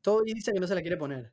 Todo 0.01 0.23
dice 0.23 0.51
que 0.53 0.59
no 0.59 0.67
se 0.67 0.75
la 0.75 0.81
quiere 0.81 0.97
poner. 0.97 1.31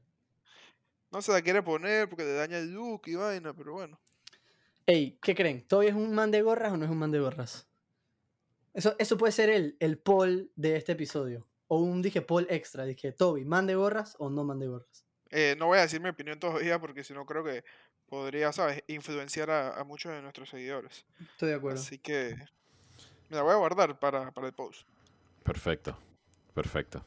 No 1.10 1.20
se 1.20 1.32
la 1.32 1.42
quiere 1.42 1.62
poner 1.62 2.08
porque 2.08 2.24
le 2.24 2.32
daña 2.32 2.56
el 2.58 2.72
look 2.72 3.02
y 3.08 3.14
vaina, 3.14 3.52
pero 3.54 3.74
bueno. 3.74 4.00
Ey, 4.86 5.18
¿qué 5.22 5.34
creen? 5.36 5.68
¿Toby 5.68 5.86
es 5.86 5.94
un 5.94 6.12
man 6.14 6.30
de 6.32 6.42
gorras 6.42 6.72
o 6.72 6.76
no 6.76 6.84
es 6.84 6.90
un 6.90 6.98
man 6.98 7.12
de 7.12 7.20
gorras? 7.20 7.68
Eso, 8.72 8.94
eso 8.98 9.18
puede 9.18 9.32
ser 9.32 9.50
el, 9.50 9.76
el 9.80 9.98
poll 9.98 10.50
de 10.56 10.76
este 10.76 10.92
episodio. 10.92 11.46
O 11.66 11.80
un 11.80 12.00
dije 12.02 12.22
poll 12.22 12.46
extra. 12.50 12.84
Dije, 12.84 13.12
Toby, 13.12 13.44
¿man 13.44 13.66
de 13.66 13.74
gorras 13.74 14.16
o 14.18 14.30
no 14.30 14.44
man 14.44 14.58
de 14.58 14.68
gorras? 14.68 15.06
Eh, 15.30 15.54
no 15.58 15.66
voy 15.66 15.78
a 15.78 15.82
decir 15.82 16.00
mi 16.00 16.08
opinión 16.08 16.38
todavía 16.38 16.78
porque 16.80 17.04
si 17.04 17.12
no 17.12 17.26
creo 17.26 17.44
que 17.44 17.64
podría, 18.06 18.52
¿sabes? 18.52 18.82
Influenciar 18.86 19.50
a, 19.50 19.78
a 19.78 19.84
muchos 19.84 20.12
de 20.12 20.22
nuestros 20.22 20.48
seguidores. 20.50 21.06
Estoy 21.20 21.50
de 21.50 21.54
acuerdo. 21.54 21.80
Así 21.80 21.98
que 21.98 22.36
me 23.28 23.36
la 23.36 23.42
voy 23.42 23.52
a 23.52 23.56
guardar 23.56 23.98
para, 23.98 24.32
para 24.32 24.48
el 24.48 24.54
post. 24.54 24.88
perfecto. 25.42 25.98
Perfecto. 26.54 27.04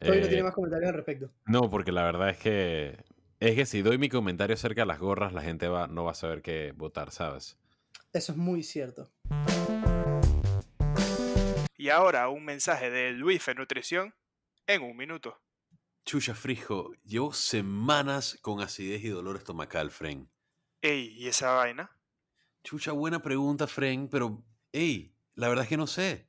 Toby 0.00 0.18
no 0.20 0.24
Eh, 0.26 0.28
tiene 0.28 0.42
más 0.42 0.54
comentarios 0.54 0.88
al 0.90 0.94
respecto. 0.96 1.30
No, 1.46 1.68
porque 1.70 1.92
la 1.92 2.04
verdad 2.04 2.30
es 2.30 2.38
que 2.38 3.04
es 3.40 3.54
que 3.54 3.66
si 3.66 3.82
doy 3.82 3.98
mi 3.98 4.08
comentario 4.08 4.54
acerca 4.54 4.82
de 4.82 4.86
las 4.86 4.98
gorras, 4.98 5.32
la 5.32 5.42
gente 5.42 5.68
va, 5.68 5.86
no 5.86 6.04
va 6.04 6.10
a 6.12 6.14
saber 6.14 6.42
qué 6.42 6.72
votar, 6.76 7.10
¿sabes? 7.12 7.56
Eso 8.12 8.32
es 8.32 8.38
muy 8.38 8.62
cierto. 8.62 9.10
Y 11.76 11.90
ahora 11.90 12.28
un 12.28 12.44
mensaje 12.44 12.90
de 12.90 13.12
Luis 13.12 13.42
Fe 13.42 13.54
Nutrición 13.54 14.14
en 14.66 14.82
un 14.82 14.96
minuto. 14.96 15.40
Chucha 16.04 16.34
Frijo, 16.34 16.92
llevo 17.04 17.32
semanas 17.32 18.38
con 18.40 18.60
acidez 18.60 19.04
y 19.04 19.08
dolor 19.08 19.36
estomacal, 19.36 19.90
Fren. 19.90 20.28
Ey, 20.80 21.12
¿y 21.16 21.28
esa 21.28 21.52
vaina? 21.52 21.90
Chucha, 22.64 22.92
buena 22.92 23.20
pregunta, 23.22 23.66
Fren, 23.66 24.08
pero, 24.08 24.42
hey, 24.72 25.14
la 25.34 25.48
verdad 25.48 25.64
es 25.64 25.68
que 25.68 25.76
no 25.76 25.86
sé. 25.86 26.27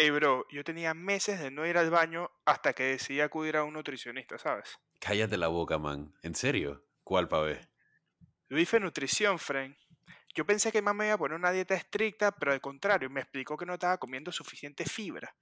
Ey, 0.00 0.10
bro, 0.10 0.46
yo 0.48 0.62
tenía 0.62 0.94
meses 0.94 1.40
de 1.40 1.50
no 1.50 1.66
ir 1.66 1.76
al 1.76 1.90
baño 1.90 2.30
hasta 2.44 2.72
que 2.72 2.84
decidí 2.84 3.20
acudir 3.20 3.56
a 3.56 3.64
un 3.64 3.72
nutricionista, 3.72 4.38
¿sabes? 4.38 4.78
Cállate 5.00 5.36
la 5.36 5.48
boca, 5.48 5.76
man. 5.76 6.14
¿En 6.22 6.36
serio? 6.36 6.86
¿Cuál, 7.02 7.26
pavé? 7.26 7.68
Luis 8.46 8.68
Fe 8.68 8.78
Nutrición, 8.78 9.40
friend. 9.40 9.76
Yo 10.36 10.46
pensé 10.46 10.70
que 10.70 10.82
mamá 10.82 10.98
me 10.98 11.06
iba 11.06 11.14
a 11.14 11.18
poner 11.18 11.36
una 11.36 11.50
dieta 11.50 11.74
estricta, 11.74 12.30
pero 12.30 12.52
al 12.52 12.60
contrario, 12.60 13.10
me 13.10 13.22
explicó 13.22 13.56
que 13.56 13.66
no 13.66 13.72
estaba 13.72 13.98
comiendo 13.98 14.30
suficiente 14.30 14.84
fibra. 14.84 15.34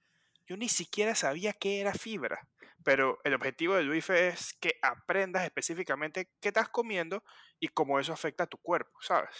Yo 0.47 0.57
ni 0.57 0.69
siquiera 0.69 1.13
sabía 1.13 1.53
qué 1.53 1.79
era 1.79 1.93
fibra. 1.93 2.49
Pero 2.83 3.19
el 3.25 3.35
objetivo 3.35 3.75
de 3.75 3.83
Luis 3.83 4.05
Fe 4.05 4.29
es 4.29 4.55
que 4.59 4.79
aprendas 4.81 5.43
específicamente 5.43 6.31
qué 6.41 6.47
estás 6.47 6.69
comiendo 6.69 7.23
y 7.59 7.67
cómo 7.67 7.99
eso 7.99 8.11
afecta 8.11 8.45
a 8.45 8.47
tu 8.47 8.57
cuerpo, 8.57 8.97
¿sabes? 9.01 9.35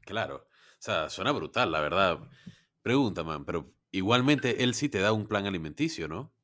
Claro. 0.00 0.48
O 0.48 0.80
sea, 0.80 1.08
suena 1.10 1.30
brutal, 1.30 1.70
la 1.70 1.80
verdad. 1.80 2.18
Pregunta, 2.82 3.22
man, 3.22 3.44
pero 3.44 3.72
igualmente 3.92 4.64
él 4.64 4.74
sí 4.74 4.88
te 4.88 5.00
da 5.00 5.12
un 5.12 5.26
plan 5.28 5.46
alimenticio, 5.46 6.08
¿no? 6.08 6.34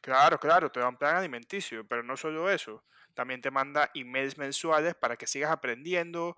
Claro, 0.00 0.38
claro, 0.38 0.70
te 0.70 0.80
da 0.80 0.88
un 0.88 0.96
plan 0.96 1.16
alimenticio, 1.16 1.86
pero 1.86 2.02
no 2.02 2.16
solo 2.16 2.50
eso. 2.50 2.84
También 3.14 3.40
te 3.40 3.50
manda 3.50 3.90
emails 3.94 4.38
mensuales 4.38 4.94
para 4.94 5.16
que 5.16 5.26
sigas 5.26 5.50
aprendiendo, 5.50 6.36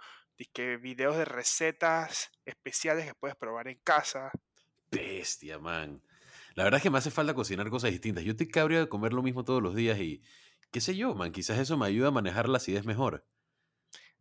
que 0.53 0.77
videos 0.77 1.17
de 1.17 1.25
recetas 1.25 2.31
especiales 2.45 3.07
que 3.07 3.15
puedes 3.15 3.37
probar 3.37 3.69
en 3.69 3.79
casa. 3.81 4.31
Bestia, 4.91 5.59
man. 5.59 6.03
La 6.55 6.65
verdad 6.65 6.79
es 6.79 6.83
que 6.83 6.91
me 6.91 6.99
hace 6.99 7.11
falta 7.11 7.35
cocinar 7.35 7.69
cosas 7.71 7.91
distintas. 7.91 8.25
Yo 8.25 8.33
estoy 8.33 8.49
cabrio 8.49 8.81
de 8.81 8.89
comer 8.89 9.13
lo 9.13 9.23
mismo 9.23 9.45
todos 9.45 9.63
los 9.63 9.75
días 9.75 9.99
y 9.99 10.23
qué 10.71 10.81
sé 10.81 10.97
yo, 10.97 11.15
man, 11.15 11.33
quizás 11.33 11.59
eso 11.59 11.77
me 11.77 11.87
ayuda 11.87 12.09
a 12.09 12.11
manejar 12.13 12.49
la 12.49 12.59
acidez 12.59 12.85
mejor. 12.85 13.27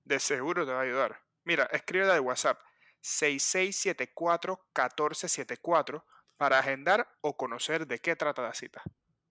De 0.04 0.20
seguro 0.20 0.66
te 0.66 0.72
va 0.72 0.80
a 0.80 0.84
ayudar. 0.84 1.22
Mira, 1.44 1.66
escríbela 1.66 2.14
de 2.14 2.20
WhatsApp 2.20 2.60
6674-1474 3.04 6.04
para 6.38 6.60
agendar 6.60 7.10
o 7.22 7.36
conocer 7.36 7.88
de 7.88 8.00
qué 8.00 8.16
trata 8.16 8.44
la 8.44 8.54
cita. 8.54 8.84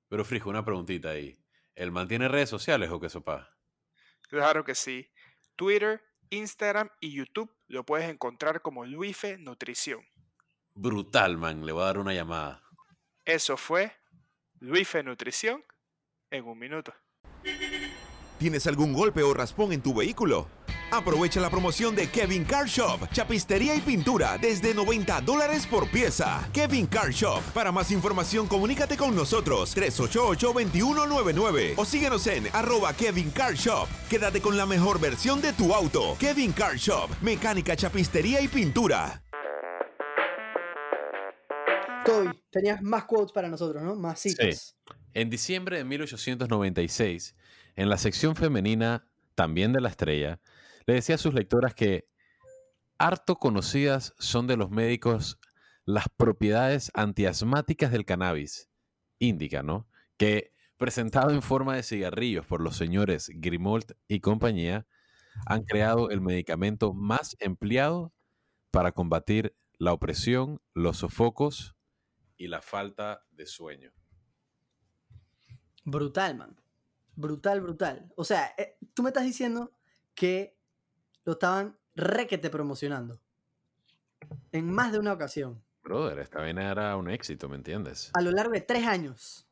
Pero 0.08 0.24
Frijo, 0.24 0.50
una 0.50 0.64
preguntita 0.64 1.10
ahí. 1.10 1.38
¿El 1.74 1.92
man 1.92 2.08
tiene 2.08 2.28
redes 2.28 2.48
sociales 2.48 2.90
o 2.90 3.00
qué 3.00 3.08
sopa? 3.08 3.52
Claro 4.22 4.64
que 4.64 4.74
sí. 4.74 5.08
Twitter, 5.56 6.02
Instagram 6.30 6.90
y 7.00 7.12
YouTube 7.12 7.54
lo 7.68 7.84
puedes 7.84 8.08
encontrar 8.08 8.62
como 8.62 8.84
Luife 8.84 9.38
Nutrición. 9.38 10.04
Brutal, 10.74 11.38
man. 11.38 11.64
Le 11.64 11.72
voy 11.72 11.82
a 11.82 11.86
dar 11.86 11.98
una 11.98 12.14
llamada. 12.14 12.62
Eso 13.24 13.56
fue 13.56 13.92
Luife 14.60 15.02
Nutrición 15.02 15.64
en 16.30 16.44
un 16.44 16.58
minuto. 16.58 16.94
¿Tienes 18.38 18.66
algún 18.66 18.92
golpe 18.92 19.22
o 19.22 19.32
raspón 19.32 19.72
en 19.72 19.82
tu 19.82 19.94
vehículo? 19.94 20.48
Aprovecha 20.90 21.40
la 21.40 21.50
promoción 21.50 21.96
de 21.96 22.08
Kevin 22.08 22.44
Car 22.44 22.66
Shop, 22.66 23.08
chapistería 23.12 23.74
y 23.74 23.80
pintura 23.80 24.38
desde 24.38 24.72
90 24.72 25.20
dólares 25.22 25.66
por 25.66 25.90
pieza. 25.90 26.48
Kevin 26.52 26.86
Car 26.86 27.10
Shop. 27.10 27.42
Para 27.52 27.72
más 27.72 27.90
información, 27.90 28.46
comunícate 28.46 28.96
con 28.96 29.16
nosotros 29.16 29.76
388-2199 29.76 31.74
o 31.76 31.84
síguenos 31.84 32.26
en 32.28 32.46
arroba 32.52 32.94
Kevin 32.94 33.30
Car 33.30 33.54
Shop. 33.54 33.88
Quédate 34.08 34.40
con 34.40 34.56
la 34.56 34.64
mejor 34.64 35.00
versión 35.00 35.42
de 35.42 35.52
tu 35.52 35.74
auto. 35.74 36.16
Kevin 36.20 36.52
Car 36.52 36.76
Shop, 36.76 37.10
mecánica, 37.20 37.74
chapistería 37.76 38.40
y 38.40 38.46
pintura. 38.46 39.22
Toby, 42.04 42.30
tenías 42.50 42.80
más 42.82 43.04
quotes 43.04 43.32
para 43.32 43.48
nosotros, 43.48 43.82
¿no? 43.82 43.96
Más 43.96 44.20
citas. 44.20 44.76
En 45.12 45.28
diciembre 45.30 45.78
de 45.78 45.84
1896, 45.84 47.34
en 47.74 47.88
la 47.88 47.98
sección 47.98 48.36
femenina, 48.36 49.08
también 49.34 49.72
de 49.72 49.80
la 49.80 49.88
estrella, 49.88 50.38
le 50.86 50.94
decía 50.94 51.16
a 51.16 51.18
sus 51.18 51.34
lectoras 51.34 51.74
que 51.74 52.08
harto 52.98 53.36
conocidas 53.36 54.14
son 54.18 54.46
de 54.46 54.56
los 54.56 54.70
médicos 54.70 55.38
las 55.84 56.06
propiedades 56.16 56.90
antiasmáticas 56.94 57.92
del 57.92 58.04
cannabis, 58.04 58.70
índica, 59.18 59.62
¿no? 59.62 59.86
Que 60.16 60.52
presentado 60.76 61.30
en 61.30 61.42
forma 61.42 61.76
de 61.76 61.82
cigarrillos 61.82 62.46
por 62.46 62.60
los 62.60 62.76
señores 62.76 63.30
Grimold 63.32 63.96
y 64.08 64.20
compañía, 64.20 64.86
han 65.46 65.64
creado 65.64 66.10
el 66.10 66.20
medicamento 66.20 66.94
más 66.94 67.36
empleado 67.40 68.12
para 68.70 68.92
combatir 68.92 69.54
la 69.78 69.92
opresión, 69.92 70.60
los 70.74 70.98
sofocos 70.98 71.76
y 72.36 72.48
la 72.48 72.62
falta 72.62 73.24
de 73.30 73.46
sueño. 73.46 73.92
Brutal, 75.84 76.36
man. 76.36 76.60
Brutal, 77.14 77.60
brutal. 77.60 78.12
O 78.16 78.24
sea, 78.24 78.54
eh, 78.58 78.76
tú 78.92 79.02
me 79.02 79.10
estás 79.10 79.24
diciendo 79.24 79.72
que 80.14 80.55
lo 81.26 81.32
estaban 81.32 81.78
requete 81.94 82.48
promocionando. 82.48 83.20
En 84.52 84.72
más 84.72 84.92
de 84.92 84.98
una 84.98 85.12
ocasión. 85.12 85.62
Brother, 85.82 86.20
esta 86.20 86.38
vaina 86.38 86.70
era 86.70 86.96
un 86.96 87.10
éxito, 87.10 87.48
¿me 87.48 87.56
entiendes? 87.56 88.10
A 88.14 88.22
lo 88.22 88.30
largo 88.30 88.52
de 88.52 88.60
tres 88.62 88.86
años. 88.86 89.46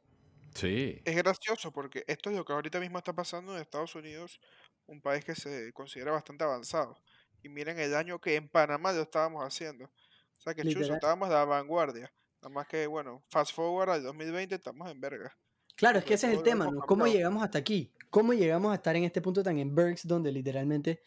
Sí. 0.55 1.03
Es 1.05 1.17
gracioso 1.17 1.73
porque 1.73 2.05
esto 2.07 2.31
es 2.31 2.37
lo 2.37 2.45
que 2.45 2.53
ahorita 2.53 2.81
mismo 2.81 2.99
está 2.99 3.13
pasando 3.13 3.55
en 3.55 3.61
Estados 3.61 3.95
Unidos, 3.97 4.41
un 4.87 5.03
país 5.03 5.25
que 5.25 5.35
se 5.35 5.73
considera 5.73 6.13
bastante 6.13 6.45
avanzado. 6.45 6.97
Y 7.43 7.49
miren 7.49 7.79
el 7.79 7.91
daño 7.91 8.21
que 8.21 8.37
en 8.37 8.49
Panamá 8.49 8.93
lo 8.93 9.03
estábamos 9.03 9.45
haciendo. 9.45 9.85
O 9.87 10.41
sea 10.41 10.55
que 10.55 10.63
chuzo, 10.63 10.79
Literal. 10.79 10.97
estábamos 10.97 11.29
de 11.29 11.35
la 11.35 11.45
vanguardia. 11.45 12.13
Nada 12.41 12.55
más 12.55 12.69
que, 12.69 12.87
bueno, 12.87 13.25
fast 13.31 13.53
forward 13.53 13.91
al 13.91 14.03
2020 14.05 14.55
estamos 14.55 14.91
en 14.91 15.01
verga. 15.01 15.37
Claro, 15.77 15.99
es 15.99 16.05
que 16.05 16.15
ese 16.15 16.29
es 16.29 16.37
el 16.37 16.43
tema, 16.45 16.71
¿no? 16.71 16.81
¿Cómo 16.83 17.07
llegamos 17.07 17.43
hasta 17.43 17.59
aquí? 17.59 17.93
¿Cómo 18.11 18.33
llegamos 18.33 18.71
a 18.71 18.77
estar 18.77 18.95
en 18.95 19.05
este 19.05 19.21
punto 19.21 19.43
tan 19.43 19.59
en 19.59 19.75
Berks 19.75 20.07
donde 20.07 20.31
literalmente, 20.31 21.03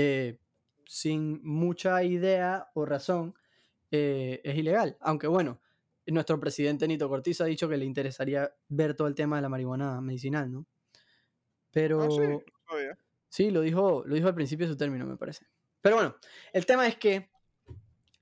eh, 0.00 0.38
sin 0.86 1.40
mucha 1.42 2.04
idea 2.04 2.70
o 2.74 2.86
razón, 2.86 3.34
eh, 3.90 4.40
es 4.44 4.56
ilegal? 4.56 4.96
Aunque 5.00 5.26
bueno, 5.26 5.60
nuestro 6.06 6.38
presidente 6.38 6.86
Nito 6.86 7.08
Cortizo 7.08 7.42
ha 7.42 7.48
dicho 7.48 7.68
que 7.68 7.76
le 7.76 7.84
interesaría 7.84 8.54
ver 8.68 8.94
todo 8.94 9.08
el 9.08 9.16
tema 9.16 9.36
de 9.36 9.42
la 9.42 9.48
marihuana 9.48 10.00
medicinal, 10.00 10.52
¿no? 10.52 10.66
Pero... 11.72 12.02
Ah, 12.02 12.08
sí, 12.10 12.52
sabía. 12.68 12.98
Sí, 13.28 13.50
lo 13.50 13.60
dijo, 13.60 14.04
lo 14.06 14.14
dijo 14.14 14.28
al 14.28 14.36
principio 14.36 14.66
de 14.66 14.72
su 14.72 14.78
término, 14.78 15.04
me 15.04 15.16
parece. 15.16 15.46
Pero 15.80 15.96
bueno, 15.96 16.14
el 16.52 16.64
tema 16.64 16.86
es 16.86 16.96
que 16.96 17.28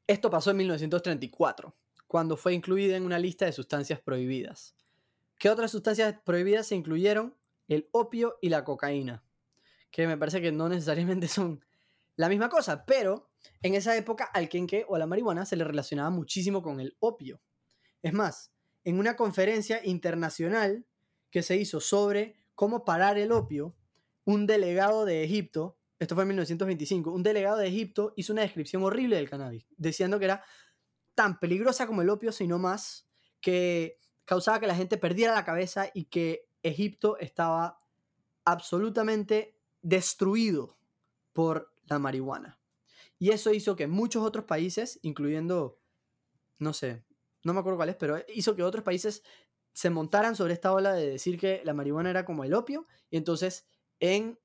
esto 0.07 0.31
pasó 0.31 0.53
en 0.53 0.57
1934, 0.57 1.77
cuando 2.07 2.39
fue 2.39 2.55
incluida 2.55 2.97
en 2.97 3.05
una 3.05 3.19
lista 3.19 3.45
de 3.45 3.53
sustancias 3.53 4.01
prohibidas. 4.01 4.75
¿Qué 5.39 5.51
otras 5.51 5.71
sustancias 5.73 6.17
prohibidas 6.25 6.69
se 6.69 6.75
incluyeron? 6.75 7.37
El 7.69 7.87
opio 7.93 8.39
y 8.41 8.49
la 8.49 8.65
cocaína, 8.65 9.23
que 9.91 10.07
me 10.07 10.17
parece 10.17 10.41
que 10.41 10.53
no 10.53 10.71
necesariamente 10.71 11.29
son 11.29 11.66
la 12.17 12.29
misma 12.29 12.49
cosa, 12.49 12.85
pero 12.85 13.31
en 13.63 13.75
esa 13.75 13.97
época 13.97 14.25
al 14.25 14.49
quenque 14.49 14.85
o 14.89 14.97
a 14.97 14.99
la 14.99 15.07
marihuana 15.07 15.47
se 15.47 15.57
le 15.57 15.65
relacionaba 15.65 16.11
muchísimo 16.11 16.63
con 16.63 16.81
el 16.81 16.97
opio. 16.99 17.41
Es 18.03 18.13
más, 18.13 18.53
en 18.85 18.99
una 18.99 19.17
conferencia 19.17 19.81
internacional 19.85 20.87
que 21.31 21.43
se 21.43 21.57
hizo 21.57 21.81
sobre 21.81 22.41
cómo 22.55 22.85
parar 22.85 23.19
el 23.19 23.33
opio, 23.33 23.77
un 24.25 24.47
delegado 24.47 25.05
de 25.05 25.25
Egipto, 25.25 25.77
esto 25.99 26.15
fue 26.15 26.23
en 26.23 26.29
1925, 26.29 27.11
un 27.13 27.23
delegado 27.23 27.59
de 27.59 27.69
Egipto 27.69 28.13
hizo 28.17 28.33
una 28.33 28.43
descripción 28.43 28.83
horrible 28.83 29.17
del 29.17 29.31
cannabis, 29.31 29.67
diciendo 29.77 30.19
que 30.19 30.27
era 30.27 30.45
tan 31.15 31.39
peligrosa 31.39 31.87
como 31.87 32.03
el 32.03 32.11
opio, 32.11 32.33
sino 32.33 32.59
más, 32.59 33.09
que 33.41 33.99
causaba 34.25 34.61
que 34.61 34.67
la 34.67 34.75
gente 34.75 34.99
perdiera 34.99 35.35
la 35.35 35.45
cabeza 35.45 35.91
y 35.95 36.07
que 36.07 36.49
Egipto 36.63 37.19
estaba 37.19 37.81
absolutamente 38.45 39.59
destruido 39.83 40.79
por 41.33 41.73
la 41.87 41.99
marihuana. 41.99 42.59
Y 43.19 43.31
eso 43.31 43.53
hizo 43.53 43.77
que 43.77 43.87
muchos 43.87 44.23
otros 44.23 44.45
países, 44.45 44.99
incluyendo, 45.03 45.81
no 46.59 46.73
sé, 46.73 47.05
no 47.45 47.55
me 47.55 47.61
acuerdo 47.61 47.79
cuáles, 47.79 47.97
pero 47.97 48.19
hizo 48.35 48.55
que 48.55 48.63
otros 48.63 48.85
países 48.85 49.23
se 49.73 49.91
montaran 49.91 50.37
sobre 50.37 50.55
esta 50.55 50.73
ola 50.73 50.93
de 50.93 51.09
decir 51.09 51.39
que 51.39 51.63
la 51.65 51.75
marihuana 51.75 52.11
era 52.11 52.25
como 52.25 52.45
el 52.45 52.55
opio. 52.55 52.87
Y 53.11 53.17
entonces 53.17 53.67
en 54.01 54.39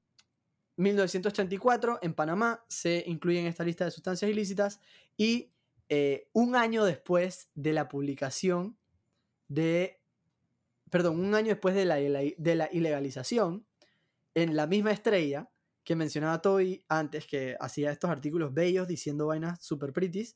1934 0.77 1.99
en 2.01 2.13
Panamá 2.13 2.63
se 2.67 3.03
incluye 3.07 3.39
en 3.39 3.47
esta 3.47 3.63
lista 3.63 3.85
de 3.85 3.91
sustancias 3.91 4.29
ilícitas 4.29 4.79
y 5.17 5.51
eh, 5.89 6.29
un 6.33 6.55
año 6.55 6.85
después 6.85 7.49
de 7.53 7.73
la 7.73 7.89
publicación 7.89 8.77
de, 9.47 10.01
perdón, 10.89 11.19
un 11.19 11.35
año 11.35 11.49
después 11.49 11.75
de 11.75 11.85
la, 11.85 11.95
de 11.95 12.55
la 12.55 12.69
ilegalización, 12.71 13.65
en 14.33 14.55
la 14.55 14.67
misma 14.67 14.91
estrella 14.91 15.50
que 15.83 15.95
mencionaba 15.95 16.41
Toby 16.41 16.83
antes, 16.87 17.25
que 17.25 17.55
hacía 17.59 17.91
estos 17.91 18.09
artículos 18.09 18.53
bellos 18.53 18.87
diciendo 18.87 19.27
vainas 19.27 19.63
super 19.63 19.93
pretties, 19.93 20.35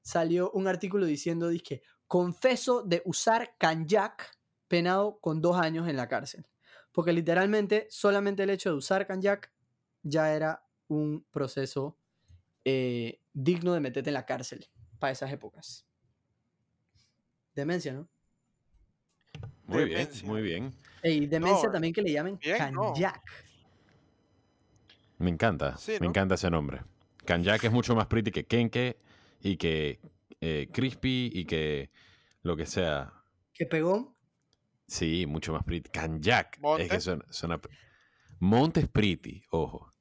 salió 0.00 0.50
un 0.52 0.66
artículo 0.66 1.06
diciendo, 1.06 1.48
dizque, 1.48 1.82
confeso 2.06 2.82
de 2.82 3.02
usar 3.04 3.56
canjac 3.58 4.36
penado 4.68 5.18
con 5.20 5.40
dos 5.40 5.56
años 5.56 5.88
en 5.88 5.96
la 5.96 6.08
cárcel. 6.08 6.46
Porque 6.92 7.12
literalmente 7.12 7.86
solamente 7.90 8.42
el 8.42 8.50
hecho 8.50 8.70
de 8.70 8.76
usar 8.76 9.06
canjac 9.06 9.52
ya 10.02 10.34
era 10.34 10.66
un 10.88 11.24
proceso 11.30 11.96
eh, 12.64 13.20
digno 13.32 13.72
de 13.72 13.80
meterte 13.80 14.10
en 14.10 14.14
la 14.14 14.26
cárcel 14.26 14.66
para 14.98 15.12
esas 15.12 15.32
épocas. 15.32 15.86
Demencia, 17.54 17.92
¿no? 17.92 18.08
Muy 19.66 19.84
bien, 19.84 20.08
muy 20.24 20.42
bien. 20.42 20.74
Y 21.02 21.26
demencia 21.26 21.66
No, 21.66 21.72
también 21.72 21.94
que 21.94 22.02
le 22.02 22.12
llamen 22.12 22.38
bien, 22.38 22.74
no. 22.74 22.94
Me 25.22 25.30
encanta, 25.30 25.76
Sí, 25.78 25.92
me 26.00 26.06
encanta 26.08 26.34
ese 26.34 26.50
nombre. 26.50 26.82
Kanyak 27.24 27.62
es 27.62 27.70
mucho 27.70 27.94
más 27.94 28.06
pretty 28.08 28.32
que 28.32 28.44
Kenke 28.44 28.98
y 29.40 29.56
que 29.56 30.00
eh, 30.40 30.68
Crispy 30.72 31.30
y 31.32 31.44
que 31.44 31.90
lo 32.42 32.56
que 32.56 32.66
sea. 32.66 33.12
Que 33.54 33.64
pegó. 33.66 34.16
Sí, 34.88 35.24
mucho 35.26 35.52
más 35.52 35.62
pretty. 35.62 35.90
Kanyak. 35.90 36.56
Es 36.56 36.60
Monte. 36.60 36.88
que 36.88 37.00
suena, 37.00 37.24
suena- 37.30 37.60
Monte 38.40 38.80
es 38.80 38.88
pretty, 38.88 39.44
ojo. 39.50 39.92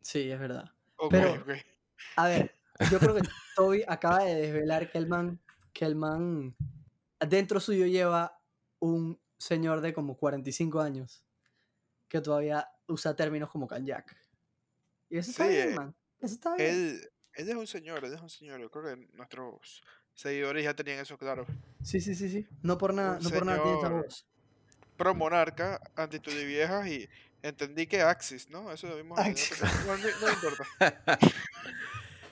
Sí, 0.00 0.30
es 0.30 0.38
verdad. 0.38 0.70
Ok, 0.96 1.10
Pero- 1.10 1.32
ok. 1.42 1.50
A 2.16 2.28
ver, 2.28 2.54
yo 2.90 2.98
creo 3.00 3.14
que 3.16 3.22
Toby 3.56 3.82
acaba 3.88 4.22
de 4.24 4.34
desvelar 4.36 4.90
que 4.92 4.98
el 4.98 5.08
man, 5.08 5.40
que 5.72 5.84
el 5.84 5.96
man 5.96 6.54
dentro 7.28 7.58
suyo 7.58 7.86
lleva 7.86 8.40
un 8.78 9.20
señor 9.38 9.80
de 9.80 9.92
como 9.92 10.16
45 10.16 10.80
años 10.80 11.24
que 12.08 12.20
todavía 12.20 12.68
usa 12.86 13.16
términos 13.16 13.50
como 13.50 13.66
canjac. 13.66 14.16
Y 15.12 15.18
eso 15.18 15.30
está 15.30 15.44
Sí, 15.44 15.50
bien, 15.50 15.68
eh, 15.72 15.74
man. 15.74 15.94
Eso 16.20 16.34
está 16.34 16.54
bien. 16.56 16.70
Él, 16.70 17.10
él 17.34 17.48
es 17.50 17.54
un 17.54 17.66
señor, 17.66 18.02
él 18.04 18.14
es 18.14 18.20
un 18.20 18.30
señor. 18.30 18.60
Yo 18.60 18.70
creo 18.70 18.84
que 18.84 19.06
nuestros 19.14 19.82
seguidores 20.14 20.64
ya 20.64 20.74
tenían 20.74 20.98
eso 21.00 21.18
claro. 21.18 21.44
Sí, 21.82 22.00
sí, 22.00 22.14
sí, 22.14 22.30
sí. 22.30 22.46
No 22.62 22.78
por 22.78 22.94
nada, 22.94 23.18
un 23.18 23.22
no 23.24 23.30
por 23.30 23.44
nada 23.44 23.62
tiene 23.62 23.80
señor 23.80 24.02
voz. 24.04 24.26
Pro 24.96 25.14
monarca, 25.14 25.80
actitud 25.96 26.32
de 26.32 26.44
viejas 26.46 26.86
y 26.86 27.08
entendí 27.42 27.86
que 27.86 28.00
Axis, 28.02 28.48
¿no? 28.48 28.72
Eso 28.72 28.86
lo 28.88 28.96
vimos 28.96 29.18
en 29.18 29.24
el 29.26 29.30
Axis. 29.32 29.62
otro- 29.62 29.68
No, 29.86 29.96
no, 29.98 30.08
no 30.20 30.32
importa. 30.32 31.18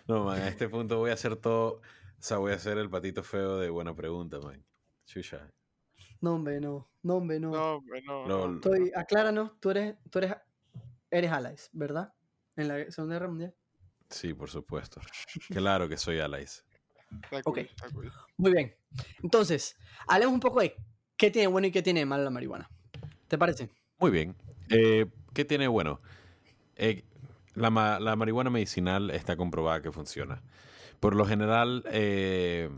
No, 0.07 0.24
man, 0.24 0.41
a 0.41 0.49
este 0.49 0.68
punto 0.68 0.99
voy 0.99 1.11
a 1.11 1.14
hacer 1.14 1.37
todo. 1.37 1.74
O 1.74 2.22
sea, 2.22 2.39
voy 2.39 2.53
a 2.53 2.57
hacer 2.57 2.78
el 2.78 2.91
patito 2.91 3.22
feo 3.22 3.59
de 3.59 3.70
buena 3.70 3.95
pregunta, 3.95 4.41
man. 4.41 4.64
Chucha. 5.07 5.49
No, 6.20 6.35
hombre, 6.35 6.61
no. 6.61 6.89
No, 7.03 7.14
hombre, 7.16 7.39
no. 7.39 7.51
No, 7.51 7.74
hombre, 7.76 8.03
no. 8.03 8.26
No, 8.26 8.49
no, 8.49 8.61
Toby, 8.61 8.91
acláranos, 8.95 9.53
tú 9.61 9.70
eres, 9.70 9.95
tú 10.11 10.18
eres, 10.18 10.35
eres 11.11 11.31
allies, 11.31 11.70
¿verdad? 11.72 12.12
En 12.61 12.68
la 12.68 12.90
Segunda 12.90 13.14
Guerra 13.14 13.28
Mundial. 13.28 13.54
Sí, 14.08 14.34
por 14.34 14.50
supuesto. 14.50 15.00
Claro 15.48 15.88
que 15.88 15.96
soy 15.96 16.18
cool, 16.18 17.42
Ok. 17.44 17.58
cool. 17.94 18.12
Muy 18.36 18.52
bien. 18.52 18.74
Entonces, 19.22 19.76
hablemos 20.06 20.34
un 20.34 20.40
poco 20.40 20.61
de 20.61 20.74
qué 21.16 21.30
tiene 21.30 21.46
bueno 21.48 21.66
y 21.68 21.70
qué 21.70 21.82
tiene 21.82 22.04
malo 22.04 22.24
la 22.24 22.30
marihuana. 22.30 22.68
¿Te 23.28 23.38
parece? 23.38 23.70
Muy 23.98 24.11
bien. 24.11 24.34
Eh, 24.68 25.06
¿Qué 25.32 25.44
tiene 25.44 25.68
bueno? 25.68 26.00
Eh, 26.76 27.04
la, 27.54 27.70
ma- 27.70 28.00
la 28.00 28.16
marihuana 28.16 28.50
medicinal 28.50 29.11
está 29.11 29.36
comprobada 29.36 29.80
que 29.82 29.92
funciona. 29.92 30.42
Por 30.98 31.14
lo 31.14 31.24
general, 31.24 31.84
eh, 31.90 32.68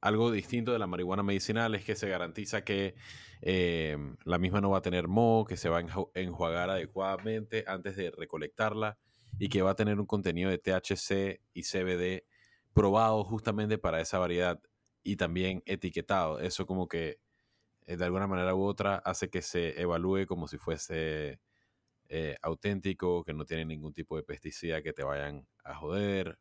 algo 0.00 0.30
distinto 0.30 0.72
de 0.72 0.78
la 0.78 0.86
marihuana 0.86 1.22
medicinal 1.22 1.74
es 1.74 1.84
que 1.84 1.94
se 1.94 2.08
garantiza 2.08 2.64
que 2.64 2.94
eh, 3.40 3.96
la 4.24 4.38
misma 4.38 4.60
no 4.60 4.70
va 4.70 4.78
a 4.78 4.82
tener 4.82 5.08
moho, 5.08 5.44
que 5.44 5.56
se 5.56 5.68
va 5.68 5.78
a 5.78 5.82
enju- 5.82 6.10
enjuagar 6.14 6.70
adecuadamente 6.70 7.64
antes 7.66 7.96
de 7.96 8.10
recolectarla 8.10 8.98
y 9.38 9.48
que 9.48 9.62
va 9.62 9.72
a 9.72 9.76
tener 9.76 9.98
un 10.00 10.06
contenido 10.06 10.50
de 10.50 10.58
THC 10.58 11.40
y 11.54 11.62
CBD 11.62 12.24
probado 12.72 13.24
justamente 13.24 13.78
para 13.78 14.00
esa 14.00 14.18
variedad 14.18 14.60
y 15.02 15.16
también 15.16 15.62
etiquetado. 15.66 16.40
Eso 16.40 16.66
como 16.66 16.88
que 16.88 17.20
eh, 17.86 17.96
de 17.96 18.04
alguna 18.04 18.26
manera 18.26 18.54
u 18.54 18.62
otra 18.64 18.96
hace 18.96 19.30
que 19.30 19.42
se 19.42 19.80
evalúe 19.80 20.26
como 20.26 20.48
si 20.48 20.58
fuese 20.58 21.40
eh, 22.08 22.36
auténtico, 22.42 23.24
que 23.24 23.34
no 23.34 23.44
tiene 23.44 23.64
ningún 23.64 23.92
tipo 23.94 24.16
de 24.16 24.22
pesticida 24.22 24.82
que 24.82 24.92
te 24.92 25.04
vayan 25.04 25.46
a 25.64 25.74
joder. 25.74 26.38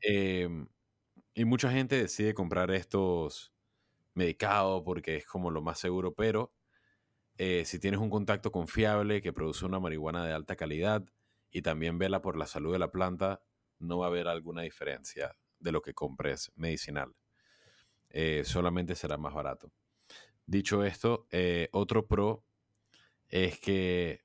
Em, 0.00 0.66
y 1.34 1.44
mucha 1.44 1.70
gente 1.70 1.96
decide 1.96 2.34
comprar 2.34 2.70
estos 2.72 3.52
medicados 4.14 4.82
porque 4.84 5.16
es 5.16 5.26
como 5.26 5.50
lo 5.50 5.62
más 5.62 5.78
seguro, 5.78 6.14
pero 6.14 6.52
eh, 7.38 7.64
si 7.66 7.78
tienes 7.78 8.00
un 8.00 8.10
contacto 8.10 8.52
confiable 8.52 9.22
que 9.22 9.32
produce 9.32 9.64
una 9.64 9.80
marihuana 9.80 10.26
de 10.26 10.32
alta 10.32 10.56
calidad 10.56 11.04
y 11.52 11.62
también 11.62 11.98
vela 11.98 12.22
por 12.22 12.36
la 12.36 12.46
salud 12.46 12.72
de 12.72 12.78
la 12.78 12.90
planta, 12.90 13.42
no 13.78 13.98
va 13.98 14.06
a 14.06 14.08
haber 14.08 14.26
alguna 14.26 14.62
diferencia 14.62 15.36
de 15.58 15.72
lo 15.72 15.82
que 15.82 15.94
compres 15.94 16.50
medicinal. 16.56 17.14
Eh, 18.10 18.42
solamente 18.44 18.94
será 18.94 19.18
más 19.18 19.34
barato. 19.34 19.72
Dicho 20.46 20.82
esto, 20.82 21.26
eh, 21.30 21.68
otro 21.72 22.06
pro 22.06 22.44
es 23.28 23.60
que 23.60 24.24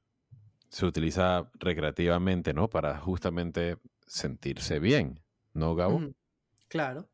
se 0.69 0.85
utiliza 0.85 1.49
recreativamente, 1.55 2.53
¿no? 2.53 2.69
Para 2.69 2.97
justamente 2.97 3.77
sentirse 4.05 4.79
bien, 4.79 5.21
¿no, 5.53 5.75
Gabo? 5.75 6.13
Claro, 6.67 7.09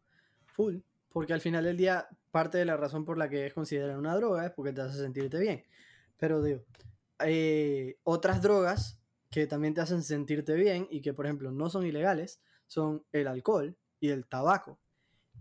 full. 0.45 0.77
Porque 1.09 1.33
al 1.33 1.41
final 1.41 1.63
del 1.63 1.77
día, 1.77 2.07
parte 2.31 2.57
de 2.57 2.65
la 2.65 2.77
razón 2.77 3.05
por 3.05 3.17
la 3.17 3.29
que 3.29 3.45
es 3.45 3.53
considerada 3.53 3.99
una 3.99 4.15
droga 4.15 4.45
es 4.45 4.51
porque 4.51 4.73
te 4.73 4.81
hace 4.81 4.97
sentirte 4.97 5.39
bien. 5.39 5.63
Pero 6.17 6.41
digo, 6.41 6.63
eh, 7.19 7.97
otras 8.03 8.41
drogas 8.41 8.99
que 9.33 9.47
también 9.47 9.73
te 9.73 9.81
hacen 9.81 10.03
sentirte 10.03 10.53
bien 10.53 10.87
y 10.91 11.01
que, 11.01 11.11
por 11.11 11.25
ejemplo, 11.25 11.51
no 11.51 11.67
son 11.67 11.87
ilegales, 11.87 12.39
son 12.67 13.03
el 13.11 13.27
alcohol 13.27 13.75
y 13.99 14.09
el 14.09 14.27
tabaco. 14.27 14.79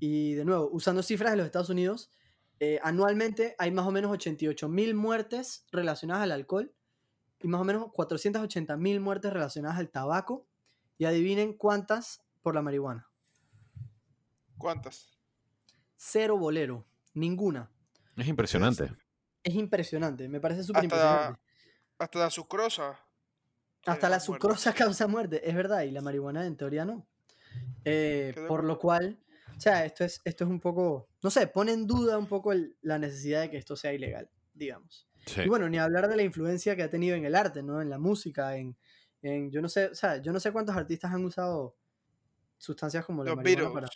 Y 0.01 0.33
de 0.33 0.47
nuevo, 0.47 0.71
usando 0.73 1.03
cifras 1.03 1.33
de 1.33 1.37
los 1.37 1.45
Estados 1.45 1.69
Unidos, 1.69 2.11
eh, 2.59 2.81
anualmente 2.83 3.55
hay 3.59 3.71
más 3.71 3.87
o 3.87 3.91
menos 3.91 4.11
88 4.11 4.67
mil 4.71 4.95
muertes 4.95 5.67
relacionadas 5.71 6.23
al 6.23 6.33
alcohol 6.33 6.75
y 7.41 7.49
más 7.49 7.61
o 7.61 7.65
menos 7.65 7.93
480 7.93 8.79
mil 8.79 8.99
muertes 9.01 9.31
relacionadas 9.31 9.79
al 9.79 9.91
tabaco. 9.91 10.47
Y 10.97 11.05
adivinen 11.05 11.53
cuántas 11.53 12.25
por 12.41 12.55
la 12.55 12.63
marihuana. 12.63 13.11
¿Cuántas? 14.57 15.19
Cero 15.97 16.39
bolero, 16.39 16.87
ninguna. 17.13 17.71
Es 18.17 18.27
impresionante. 18.27 18.91
Es 19.43 19.55
impresionante, 19.55 20.29
me 20.29 20.41
parece 20.41 20.63
súper 20.63 20.85
Hasta, 20.85 20.97
impresionante. 20.97 21.41
hasta 21.99 22.19
la 22.21 22.31
sucrosa. 22.31 23.01
Hasta 23.87 24.09
la 24.09 24.17
muerte. 24.17 24.27
sucrosa 24.27 24.73
causa 24.75 25.07
muerte, 25.07 25.49
es 25.49 25.55
verdad, 25.55 25.83
y 25.83 25.91
la 25.91 26.01
marihuana 26.01 26.47
en 26.47 26.57
teoría 26.57 26.85
no. 26.85 27.07
Eh, 27.85 28.35
por 28.49 28.65
lo 28.65 28.79
cual, 28.79 29.19
o 29.57 29.61
sea, 29.61 29.85
esto 29.85 30.05
es, 30.05 30.21
esto 30.25 30.45
es 30.45 30.51
un 30.51 30.61
poco, 30.61 31.09
no 31.23 31.31
sé, 31.31 31.47
pone 31.49 31.73
en 31.73 31.87
duda 31.87 32.17
un 32.19 32.27
poco 32.27 32.53
el- 32.53 32.77
la 32.83 32.99
necesidad 32.99 33.41
de 33.43 33.51
que 33.51 33.57
esto 33.59 33.77
sea 33.77 33.93
ilegal, 33.93 34.31
digamos. 34.55 35.09
Sí. 35.27 35.43
Y 35.43 35.49
bueno, 35.49 35.69
ni 35.69 35.79
hablar 35.79 36.09
de 36.09 36.17
la 36.17 36.23
influencia 36.23 36.75
que 36.77 36.83
ha 36.83 36.91
tenido 36.91 37.17
en 37.17 37.25
el 37.25 37.35
arte, 37.35 37.63
¿no? 37.63 37.81
En 37.83 37.91
la 37.91 37.99
música, 37.99 38.57
en, 38.57 38.77
en 39.23 39.51
yo 39.51 39.61
no 39.61 39.69
sé, 39.69 39.87
o 39.87 39.95
sea, 39.95 40.17
yo 40.23 40.33
no 40.33 40.41
sé 40.41 40.51
cuántos 40.53 40.77
artistas 40.77 41.13
han 41.13 41.25
usado 41.25 41.77
sustancias 42.59 43.05
como 43.05 43.23
la 43.25 43.31
Los 43.35 43.37
marihuana 43.37 43.69
Beatles. 43.81 43.91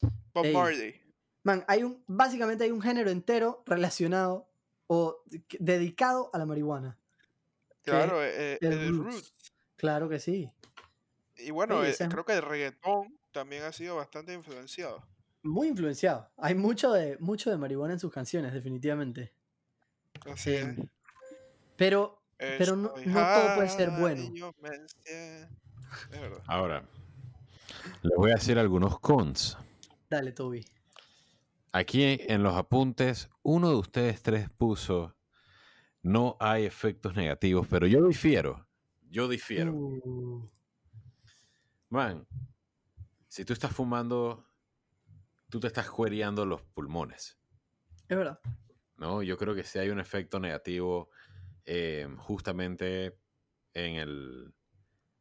para... 0.00 0.12
Bob 0.34 0.44
Ey. 0.44 0.52
Marley. 0.54 1.00
Man, 1.44 1.64
hay 1.66 1.82
un, 1.82 2.02
básicamente 2.06 2.64
hay 2.64 2.70
un 2.70 2.82
género 2.82 3.10
entero 3.10 3.62
relacionado 3.66 4.48
o 4.86 5.22
dedicado 5.58 6.30
a 6.32 6.38
la 6.38 6.46
marihuana. 6.46 6.98
Claro, 7.90 8.22
eh, 8.24 8.54
eh, 8.54 8.58
el 8.60 8.72
el, 8.72 8.96
roots. 8.98 9.14
roots. 9.14 9.34
Claro 9.76 10.08
que 10.08 10.18
sí. 10.18 10.50
Y 11.36 11.50
bueno, 11.50 11.84
eh, 11.84 11.94
creo 12.10 12.24
que 12.24 12.32
el 12.32 12.42
reggaetón 12.42 13.16
también 13.32 13.62
ha 13.62 13.72
sido 13.72 13.96
bastante 13.96 14.32
influenciado. 14.32 15.02
Muy 15.42 15.68
influenciado. 15.68 16.28
Hay 16.36 16.54
mucho 16.54 16.92
de, 16.92 17.16
mucho 17.18 17.50
de 17.50 17.56
marihuana 17.56 17.94
en 17.94 18.00
sus 18.00 18.12
canciones, 18.12 18.52
definitivamente. 18.52 19.32
Así 20.26 20.54
es. 20.54 20.64
Em, 20.64 20.88
Pero, 21.76 22.20
pero 22.36 22.74
no, 22.74 22.92
no 23.04 23.14
todo 23.14 23.54
puede 23.54 23.68
ser 23.68 23.90
bueno. 23.90 24.52
Es. 25.04 25.46
Ahora, 26.46 26.84
les 28.02 28.16
voy 28.16 28.32
a 28.32 28.34
decir 28.34 28.58
algunos 28.58 28.98
cons. 28.98 29.56
Dale, 30.10 30.32
Toby. 30.32 30.64
Aquí 31.70 32.02
en 32.02 32.42
los 32.42 32.56
apuntes, 32.56 33.28
uno 33.42 33.68
de 33.70 33.76
ustedes 33.76 34.22
tres 34.22 34.48
puso, 34.50 35.14
no 36.02 36.36
hay 36.40 36.64
efectos 36.64 37.14
negativos, 37.14 37.66
pero 37.68 37.86
yo 37.86 38.06
difiero. 38.06 38.66
Yo 39.10 39.28
difiero. 39.28 39.72
Uh, 39.72 40.50
Man, 41.90 42.26
si 43.28 43.44
tú 43.44 43.54
estás 43.54 43.72
fumando, 43.72 44.46
tú 45.48 45.58
te 45.58 45.66
estás 45.66 45.90
cuereando 45.90 46.44
los 46.44 46.62
pulmones, 46.62 47.38
es 48.08 48.16
verdad. 48.16 48.40
¿no? 48.98 49.22
Yo 49.22 49.38
creo 49.38 49.54
que 49.54 49.62
sí 49.62 49.78
hay 49.78 49.88
un 49.88 50.00
efecto 50.00 50.38
negativo 50.38 51.10
eh, 51.64 52.08
justamente 52.18 53.18
en 53.72 53.94
el 53.94 54.54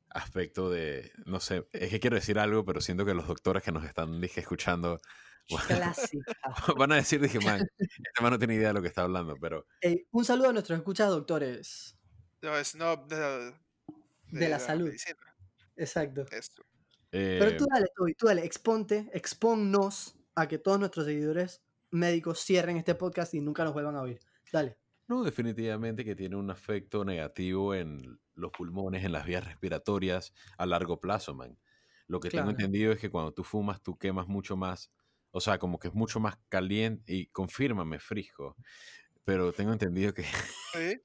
aspecto 0.10 0.70
de, 0.70 1.12
no 1.26 1.40
sé, 1.40 1.68
es 1.72 1.90
que 1.90 2.00
quiero 2.00 2.16
decir 2.16 2.40
algo, 2.40 2.66
pero 2.66 2.82
siento 2.82 3.06
que 3.06 3.14
los 3.14 3.28
doctores 3.28 3.64
que 3.64 3.72
nos 3.72 3.86
están 3.86 4.20
dije, 4.20 4.42
escuchando 4.42 5.00
Clásica. 5.48 6.34
van 6.78 6.92
a 6.92 6.96
decir, 6.96 7.22
dije, 7.22 7.40
man, 7.40 7.62
este 7.78 8.22
man 8.22 8.32
no 8.32 8.40
tiene 8.40 8.56
idea 8.56 8.70
de 8.70 8.74
lo 8.74 8.82
que 8.82 8.88
está 8.88 9.04
hablando, 9.04 9.36
pero 9.40 9.66
un 10.12 10.26
saludo 10.26 10.50
a 10.50 10.54
nuestros 10.54 10.78
escuchas 10.78 11.10
doctores. 11.10 11.98
No, 12.42 12.96
de 12.98 13.18
la, 13.18 13.62
De 14.28 14.50
la 14.50 14.60
salud. 14.60 14.88
medicina. 14.88 15.18
Exacto. 15.76 16.26
Esto. 16.32 16.64
Pero 17.10 17.46
eh, 17.46 17.58
tú 17.58 17.66
dale, 17.72 17.88
Toby, 17.96 18.14
tú 18.14 18.28
dale, 18.28 18.44
exponte, 18.46 19.10
expónnos 19.14 20.18
a 20.36 20.48
que 20.48 20.58
todos 20.58 20.80
nuestros 20.80 21.06
seguidores 21.06 21.64
médicos 21.92 22.44
cierren 22.44 22.78
este 22.78 22.96
podcast 22.96 23.34
y 23.34 23.42
nunca 23.42 23.64
nos 23.64 23.74
vuelvan 23.74 23.96
a 23.96 24.02
oír. 24.02 24.20
Dale. 24.52 24.78
No, 25.08 25.24
definitivamente 25.24 26.04
que 26.04 26.16
tiene 26.16 26.36
un 26.36 26.52
efecto 26.52 27.06
negativo 27.06 27.74
en 27.74 28.20
los 28.36 28.52
pulmones, 28.52 29.06
en 29.06 29.14
las 29.14 29.26
vías 29.26 29.46
respiratorias 29.46 30.34
a 30.58 30.66
largo 30.66 31.00
plazo, 31.00 31.34
man. 31.34 31.58
Lo 32.08 32.20
que 32.20 32.30
tengo 32.30 32.50
entendido 32.50 32.92
es 32.92 33.00
que 33.00 33.10
cuando 33.10 33.34
tú 33.34 33.44
fumas, 33.44 33.82
tú 33.82 33.98
quemas 33.98 34.28
mucho 34.28 34.56
más, 34.56 34.92
o 35.32 35.42
sea, 35.42 35.60
como 35.60 35.80
que 35.80 35.90
es 35.90 35.94
mucho 35.94 36.20
más 36.20 36.38
caliente, 36.50 37.14
y 37.14 37.28
confírmame, 37.28 38.00
Frisco, 38.00 38.56
pero 39.24 39.54
tengo 39.54 39.74
entendido 39.74 40.14
que, 40.14 40.24
Sí, 40.74 41.02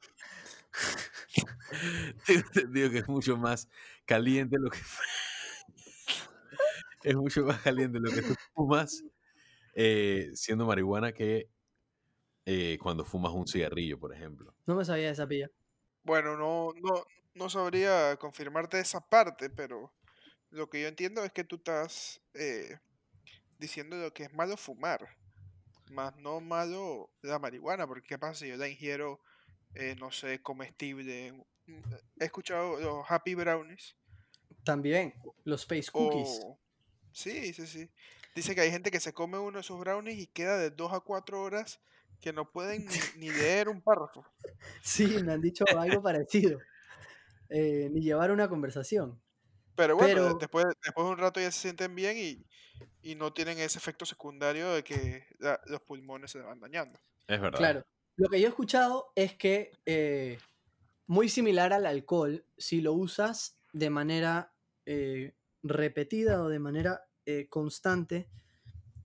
tengo 2.27 2.47
entendido 2.47 2.91
que 2.91 2.99
es 2.99 3.09
mucho 3.09 3.37
más 3.37 3.69
caliente 4.05 4.57
lo 4.59 4.71
que... 4.71 4.79
es 7.03 7.17
mucho 7.17 7.45
más 7.45 7.61
caliente 7.61 7.99
lo 7.99 8.11
que 8.11 8.23
tú 8.23 8.35
fumas 8.55 9.03
eh, 9.75 10.31
siendo 10.35 10.67
marihuana 10.67 11.13
que 11.13 11.49
eh, 12.45 12.79
cuando 12.81 13.05
fumas 13.05 13.33
un 13.33 13.47
cigarrillo, 13.47 13.99
por 13.99 14.15
ejemplo. 14.15 14.55
No 14.67 14.75
me 14.75 14.85
sabía 14.85 15.07
de 15.07 15.13
esa 15.13 15.27
pilla. 15.27 15.51
Bueno, 16.03 16.37
no, 16.37 16.73
no, 16.83 17.05
no 17.35 17.49
sabría 17.49 18.17
confirmarte 18.17 18.81
esa 18.81 19.01
parte, 19.01 19.49
pero 19.49 19.93
lo 20.51 20.69
que 20.69 20.83
yo 20.83 20.89
entiendo 20.89 21.25
es 21.25 21.33
que 21.33 21.45
tú 21.45 21.57
estás 21.57 22.21
eh, 22.35 22.79
diciendo 23.63 23.97
lo 23.97 24.13
que 24.13 24.25
es 24.25 24.35
malo 24.35 24.57
fumar, 24.57 25.09
más 25.91 26.15
no 26.17 26.41
malo 26.41 27.11
la 27.23 27.39
marihuana, 27.39 27.87
porque 27.87 28.09
¿qué 28.09 28.19
pasa 28.19 28.35
si 28.35 28.49
yo 28.49 28.57
la 28.57 28.69
ingiero, 28.69 29.21
eh, 29.75 29.97
no 29.99 30.11
sé, 30.11 30.43
comestible? 30.43 31.33
He 32.19 32.25
escuchado 32.25 32.81
los 32.81 33.05
Happy 33.09 33.35
Brownies. 33.35 33.97
También, 34.65 35.15
los 35.45 35.63
Space 35.63 35.91
Cookies. 35.91 36.41
O... 36.45 36.59
Sí, 37.13 37.55
sí, 37.55 37.67
sí. 37.67 37.91
Dice 38.35 38.55
que 38.55 38.63
hay 38.63 38.71
gente 38.71 38.91
que 38.91 39.01
se 39.01 39.13
come 39.13 39.39
uno 39.39 39.59
de 39.59 39.61
esos 39.61 39.79
brownies 39.79 40.19
y 40.19 40.27
queda 40.27 40.59
de 40.59 40.71
dos 40.71 40.93
a 40.93 41.01
cuatro 41.01 41.41
horas 41.43 41.81
que 42.21 42.33
no 42.33 42.51
pueden 42.51 42.87
ni, 42.87 43.27
ni 43.27 43.31
leer 43.31 43.69
un 43.69 43.81
párrafo. 43.81 44.25
Sí, 44.83 45.07
me 45.25 45.33
han 45.33 45.41
dicho 45.41 45.65
algo 45.77 46.03
parecido. 46.03 46.59
Eh, 47.49 47.89
ni 47.93 48.01
llevar 48.01 48.33
una 48.33 48.49
conversación. 48.49 49.22
Pero 49.77 49.97
bueno, 49.97 50.15
Pero- 50.15 50.35
después, 50.39 50.65
después 50.85 51.07
de 51.07 51.13
un 51.13 51.19
rato 51.19 51.41
ya 51.41 51.51
se 51.51 51.61
sienten 51.61 51.95
bien 51.95 52.17
y, 52.19 52.47
y 53.03 53.15
no 53.15 53.33
tienen 53.33 53.59
ese 53.59 53.79
efecto 53.79 54.05
secundario 54.07 54.73
de 54.73 54.83
que 54.85 55.25
la- 55.39 55.61
los 55.67 55.81
pulmones 55.83 56.31
se 56.31 56.41
van 56.41 56.61
dañando. 56.61 56.99
Es 57.27 57.41
verdad. 57.41 57.59
Claro. 57.59 57.87
Lo 58.17 58.29
que 58.29 58.41
yo 58.41 58.47
he 58.47 58.51
escuchado 58.51 59.13
es 59.15 59.35
que, 59.35 59.73
eh, 59.87 60.39
muy 61.07 61.29
similar 61.29 61.73
al 61.73 61.87
alcohol, 61.87 62.45
si 62.59 62.81
lo 62.81 62.93
usas 62.93 63.59
de 63.73 63.91
manera 63.91 64.53
eh, 64.85 65.35
repetida 65.63 66.43
o 66.43 66.49
de 66.49 66.59
manera 66.59 67.03
eh, 67.25 67.47
constante, 67.49 68.29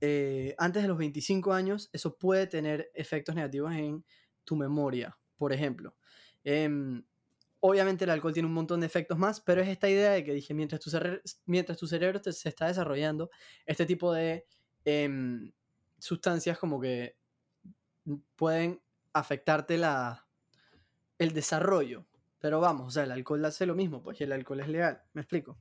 eh, 0.02 0.56
antes 0.58 0.82
de 0.82 0.88
los 0.90 0.98
25 0.98 1.54
años, 1.54 1.90
eso 1.94 2.18
puede 2.18 2.48
tener 2.48 2.90
efectos 2.96 3.36
negativos 3.36 3.74
en 3.74 4.04
tu 4.44 4.56
memoria, 4.56 5.18
por 5.38 5.54
ejemplo. 5.54 5.96
Obviamente 7.60 8.04
el 8.04 8.12
alcohol 8.12 8.34
tiene 8.34 8.48
un 8.48 8.54
montón 8.54 8.80
de 8.82 8.86
efectos 8.86 9.18
más, 9.18 9.42
pero 9.42 9.62
es 9.62 9.68
esta 9.68 9.90
idea 9.90 10.12
de 10.12 10.24
que 10.24 10.34
dije, 10.34 10.54
mientras 10.54 10.80
tu, 10.80 10.90
cerebro, 10.90 11.20
mientras 11.46 11.78
tu 11.78 11.88
cerebro 11.88 12.22
te- 12.22 12.32
se 12.34 12.50
está 12.50 12.68
desarrollando, 12.68 13.30
este 13.66 13.86
tipo 13.86 14.14
de 14.14 14.46
em, 14.86 15.52
sustancias 15.98 16.58
como 16.60 16.80
que 16.80 17.18
pueden 18.36 18.80
afectarte 19.14 19.78
la, 19.78 20.28
el 21.18 21.34
desarrollo. 21.34 22.06
Pero 22.40 22.60
vamos, 22.60 22.88
o 22.88 22.92
sea, 22.92 23.04
el 23.04 23.12
alcohol 23.12 23.44
hace 23.46 23.66
lo 23.66 23.74
mismo, 23.74 24.04
pues 24.04 24.22
y 24.22 24.24
el 24.24 24.32
alcohol 24.32 24.60
es 24.60 24.68
legal. 24.68 25.02
¿Me 25.14 25.22
explico? 25.22 25.58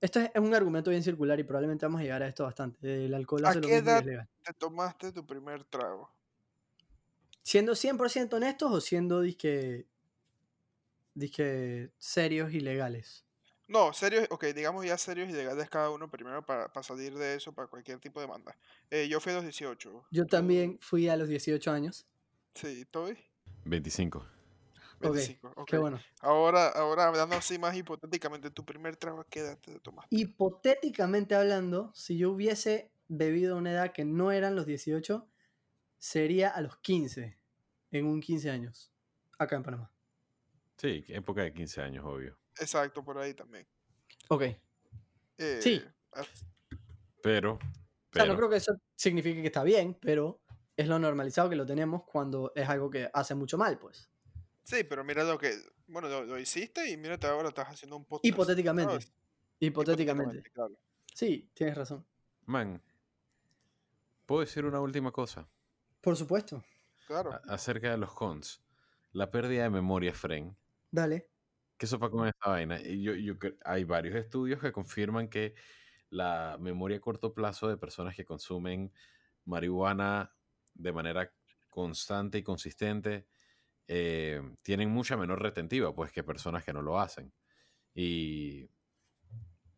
Esto 0.00 0.20
es 0.20 0.30
un 0.36 0.54
argumento 0.54 0.90
bien 0.90 1.02
circular 1.02 1.40
y 1.40 1.42
probablemente 1.42 1.84
vamos 1.84 2.00
a 2.00 2.04
llegar 2.04 2.22
a 2.22 2.28
esto 2.28 2.44
bastante. 2.44 3.06
El 3.06 3.12
alcohol 3.14 3.44
¿A 3.44 3.48
hace 3.48 3.60
lo 3.60 3.66
mismo 3.66 3.74
y 3.74 3.78
es 3.80 3.84
edad? 3.84 4.04
legal. 4.04 4.28
Te 4.44 4.52
tomaste 4.54 5.10
tu 5.12 5.26
primer 5.26 5.64
trago. 5.64 6.08
Siendo 7.48 7.74
100% 7.74 8.36
honestos 8.36 8.70
o 8.70 8.78
siendo 8.78 9.22
disque, 9.22 9.86
disque 11.14 11.90
serios 11.96 12.52
y 12.52 12.60
legales. 12.60 13.24
No, 13.66 13.94
serios, 13.94 14.26
ok, 14.28 14.48
digamos 14.54 14.84
ya 14.84 14.98
serios 14.98 15.30
y 15.30 15.32
legales 15.32 15.70
cada 15.70 15.88
uno 15.88 16.10
primero 16.10 16.44
para, 16.44 16.70
para 16.70 16.84
salir 16.84 17.16
de 17.16 17.36
eso, 17.36 17.54
para 17.54 17.66
cualquier 17.66 18.00
tipo 18.00 18.20
de 18.20 18.26
demanda. 18.26 18.54
Eh, 18.90 19.08
yo 19.08 19.18
fui 19.18 19.32
a 19.32 19.36
los 19.36 19.44
18. 19.44 20.04
Yo 20.10 20.24
¿tú- 20.24 20.28
también 20.28 20.78
fui 20.82 21.08
a 21.08 21.16
los 21.16 21.26
18 21.26 21.70
años. 21.70 22.06
Sí, 22.54 22.84
¿tú? 22.90 23.14
25. 23.64 24.18
Ok, 24.18 25.00
25. 25.00 25.52
ok. 25.56 25.66
Qué 25.66 25.78
bueno. 25.78 25.98
Ahora, 26.20 26.68
ahora 26.68 27.06
hablando 27.06 27.36
así 27.36 27.58
más 27.58 27.74
hipotéticamente, 27.74 28.50
tu 28.50 28.62
primer 28.62 28.94
trago, 28.98 29.22
¿a 29.22 29.24
qué 29.24 29.40
edad 29.40 29.58
te 29.58 29.80
tomaste? 29.80 30.14
Hipotéticamente 30.14 31.34
hablando, 31.34 31.92
si 31.94 32.18
yo 32.18 32.30
hubiese 32.30 32.90
bebido 33.08 33.54
a 33.54 33.58
una 33.58 33.72
edad 33.72 33.92
que 33.94 34.04
no 34.04 34.32
eran 34.32 34.54
los 34.54 34.66
18, 34.66 35.26
sería 35.98 36.48
a 36.48 36.60
los 36.60 36.76
15, 36.78 37.37
en 37.90 38.06
un 38.06 38.20
15 38.20 38.50
años, 38.50 38.92
acá 39.38 39.56
en 39.56 39.62
Panamá. 39.62 39.92
Sí, 40.76 41.04
época 41.08 41.42
de 41.42 41.52
15 41.52 41.82
años, 41.82 42.04
obvio. 42.04 42.38
Exacto, 42.58 43.04
por 43.04 43.18
ahí 43.18 43.34
también. 43.34 43.66
Ok. 44.28 44.44
Sí. 45.60 45.74
Eh, 45.74 45.92
ah, 46.12 46.22
Pero, 47.22 47.54
O 47.54 47.58
sea, 47.58 47.68
pero 48.10 48.26
no 48.26 48.36
creo 48.36 48.48
que 48.48 48.56
eso 48.56 48.72
signifique 48.94 49.40
que 49.40 49.48
está 49.48 49.62
bien, 49.62 49.96
pero 50.00 50.40
es 50.76 50.86
lo 50.86 50.98
normalizado 50.98 51.50
que 51.50 51.56
lo 51.56 51.66
tenemos 51.66 52.04
cuando 52.04 52.52
es 52.54 52.68
algo 52.68 52.90
que 52.90 53.10
hace 53.12 53.34
mucho 53.34 53.58
mal, 53.58 53.78
pues. 53.78 54.08
Sí, 54.64 54.84
pero 54.84 55.02
mira 55.02 55.24
lo 55.24 55.38
que. 55.38 55.54
Bueno, 55.86 56.08
lo, 56.08 56.24
lo 56.24 56.38
hiciste 56.38 56.88
y 56.90 56.96
mírate 56.96 57.26
ahora 57.26 57.48
estás 57.48 57.68
haciendo 57.68 57.96
un 57.96 58.04
podcast. 58.04 58.26
Hipotéticamente. 58.26 58.92
¿sabes? 58.92 59.12
Hipotéticamente. 59.60 60.42
claro. 60.52 60.78
Sí, 61.14 61.50
tienes 61.52 61.76
razón. 61.76 62.06
man, 62.46 62.80
¿puedo 64.26 64.42
decir 64.42 64.64
una 64.64 64.80
última 64.80 65.10
cosa? 65.10 65.48
Por 66.00 66.16
supuesto. 66.16 66.62
Claro. 67.08 67.32
A- 67.32 67.54
acerca 67.54 67.90
de 67.90 67.98
los 67.98 68.12
cons. 68.14 68.62
La 69.12 69.30
pérdida 69.30 69.62
de 69.64 69.70
memoria, 69.70 70.12
Fren. 70.12 70.56
Dale. 70.92 71.30
¿Qué 71.78 71.86
sopa 71.86 72.10
con 72.10 72.26
esta 72.26 72.50
vaina? 72.50 72.80
Y 72.80 73.02
yo, 73.02 73.14
yo 73.14 73.34
hay 73.64 73.84
varios 73.84 74.16
estudios 74.16 74.60
que 74.60 74.72
confirman 74.72 75.28
que 75.28 75.54
la 76.10 76.56
memoria 76.60 76.98
a 76.98 77.00
corto 77.00 77.34
plazo 77.34 77.68
de 77.68 77.76
personas 77.78 78.16
que 78.16 78.24
consumen 78.24 78.92
marihuana 79.44 80.36
de 80.74 80.92
manera 80.92 81.32
constante 81.70 82.38
y 82.38 82.42
consistente 82.42 83.26
eh, 83.88 84.42
tienen 84.62 84.90
mucha 84.90 85.16
menor 85.16 85.42
retentiva 85.42 85.94
pues 85.94 86.12
que 86.12 86.24
personas 86.24 86.64
que 86.64 86.72
no 86.72 86.82
lo 86.82 87.00
hacen. 87.00 87.32
Y 87.94 88.68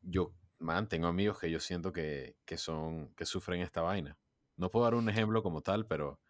yo, 0.03 0.35
man, 0.59 0.89
tengo 0.89 1.07
amigos 1.07 1.39
que 1.39 1.51
yo 1.51 1.61
siento 1.61 1.93
que, 1.93 2.39
que 2.45 2.57
son, 2.59 3.15
que 3.15 3.27
sufren 3.27 3.61
esta 3.61 3.83
vaina. 3.83 4.19
No 4.57 4.71
puedo 4.71 4.85
dar 4.85 4.95
un 4.95 5.09
ejemplo 5.09 5.43
como 5.43 5.63
tal, 5.63 5.87
pero 5.87 6.21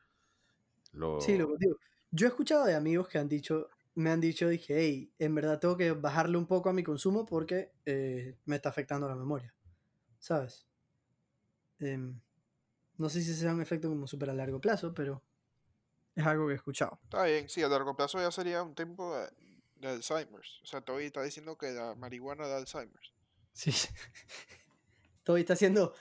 lo... 0.92 1.20
Sí, 1.20 1.36
lo 1.36 1.48
contigo. 1.48 1.76
Yo 2.10 2.26
he 2.26 2.30
escuchado 2.30 2.64
de 2.64 2.74
amigos 2.74 3.08
que 3.08 3.18
han 3.18 3.28
dicho, 3.28 3.68
me 3.94 4.10
han 4.10 4.20
dicho, 4.20 4.48
dije, 4.48 4.74
hey, 4.78 5.12
en 5.18 5.34
verdad 5.34 5.58
tengo 5.60 5.76
que 5.76 5.92
bajarle 5.92 6.36
un 6.38 6.46
poco 6.46 6.68
a 6.68 6.72
mi 6.72 6.82
consumo 6.82 7.24
porque 7.24 7.72
eh, 7.86 8.36
me 8.46 8.56
está 8.56 8.68
afectando 8.68 9.08
la 9.08 9.14
memoria. 9.14 9.54
¿Sabes? 10.18 10.66
Em, 11.78 12.20
no 12.98 13.08
sé 13.08 13.22
si 13.22 13.34
sea 13.34 13.54
un 13.54 13.62
efecto 13.62 13.88
como 13.88 14.06
súper 14.06 14.30
a 14.30 14.34
largo 14.34 14.60
plazo, 14.60 14.92
pero 14.92 15.22
es 16.14 16.26
algo 16.26 16.46
que 16.46 16.52
he 16.52 16.56
escuchado. 16.56 16.98
Está 17.04 17.24
bien, 17.24 17.48
sí, 17.48 17.62
a 17.62 17.68
largo 17.68 17.96
plazo 17.96 18.18
ya 18.18 18.30
sería 18.30 18.62
un 18.62 18.74
tiempo 18.74 19.16
de, 19.16 19.30
de 19.76 19.88
Alzheimer's. 19.88 20.60
O 20.62 20.66
sea, 20.66 20.80
Toby 20.80 21.04
está 21.04 21.22
diciendo 21.22 21.56
que 21.56 21.70
la 21.72 21.94
marihuana 21.94 22.46
da 22.46 22.58
Alzheimer's. 22.58 23.14
Sí. 23.52 23.70
Todo 25.24 25.36
está 25.36 25.54
haciendo. 25.54 25.94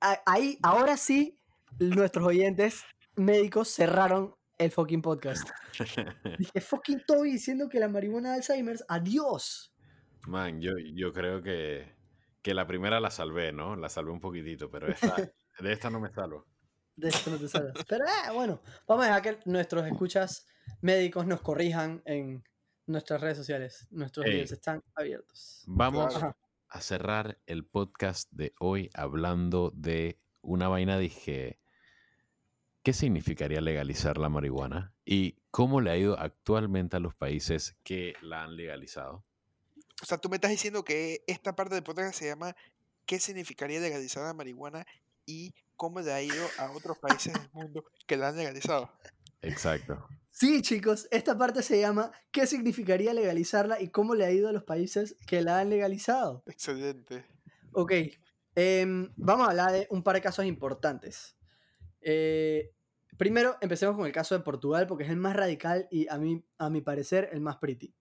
Ahí, 0.00 0.58
ahora 0.62 0.96
sí, 0.96 1.38
nuestros 1.78 2.26
oyentes 2.26 2.82
médicos 3.16 3.68
cerraron 3.68 4.34
el 4.58 4.70
fucking 4.70 5.02
podcast. 5.02 5.48
Dije, 6.38 6.60
fucking 6.60 7.02
Toby 7.06 7.32
diciendo 7.32 7.68
que 7.68 7.80
la 7.80 7.88
marihuana 7.88 8.30
da 8.30 8.34
Alzheimer's. 8.36 8.84
¡Adiós! 8.88 9.74
Man, 10.26 10.60
yo, 10.60 10.72
yo 10.94 11.12
creo 11.12 11.42
que, 11.42 11.96
que 12.42 12.54
la 12.54 12.66
primera 12.66 13.00
la 13.00 13.10
salvé, 13.10 13.52
¿no? 13.52 13.76
La 13.76 13.88
salvé 13.88 14.12
un 14.12 14.20
poquitito, 14.20 14.70
pero 14.70 14.88
esta, 14.88 15.16
de 15.58 15.72
esta 15.72 15.90
no 15.90 16.00
me 16.00 16.10
salvo. 16.10 16.46
De 16.94 17.08
esto 17.08 17.30
no 17.30 17.38
te 17.38 17.48
salvas. 17.48 17.72
Pero 17.88 18.04
eh, 18.04 18.32
bueno, 18.32 18.62
vamos 18.86 19.04
a 19.04 19.08
dejar 19.08 19.22
que 19.22 19.50
nuestros 19.50 19.86
escuchas 19.86 20.46
médicos 20.80 21.26
nos 21.26 21.40
corrijan 21.40 22.02
en 22.04 22.44
nuestras 22.86 23.20
redes 23.20 23.38
sociales. 23.38 23.88
Nuestros 23.90 24.26
Ey. 24.26 24.32
videos 24.32 24.52
están 24.52 24.82
abiertos. 24.94 25.64
Vamos. 25.66 26.14
Ajá. 26.14 26.36
a 26.68 26.80
cerrar 26.80 27.38
el 27.46 27.66
podcast 27.66 28.30
de 28.32 28.54
hoy 28.58 28.90
hablando 28.94 29.72
de 29.74 30.18
una 30.40 30.68
vaina, 30.68 30.98
dije, 30.98 31.61
¿qué 32.82 32.92
significaría 32.92 33.60
legalizar 33.60 34.18
la 34.18 34.28
marihuana? 34.28 34.92
¿Y 35.04 35.36
cómo 35.50 35.80
le 35.80 35.90
ha 35.90 35.96
ido 35.96 36.18
actualmente 36.18 36.96
a 36.96 37.00
los 37.00 37.14
países 37.14 37.76
que 37.82 38.14
la 38.20 38.42
han 38.42 38.56
legalizado? 38.56 39.24
O 40.02 40.06
sea, 40.06 40.18
tú 40.18 40.28
me 40.28 40.36
estás 40.36 40.50
diciendo 40.50 40.84
que 40.84 41.22
esta 41.26 41.54
parte 41.54 41.74
del 41.74 41.84
podcast 41.84 42.18
se 42.18 42.26
llama 42.26 42.56
¿Qué 43.06 43.18
significaría 43.20 43.80
legalizar 43.80 44.24
la 44.24 44.34
marihuana 44.34 44.84
y 45.26 45.54
cómo 45.76 46.00
le 46.00 46.12
ha 46.12 46.22
ido 46.22 46.46
a 46.58 46.70
otros 46.72 46.98
países 46.98 47.32
del 47.32 47.50
mundo 47.52 47.84
que 48.06 48.16
la 48.16 48.28
han 48.28 48.36
legalizado? 48.36 48.90
Exacto. 49.42 50.06
Sí, 50.30 50.62
chicos, 50.62 51.08
esta 51.10 51.36
parte 51.36 51.62
se 51.62 51.80
llama 51.80 52.10
¿Qué 52.30 52.46
significaría 52.46 53.12
legalizarla 53.12 53.80
y 53.80 53.88
cómo 53.88 54.14
le 54.14 54.24
ha 54.24 54.30
ido 54.30 54.48
a 54.48 54.52
los 54.52 54.64
países 54.64 55.16
que 55.26 55.42
la 55.42 55.60
han 55.60 55.70
legalizado? 55.70 56.42
Excelente. 56.46 57.24
Ok, 57.72 57.92
em, 58.54 59.12
vamos 59.16 59.46
a 59.46 59.50
hablar 59.50 59.72
de 59.72 59.86
un 59.90 60.02
par 60.02 60.14
de 60.14 60.22
casos 60.22 60.44
importantes. 60.46 61.36
Eh, 62.02 62.72
primero, 63.16 63.56
empecemos 63.60 63.96
con 63.96 64.06
el 64.06 64.12
caso 64.12 64.36
de 64.36 64.44
Portugal, 64.44 64.86
porque 64.86 65.04
es 65.04 65.10
el 65.10 65.16
más 65.16 65.34
radical 65.34 65.88
y 65.90 66.08
a, 66.08 66.18
mí, 66.18 66.44
a 66.58 66.70
mi 66.70 66.80
parecer 66.80 67.30
el 67.32 67.40
más 67.40 67.56
pretty. 67.56 67.94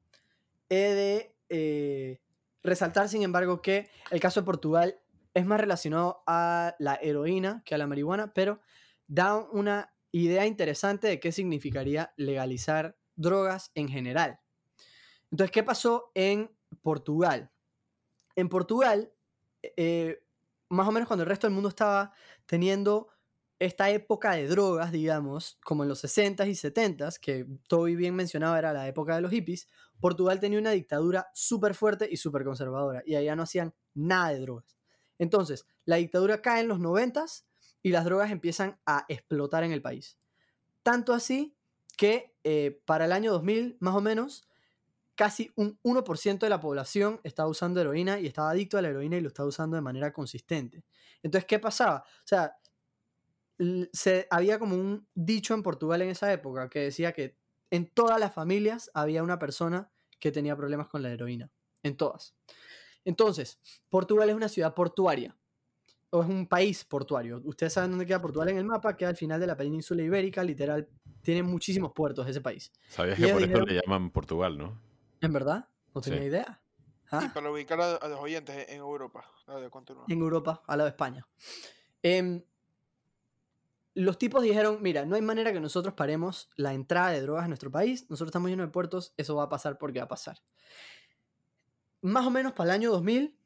He 0.69 0.93
de 0.93 1.35
eh, 1.49 2.21
resaltar, 2.63 3.09
sin 3.09 3.23
embargo, 3.23 3.61
que 3.61 3.89
el 4.09 4.19
caso 4.19 4.41
de 4.41 4.45
Portugal 4.45 4.99
es 5.33 5.45
más 5.45 5.59
relacionado 5.59 6.23
a 6.27 6.75
la 6.79 6.95
heroína 6.95 7.61
que 7.65 7.75
a 7.75 7.77
la 7.77 7.87
marihuana, 7.87 8.33
pero 8.33 8.59
da 9.07 9.37
una 9.37 9.93
idea 10.11 10.45
interesante 10.45 11.07
de 11.07 11.19
qué 11.19 11.31
significaría 11.31 12.13
legalizar 12.17 12.97
drogas 13.15 13.71
en 13.75 13.87
general. 13.87 14.39
Entonces, 15.31 15.51
¿qué 15.51 15.63
pasó 15.63 16.11
en 16.13 16.51
Portugal? 16.81 17.51
En 18.35 18.49
Portugal, 18.49 19.13
eh, 19.61 20.23
más 20.69 20.87
o 20.87 20.91
menos 20.91 21.07
cuando 21.07 21.23
el 21.23 21.29
resto 21.29 21.47
del 21.47 21.53
mundo 21.53 21.69
estaba 21.69 22.13
teniendo 22.45 23.10
esta 23.61 23.91
época 23.91 24.31
de 24.31 24.47
drogas, 24.47 24.91
digamos, 24.91 25.59
como 25.63 25.83
en 25.83 25.89
los 25.89 26.03
60s 26.03 26.47
y 26.47 26.55
70s, 26.55 27.19
que 27.19 27.45
Toby 27.67 27.95
bien 27.95 28.15
mencionaba 28.15 28.57
era 28.57 28.73
la 28.73 28.87
época 28.87 29.13
de 29.13 29.21
los 29.21 29.29
hippies, 29.29 29.67
Portugal 29.99 30.39
tenía 30.39 30.57
una 30.57 30.71
dictadura 30.71 31.29
súper 31.35 31.75
fuerte 31.75 32.09
y 32.09 32.17
súper 32.17 32.43
conservadora, 32.43 33.03
y 33.05 33.13
allá 33.13 33.35
no 33.35 33.43
hacían 33.43 33.75
nada 33.93 34.29
de 34.29 34.39
drogas. 34.39 34.79
Entonces, 35.19 35.67
la 35.85 35.97
dictadura 35.97 36.41
cae 36.41 36.61
en 36.61 36.69
los 36.69 36.79
90s 36.79 37.43
y 37.83 37.91
las 37.91 38.03
drogas 38.03 38.31
empiezan 38.31 38.79
a 38.87 39.05
explotar 39.07 39.63
en 39.63 39.73
el 39.73 39.83
país. 39.83 40.17
Tanto 40.81 41.13
así 41.13 41.55
que 41.97 42.35
eh, 42.43 42.81
para 42.85 43.05
el 43.05 43.11
año 43.11 43.31
2000, 43.31 43.77
más 43.79 43.93
o 43.93 44.01
menos, 44.01 44.49
casi 45.13 45.51
un 45.55 45.79
1% 45.83 46.39
de 46.39 46.49
la 46.49 46.59
población 46.59 47.21
estaba 47.23 47.47
usando 47.47 47.79
heroína 47.79 48.19
y 48.19 48.25
estaba 48.25 48.49
adicto 48.49 48.79
a 48.79 48.81
la 48.81 48.87
heroína 48.87 49.17
y 49.17 49.21
lo 49.21 49.27
estaba 49.27 49.47
usando 49.47 49.75
de 49.75 49.81
manera 49.83 50.11
consistente. 50.11 50.83
Entonces, 51.21 51.45
¿qué 51.45 51.59
pasaba? 51.59 52.03
O 52.07 52.27
sea, 52.27 52.57
se, 53.93 54.27
había 54.29 54.59
como 54.59 54.75
un 54.75 55.07
dicho 55.13 55.53
en 55.53 55.63
Portugal 55.63 56.01
en 56.01 56.09
esa 56.09 56.31
época 56.33 56.69
que 56.69 56.79
decía 56.79 57.11
que 57.13 57.37
en 57.69 57.87
todas 57.89 58.19
las 58.19 58.33
familias 58.33 58.91
había 58.93 59.23
una 59.23 59.39
persona 59.39 59.91
que 60.19 60.31
tenía 60.31 60.55
problemas 60.55 60.87
con 60.87 61.01
la 61.01 61.11
heroína. 61.11 61.49
En 61.83 61.95
todas. 61.97 62.35
Entonces, 63.05 63.59
Portugal 63.89 64.29
es 64.29 64.35
una 64.35 64.49
ciudad 64.49 64.73
portuaria. 64.73 65.35
O 66.13 66.21
es 66.21 66.27
un 66.27 66.45
país 66.45 66.83
portuario. 66.83 67.41
Ustedes 67.45 67.71
saben 67.73 67.91
dónde 67.91 68.05
queda 68.05 68.21
Portugal 68.21 68.49
en 68.49 68.57
el 68.57 68.65
mapa, 68.65 68.97
queda 68.97 69.09
al 69.09 69.15
final 69.15 69.39
de 69.39 69.47
la 69.47 69.55
península 69.55 70.03
ibérica, 70.03 70.43
literal. 70.43 70.87
Tiene 71.21 71.41
muchísimos 71.41 71.93
puertos 71.93 72.27
ese 72.27 72.41
país. 72.41 72.71
¿Sabías 72.89 73.17
Y 73.17 73.21
que 73.23 73.31
por 73.31 73.41
eso 73.41 73.47
dijeron- 73.47 73.67
le 73.69 73.81
llaman 73.81 74.09
Portugal, 74.11 74.57
no? 74.57 74.77
¿En 75.21 75.31
verdad? 75.31 75.69
No 75.95 76.01
tenía 76.01 76.19
Sí. 76.19 76.25
idea. 76.25 76.61
Y 77.13 77.15
Ah, 77.15 77.31
para 77.33 77.49
ubicar 77.51 77.79
a, 77.79 78.07
los 78.09 78.19
oyentes 78.19 78.67
en 78.69 78.77
Europa. 78.79 79.23
En 80.07 80.19
Europa, 80.19 80.61
al 80.67 80.77
lado 80.79 80.85
de 80.87 80.91
España. 80.91 81.25
Em, 82.03 82.43
los 83.93 84.17
tipos 84.17 84.41
dijeron, 84.43 84.81
mira, 84.81 85.05
no 85.05 85.15
hay 85.15 85.21
manera 85.21 85.51
que 85.51 85.59
nosotros 85.59 85.93
paremos 85.95 86.49
la 86.55 86.73
entrada 86.73 87.09
de 87.09 87.21
drogas 87.21 87.45
a 87.45 87.47
nuestro 87.47 87.71
país, 87.71 88.09
nosotros 88.09 88.29
estamos 88.29 88.49
llenos 88.49 88.67
de 88.67 88.71
puertos, 88.71 89.13
eso 89.17 89.35
va 89.35 89.43
a 89.43 89.49
pasar 89.49 89.77
porque 89.77 89.99
va 89.99 90.05
a 90.05 90.09
pasar. 90.09 90.41
Más 92.01 92.25
o 92.25 92.29
menos 92.29 92.53
para 92.53 92.71
el 92.71 92.75
año 92.75 92.91
2000, 92.91 93.37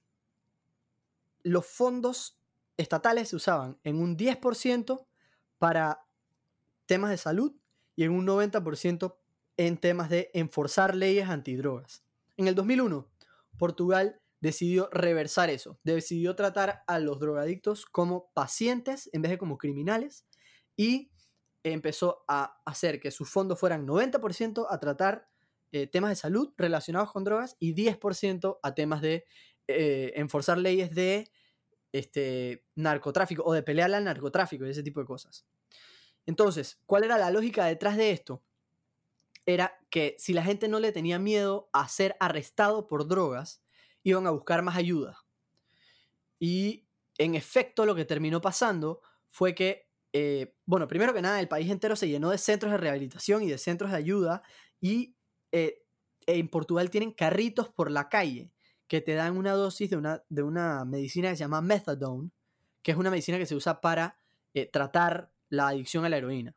los 1.44 1.66
fondos 1.66 2.40
estatales 2.78 3.30
se 3.30 3.36
usaban 3.36 3.80
en 3.84 3.98
un 3.98 4.18
10% 4.18 5.06
para 5.58 6.06
temas 6.86 7.10
de 7.10 7.18
salud 7.18 7.54
y 7.96 8.04
en 8.04 8.12
un 8.12 8.28
90% 8.28 9.16
en 9.58 9.78
temas 9.78 10.10
de 10.10 10.30
enforzar 10.34 10.96
leyes 10.96 11.30
antidrogas. 11.30 12.04
En 12.38 12.48
el 12.48 12.56
2001, 12.56 13.08
Portugal 13.58 14.22
decidió 14.42 14.90
reversar 14.92 15.50
eso, 15.50 15.80
decidió 15.84 16.36
tratar 16.36 16.84
a 16.88 17.00
los 17.00 17.20
drogadictos 17.20 17.86
como 17.86 18.32
pacientes 18.34 19.10
en 19.14 19.22
vez 19.22 19.32
de 19.32 19.38
como 19.38 19.58
criminales 19.58 20.26
y 20.76 21.12
empezó 21.64 22.24
a 22.28 22.62
hacer 22.66 23.00
que 23.00 23.12
sus 23.12 23.30
fondos 23.30 23.60
fueran 23.60 23.88
90% 23.88 24.68
a 24.70 24.80
tratar 24.80 25.28
eh, 25.72 25.88
temas 25.88 26.12
de 26.12 26.16
salud 26.16 26.54
relacionados 26.58 27.12
con 27.12 27.24
drogas 27.24 27.58
y 27.60 27.74
10% 27.74 28.60
a 28.62 28.76
temas 28.76 29.02
de 29.02 29.26
eh, 29.68 30.14
enforzar 30.16 30.58
leyes 30.58 30.94
de 30.94 31.32
este, 31.92 32.66
narcotráfico 32.76 33.44
o 33.44 33.54
de 33.54 33.64
pelear 33.64 33.94
al 33.94 34.04
narcotráfico 34.04 34.66
y 34.66 34.70
ese 34.70 34.84
tipo 34.84 35.00
de 35.00 35.06
cosas. 35.06 35.46
Entonces, 36.26 36.82
¿cuál 36.86 37.04
era 37.04 37.18
la 37.18 37.32
lógica 37.32 37.66
detrás 37.66 37.98
de 37.98 38.12
esto? 38.12 38.44
Era 39.46 39.80
que 39.90 40.16
si 40.18 40.34
la 40.34 40.44
gente 40.44 40.68
no 40.68 40.80
le 40.80 40.92
tenía 40.92 41.20
miedo 41.20 41.70
a 41.72 41.88
ser 41.88 42.16
arrestado 42.20 42.88
por 42.88 43.08
drogas, 43.08 43.64
iban 44.04 44.28
a 44.28 44.32
buscar 44.32 44.62
más 44.62 44.76
ayuda. 44.76 45.26
Y 46.40 46.88
en 47.18 47.36
efecto 47.36 47.86
lo 47.86 47.96
que 47.96 48.06
terminó 48.06 48.42
pasando 48.42 49.02
fue 49.30 49.56
que, 49.56 49.85
eh, 50.18 50.56
bueno, 50.66 50.88
primero 50.88 51.14
que 51.14 51.22
nada, 51.22 51.42
el 51.42 51.50
país 51.50 51.70
entero 51.70 51.98
se 51.98 52.08
llenó 52.08 52.30
de 52.30 52.38
centros 52.38 52.72
de 52.72 52.78
rehabilitación 52.78 53.44
y 53.44 53.50
de 53.50 53.58
centros 53.58 53.92
de 53.92 53.98
ayuda 53.98 54.44
y 54.80 55.18
eh, 55.52 55.84
en 56.26 56.48
Portugal 56.48 56.90
tienen 56.90 57.12
carritos 57.12 57.68
por 57.68 57.92
la 57.92 58.08
calle 58.08 58.50
que 58.88 59.02
te 59.02 59.14
dan 59.16 59.36
una 59.36 59.52
dosis 59.52 59.90
de 59.90 59.98
una, 59.98 60.24
de 60.30 60.42
una 60.42 60.86
medicina 60.86 61.30
que 61.32 61.36
se 61.36 61.42
llama 61.42 61.60
methadone, 61.60 62.32
que 62.82 62.92
es 62.92 62.98
una 62.98 63.12
medicina 63.12 63.38
que 63.38 63.46
se 63.46 63.56
usa 63.56 63.82
para 63.82 64.18
eh, 64.54 64.68
tratar 64.72 65.34
la 65.50 65.68
adicción 65.68 66.06
a 66.06 66.10
la 66.10 66.16
heroína. 66.16 66.56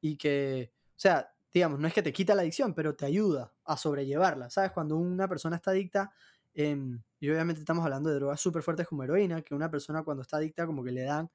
Y 0.00 0.16
que, 0.16 0.72
o 0.90 0.94
sea, 0.94 1.34
digamos, 1.52 1.80
no 1.80 1.88
es 1.88 1.92
que 1.92 2.02
te 2.02 2.12
quita 2.12 2.36
la 2.36 2.42
adicción, 2.42 2.72
pero 2.72 2.94
te 2.94 3.04
ayuda 3.04 3.52
a 3.64 3.76
sobrellevarla. 3.76 4.48
¿Sabes? 4.48 4.70
Cuando 4.70 4.96
una 4.96 5.26
persona 5.26 5.56
está 5.56 5.72
adicta, 5.72 6.12
em, 6.54 7.02
y 7.18 7.30
obviamente 7.30 7.62
estamos 7.62 7.84
hablando 7.84 8.10
de 8.10 8.14
drogas 8.14 8.40
súper 8.40 8.62
fuertes 8.62 8.86
como 8.86 9.02
heroína, 9.02 9.42
que 9.42 9.56
una 9.56 9.68
persona 9.68 10.04
cuando 10.04 10.22
está 10.22 10.36
adicta 10.36 10.66
como 10.66 10.84
que 10.84 10.92
le 10.92 11.02
dan, 11.02 11.28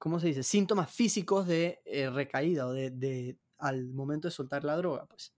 ¿cómo 0.00 0.18
se 0.18 0.28
dice? 0.28 0.42
Síntomas 0.42 0.90
físicos 0.90 1.46
de 1.46 1.82
eh, 1.84 2.08
recaída 2.08 2.66
o 2.66 2.72
de, 2.72 2.90
de, 2.90 3.36
al 3.58 3.92
momento 3.92 4.28
de 4.28 4.32
soltar 4.32 4.64
la 4.64 4.74
droga, 4.76 5.06
pues. 5.06 5.34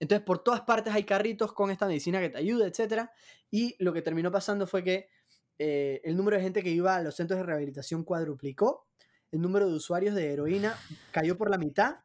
Entonces, 0.00 0.24
por 0.24 0.42
todas 0.42 0.62
partes 0.62 0.94
hay 0.94 1.04
carritos 1.04 1.52
con 1.52 1.70
esta 1.70 1.86
medicina 1.86 2.18
que 2.20 2.30
te 2.30 2.38
ayuda, 2.38 2.66
etc. 2.66 3.10
Y 3.50 3.76
lo 3.78 3.92
que 3.92 4.00
terminó 4.00 4.32
pasando 4.32 4.66
fue 4.66 4.82
que 4.82 5.08
eh, 5.58 6.00
el 6.04 6.16
número 6.16 6.38
de 6.38 6.42
gente 6.42 6.62
que 6.62 6.70
iba 6.70 6.96
a 6.96 7.02
los 7.02 7.16
centros 7.16 7.38
de 7.38 7.44
rehabilitación 7.44 8.02
cuadruplicó, 8.02 8.86
el 9.30 9.42
número 9.42 9.68
de 9.68 9.74
usuarios 9.74 10.14
de 10.14 10.32
heroína 10.32 10.74
cayó 11.12 11.36
por 11.36 11.50
la 11.50 11.58
mitad 11.58 11.96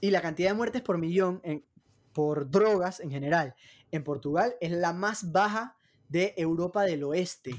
y 0.00 0.10
la 0.10 0.20
cantidad 0.20 0.50
de 0.50 0.54
muertes 0.54 0.82
por 0.82 0.98
millón 0.98 1.40
en, 1.44 1.64
por 2.12 2.50
drogas 2.50 2.98
en 2.98 3.10
general 3.10 3.54
en 3.92 4.02
Portugal 4.02 4.56
es 4.60 4.72
la 4.72 4.92
más 4.92 5.30
baja 5.30 5.76
de 6.08 6.34
Europa 6.36 6.82
del 6.82 7.04
Oeste 7.04 7.52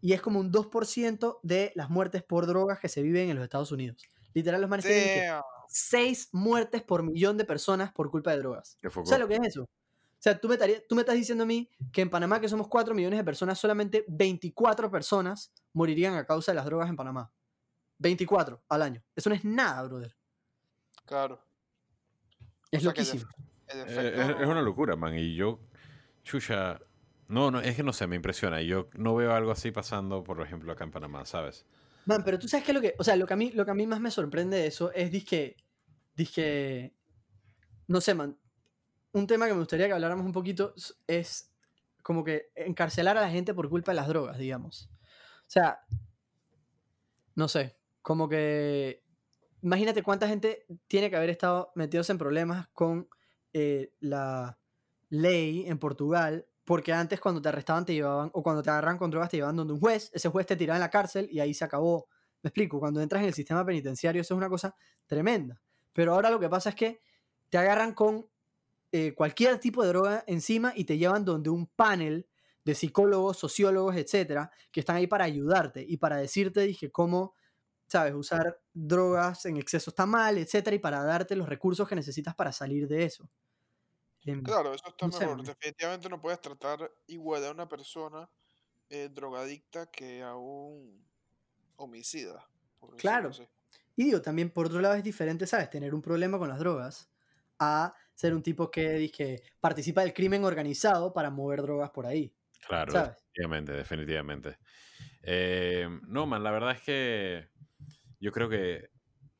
y 0.00 0.12
es 0.12 0.20
como 0.22 0.40
un 0.40 0.52
2% 0.52 1.40
de 1.42 1.72
las 1.74 1.90
muertes 1.90 2.22
por 2.22 2.46
drogas 2.46 2.78
que 2.78 2.88
se 2.88 3.02
viven 3.02 3.30
en 3.30 3.36
los 3.36 3.44
Estados 3.44 3.72
Unidos. 3.72 4.02
Literal, 4.34 4.60
los 4.60 4.70
manes 4.70 4.84
tienen 4.86 5.04
que 5.04 5.26
Damn. 5.26 5.42
6 5.68 6.28
muertes 6.32 6.82
por 6.82 7.02
millón 7.02 7.36
de 7.36 7.44
personas 7.44 7.92
por 7.92 8.10
culpa 8.10 8.30
de 8.32 8.38
drogas. 8.38 8.76
Qué. 8.80 8.90
¿Sabes 8.90 9.18
lo 9.18 9.28
que 9.28 9.34
es 9.36 9.42
eso? 9.48 9.62
O 9.62 10.20
sea, 10.20 10.38
tú 10.40 10.48
me, 10.48 10.54
estarías- 10.54 10.82
tú 10.88 10.94
me 10.94 11.02
estás 11.02 11.14
diciendo 11.16 11.44
a 11.44 11.46
mí 11.46 11.70
que 11.92 12.00
en 12.02 12.10
Panamá, 12.10 12.40
que 12.40 12.48
somos 12.48 12.68
4 12.68 12.94
millones 12.94 13.18
de 13.18 13.24
personas, 13.24 13.58
solamente 13.58 14.04
24 14.08 14.90
personas 14.90 15.52
morirían 15.72 16.14
a 16.14 16.24
causa 16.26 16.52
de 16.52 16.56
las 16.56 16.64
drogas 16.64 16.88
en 16.88 16.96
Panamá. 16.96 17.30
24 17.98 18.62
al 18.68 18.82
año. 18.82 19.02
Eso 19.14 19.28
no 19.28 19.34
es 19.36 19.44
nada, 19.44 19.82
brother. 19.84 20.16
Claro. 21.04 21.40
Es 22.70 22.78
O 22.78 22.80
sea 22.80 22.80
el 22.80 22.84
loquísimo. 22.84 23.24
Eh, 23.68 24.14
es, 24.16 24.40
es 24.40 24.46
una 24.46 24.62
locura, 24.62 24.96
man. 24.96 25.16
Y 25.16 25.34
yo, 25.34 25.60
chucha, 26.22 26.80
no, 27.28 27.50
no, 27.50 27.60
es 27.60 27.76
que 27.76 27.82
no 27.82 27.92
sé, 27.92 28.06
me 28.06 28.16
impresiona. 28.16 28.60
Yo 28.62 28.88
no 28.94 29.14
veo 29.14 29.34
algo 29.34 29.50
así 29.50 29.70
pasando, 29.70 30.24
por 30.24 30.40
ejemplo, 30.40 30.72
acá 30.72 30.84
en 30.84 30.90
Panamá, 30.90 31.24
¿sabes? 31.26 31.66
Man, 32.06 32.22
pero 32.24 32.38
tú 32.38 32.48
sabes 32.48 32.64
que 32.64 32.72
lo 32.72 32.80
que, 32.80 32.94
o 32.98 33.04
sea, 33.04 33.16
lo 33.16 33.26
que 33.26 33.34
a 33.34 33.36
mí, 33.36 33.52
lo 33.52 33.66
que 33.66 33.70
a 33.70 33.74
mí 33.74 33.86
más 33.86 34.00
me 34.00 34.10
sorprende 34.10 34.56
de 34.56 34.66
eso 34.66 34.90
es 34.92 35.10
disque, 35.10 35.56
disque, 36.16 36.94
no 37.86 38.00
sé, 38.00 38.14
man, 38.14 38.38
un 39.12 39.26
tema 39.26 39.46
que 39.46 39.52
me 39.52 39.58
gustaría 39.58 39.86
que 39.86 39.92
habláramos 39.92 40.24
un 40.24 40.32
poquito 40.32 40.74
es 41.06 41.52
como 42.02 42.24
que 42.24 42.50
encarcelar 42.54 43.18
a 43.18 43.20
la 43.20 43.30
gente 43.30 43.52
por 43.52 43.68
culpa 43.68 43.92
de 43.92 43.96
las 43.96 44.08
drogas, 44.08 44.38
digamos. 44.38 44.90
O 45.40 45.50
sea, 45.50 45.80
no 47.34 47.46
sé, 47.46 47.76
como 48.00 48.26
que, 48.26 49.04
imagínate 49.60 50.02
cuánta 50.02 50.28
gente 50.28 50.64
tiene 50.86 51.10
que 51.10 51.16
haber 51.16 51.28
estado 51.28 51.72
metidos 51.74 52.08
en 52.08 52.16
problemas 52.16 52.68
con 52.68 53.08
eh, 53.52 53.92
la 54.00 54.58
ley 55.10 55.64
en 55.66 55.78
Portugal, 55.78 56.46
porque 56.68 56.92
antes 56.92 57.18
cuando 57.18 57.40
te 57.40 57.48
arrestaban 57.48 57.86
te 57.86 57.94
llevaban, 57.94 58.28
o 58.34 58.42
cuando 58.42 58.62
te 58.62 58.68
agarraban 58.68 58.98
con 58.98 59.10
drogas 59.10 59.30
te 59.30 59.38
llevaban 59.38 59.56
donde 59.56 59.72
un 59.72 59.80
juez, 59.80 60.10
ese 60.12 60.28
juez 60.28 60.46
te 60.46 60.54
tiraba 60.54 60.76
en 60.76 60.82
la 60.82 60.90
cárcel 60.90 61.26
y 61.32 61.40
ahí 61.40 61.54
se 61.54 61.64
acabó. 61.64 62.08
Me 62.42 62.48
explico, 62.48 62.78
cuando 62.78 63.00
entras 63.00 63.22
en 63.22 63.28
el 63.28 63.32
sistema 63.32 63.64
penitenciario 63.64 64.20
eso 64.20 64.34
es 64.34 64.36
una 64.36 64.50
cosa 64.50 64.76
tremenda. 65.06 65.62
Pero 65.94 66.12
ahora 66.12 66.28
lo 66.28 66.38
que 66.38 66.50
pasa 66.50 66.68
es 66.68 66.74
que 66.74 67.00
te 67.48 67.56
agarran 67.56 67.94
con 67.94 68.28
eh, 68.92 69.14
cualquier 69.14 69.58
tipo 69.58 69.82
de 69.82 69.88
droga 69.88 70.24
encima 70.26 70.74
y 70.76 70.84
te 70.84 70.98
llevan 70.98 71.24
donde 71.24 71.48
un 71.48 71.68
panel 71.68 72.28
de 72.66 72.74
psicólogos, 72.74 73.38
sociólogos, 73.38 73.96
etcétera, 73.96 74.50
que 74.70 74.80
están 74.80 74.96
ahí 74.96 75.06
para 75.06 75.24
ayudarte 75.24 75.82
y 75.88 75.96
para 75.96 76.18
decirte, 76.18 76.60
dije, 76.60 76.90
cómo, 76.90 77.32
sabes, 77.86 78.12
usar 78.12 78.60
drogas 78.74 79.46
en 79.46 79.56
exceso 79.56 79.88
está 79.88 80.04
mal, 80.04 80.36
etcétera, 80.36 80.76
y 80.76 80.80
para 80.80 81.02
darte 81.02 81.34
los 81.34 81.48
recursos 81.48 81.88
que 81.88 81.96
necesitas 81.96 82.34
para 82.34 82.52
salir 82.52 82.86
de 82.88 83.04
eso. 83.04 83.30
Claro, 84.44 84.74
eso 84.74 84.88
está 84.88 85.06
mejor. 85.06 85.42
Definitivamente 85.42 86.08
no 86.08 86.20
puedes 86.20 86.40
tratar 86.40 86.90
igual 87.06 87.44
a 87.44 87.50
una 87.50 87.68
persona 87.68 88.28
eh, 88.90 89.08
drogadicta 89.12 89.90
que 89.90 90.22
a 90.22 90.36
un 90.36 91.06
homicida. 91.76 92.48
por 92.78 92.96
Claro. 92.96 93.30
Y 93.96 94.04
digo, 94.04 94.22
también 94.22 94.50
por 94.50 94.66
otro 94.66 94.80
lado 94.80 94.94
es 94.94 95.04
diferente, 95.04 95.46
¿sabes? 95.46 95.70
Tener 95.70 95.94
un 95.94 96.02
problema 96.02 96.38
con 96.38 96.48
las 96.48 96.58
drogas 96.58 97.10
a 97.58 97.94
ser 98.14 98.34
un 98.34 98.42
tipo 98.42 98.70
que, 98.70 98.92
dije, 98.92 99.42
participa 99.60 100.02
del 100.02 100.12
crimen 100.14 100.44
organizado 100.44 101.12
para 101.12 101.30
mover 101.30 101.62
drogas 101.62 101.90
por 101.90 102.06
ahí. 102.06 102.34
Claro, 102.66 102.92
¿Sabes? 102.92 103.16
definitivamente, 103.16 103.72
definitivamente. 103.72 104.58
Eh, 105.22 105.88
no, 106.06 106.26
man, 106.26 106.42
la 106.42 106.50
verdad 106.50 106.72
es 106.72 106.82
que 106.82 107.48
yo 108.20 108.32
creo 108.32 108.48
que 108.48 108.90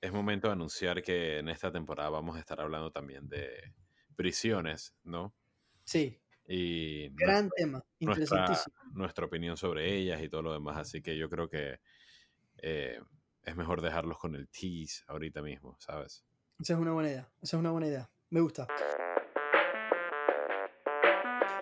es 0.00 0.12
momento 0.12 0.48
de 0.48 0.52
anunciar 0.54 1.02
que 1.02 1.38
en 1.38 1.48
esta 1.48 1.72
temporada 1.72 2.10
vamos 2.10 2.36
a 2.36 2.40
estar 2.40 2.60
hablando 2.60 2.90
también 2.90 3.28
de 3.28 3.74
prisiones, 4.18 4.96
¿no? 5.04 5.32
Sí, 5.84 6.20
Y 6.48 7.08
gran 7.10 7.50
tema, 7.50 7.84
interesantísimo. 8.00 8.74
nuestra 8.92 9.26
opinión 9.26 9.56
sobre 9.56 9.94
ellas 9.94 10.20
y 10.20 10.28
todo 10.28 10.42
lo 10.42 10.52
demás. 10.52 10.76
Así 10.76 11.00
que 11.00 11.16
yo 11.16 11.30
creo 11.30 11.48
que 11.48 11.78
eh, 12.56 13.00
es 13.44 13.56
mejor 13.56 13.80
dejarlos 13.80 14.18
con 14.18 14.34
el 14.34 14.48
tease 14.48 15.04
ahorita 15.06 15.40
mismo, 15.40 15.76
¿sabes? 15.78 16.24
Esa 16.60 16.72
es 16.74 16.78
una 16.80 16.92
buena 16.92 17.10
idea, 17.10 17.30
esa 17.40 17.56
es 17.56 17.60
una 17.60 17.70
buena 17.70 17.86
idea. 17.86 18.10
Me 18.30 18.40
gusta. 18.40 18.66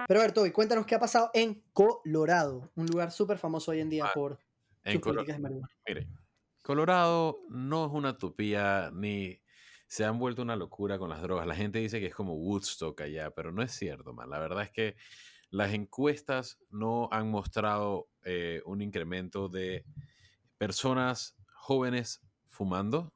Pero 0.09 0.20
a 0.20 0.22
ver, 0.22 0.32
Toby, 0.32 0.50
cuéntanos 0.50 0.86
qué 0.86 0.94
ha 0.94 1.00
pasado 1.00 1.30
en 1.34 1.62
Colorado, 1.74 2.70
un 2.76 2.86
lugar 2.86 3.11
súper 3.12 3.36
famoso 3.38 3.72
hoy 3.72 3.80
en 3.80 3.90
día 3.90 4.07
Ah, 4.07 4.12
por 4.14 4.38
En 4.84 4.94
sus 4.94 5.02
políticas 5.02 5.36
de 5.36 5.42
marihuana. 5.42 5.68
Mire, 5.86 6.07
Colorado 6.62 7.40
no 7.50 7.86
es 7.86 7.92
una 7.92 8.11
utopía 8.11 8.90
ni 8.94 9.38
se 9.87 10.05
han 10.05 10.18
vuelto 10.18 10.43
una 10.43 10.57
locura 10.57 10.99
con 10.99 11.11
las 11.11 11.22
drogas. 11.22 11.47
La 11.47 11.55
gente 11.57 11.78
dice 11.78 12.01
que 12.01 12.07
es 12.07 12.14
como 12.14 12.34
Woodstock 12.34 13.01
allá, 13.03 13.30
pero 13.32 13.53
no 13.53 13.62
es 13.62 13.72
cierto, 13.72 14.12
man. 14.12 14.30
La 14.30 14.39
verdad 14.39 14.64
es 14.64 14.70
que 14.72 14.97
las 15.51 15.72
encuestas 15.74 16.59
no 16.70 17.09
han 17.12 17.30
mostrado 17.30 18.11
eh, 18.24 18.62
un 18.66 18.82
incremento 18.82 19.49
de 19.49 19.84
personas 20.59 21.37
jóvenes 21.55 22.22
fumando. 22.49 23.14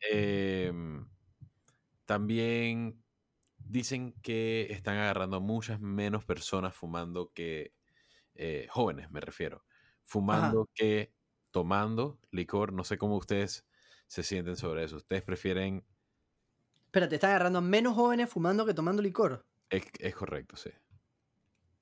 Em, 0.00 1.06
también 2.04 3.04
dicen 3.58 4.14
que 4.22 4.68
están 4.70 4.98
agarrando 4.98 5.40
muchas 5.40 5.80
menos 5.80 6.24
personas 6.24 6.74
fumando 6.76 7.32
que 7.34 7.74
eh, 8.34 8.68
jóvenes, 8.70 9.10
me 9.10 9.20
refiero. 9.20 9.64
Fumando 10.04 10.70
que 10.74 11.14
tomando 11.52 12.20
licor. 12.32 12.72
No 12.74 12.84
sé 12.84 12.98
cómo 12.98 13.16
ustedes 13.18 13.65
se 14.08 14.22
sienten 14.22 14.56
sobre 14.56 14.84
eso. 14.84 14.96
¿Ustedes 14.96 15.22
prefieren? 15.22 15.84
Espérate, 16.86 17.14
están 17.14 17.30
agarrando 17.30 17.60
a 17.60 17.62
menos 17.62 17.94
jóvenes 17.94 18.28
fumando 18.28 18.66
que 18.66 18.74
tomando 18.74 19.00
licor. 19.00 19.46
Es, 19.70 19.84
es 20.00 20.14
correcto, 20.16 20.56
sí. 20.56 20.70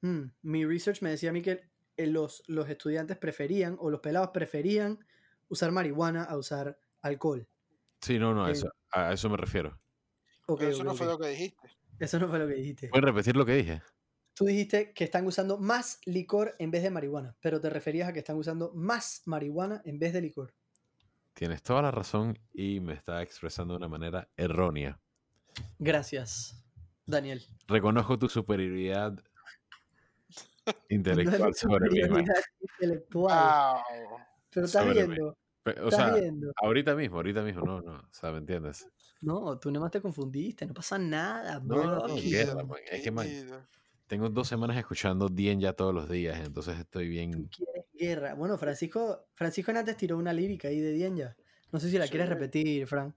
Mm, 0.03 0.31
Mi 0.43 0.65
research 0.65 1.03
me 1.03 1.11
decía 1.11 1.31
a 1.31 1.33
mí 1.33 1.43
que 1.43 1.71
eh, 1.97 2.07
los, 2.07 2.43
los 2.47 2.69
estudiantes 2.69 3.17
preferían, 3.19 3.77
o 3.81 3.91
los 3.91 4.01
pelados 4.01 4.31
preferían, 4.31 5.05
usar 5.49 5.73
marihuana 5.73 6.25
a 6.25 6.37
usar 6.37 6.79
alcohol. 7.03 7.49
Sí, 8.01 8.19
no, 8.19 8.35
no, 8.35 8.45
a 8.45 8.51
Eh, 8.51 8.53
eso, 8.53 8.69
a 8.93 9.13
eso 9.13 9.29
me 9.31 9.37
refiero. 9.37 9.81
Pero 10.57 10.71
eso 10.71 10.85
no 10.85 10.95
fue 10.95 11.07
lo 11.07 11.19
que 11.19 11.29
dijiste. 11.29 11.69
Eso 11.99 12.19
no 12.19 12.29
fue 12.29 12.39
lo 12.39 12.49
que 12.49 12.55
dijiste. 12.55 12.89
¿Pueden 12.91 13.05
repetir 13.07 13.37
lo 13.37 13.45
que 13.45 13.57
dije? 13.57 13.83
Tú 14.35 14.45
dijiste 14.47 14.93
que 14.95 15.05
están 15.05 15.27
usando 15.27 15.59
más 15.59 16.01
licor 16.07 16.55
en 16.59 16.71
vez 16.71 16.83
de 16.83 16.91
marihuana, 16.91 17.37
pero 17.41 17.61
te 17.61 17.71
referías 17.71 18.09
a 18.09 18.13
que 18.13 18.19
están 18.21 18.37
usando 18.37 18.73
más 18.75 19.23
marihuana 19.27 19.83
en 19.85 19.99
vez 19.99 20.13
de 20.13 20.21
licor. 20.23 20.55
Tienes 21.35 21.63
toda 21.63 21.83
la 21.83 21.91
razón 21.91 22.39
y 22.53 22.81
me 22.81 22.93
está 22.95 23.21
expresando 23.23 23.75
de 23.75 23.79
una 23.79 23.89
manera 23.89 24.29
errónea. 24.37 25.01
Gracias, 25.79 26.65
Daniel. 27.07 27.43
Reconozco 27.67 28.19
tu 28.19 28.29
superioridad 28.29 29.19
intelectual 30.89 31.51
No 31.51 31.53
sobre 31.55 31.91
mí, 31.91 32.25
intelectual. 32.61 33.83
Wow. 34.01 34.19
Pero 34.51 34.67
estás 34.67 34.83
sobre 34.85 35.07
viendo, 35.07 35.37
O 35.67 35.71
estás 35.71 35.95
sea, 35.95 36.15
viendo. 36.15 36.53
ahorita 36.63 36.95
mismo, 36.95 37.17
ahorita 37.17 37.43
mismo, 37.43 37.63
no, 37.63 37.81
no, 37.83 37.95
o 37.97 38.13
sea, 38.13 38.31
¿me 38.31 38.39
entiendes? 38.39 38.89
No, 39.21 39.59
tú 39.59 39.73
nomás 39.73 39.91
te 39.91 40.01
confundiste, 40.01 40.67
no 40.67 40.75
pasa 40.75 40.99
nada, 40.99 41.55
No, 41.59 41.65
bro. 41.65 41.85
no, 41.85 42.07
no, 42.09 42.67
man, 42.67 42.79
es 42.91 43.03
que, 43.03 43.11
man. 43.11 43.27
Tengo 44.07 44.29
dos 44.29 44.49
semanas 44.49 44.77
escuchando 44.77 45.29
Dien 45.29 45.61
ya 45.61 45.73
todos 45.73 45.95
los 45.95 46.09
días, 46.09 46.39
entonces 46.45 46.79
estoy 46.79 47.07
Tú 47.07 47.11
bien. 47.11 47.49
quieres 47.49 47.85
guerra. 47.93 48.35
Bueno, 48.35 48.59
Francisco, 48.59 49.29
Francisco 49.35 49.73
antes 49.73 49.97
tiró 49.97 50.19
una 50.19 50.33
lírica 50.33 50.69
ahí 50.69 50.81
de 50.81 50.93
Dienya. 50.93 51.37
No 51.73 51.81
sé 51.81 51.91
si 51.91 51.99
la 51.99 52.07
quieres 52.07 52.29
repetir, 52.29 52.87
Frank. 52.87 53.15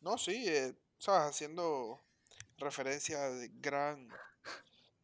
No, 0.00 0.18
sí, 0.18 0.44
eh, 0.48 0.74
sabes, 0.98 1.30
haciendo 1.30 2.00
referencia 2.58 3.24
al 3.26 3.48
gran 3.60 4.08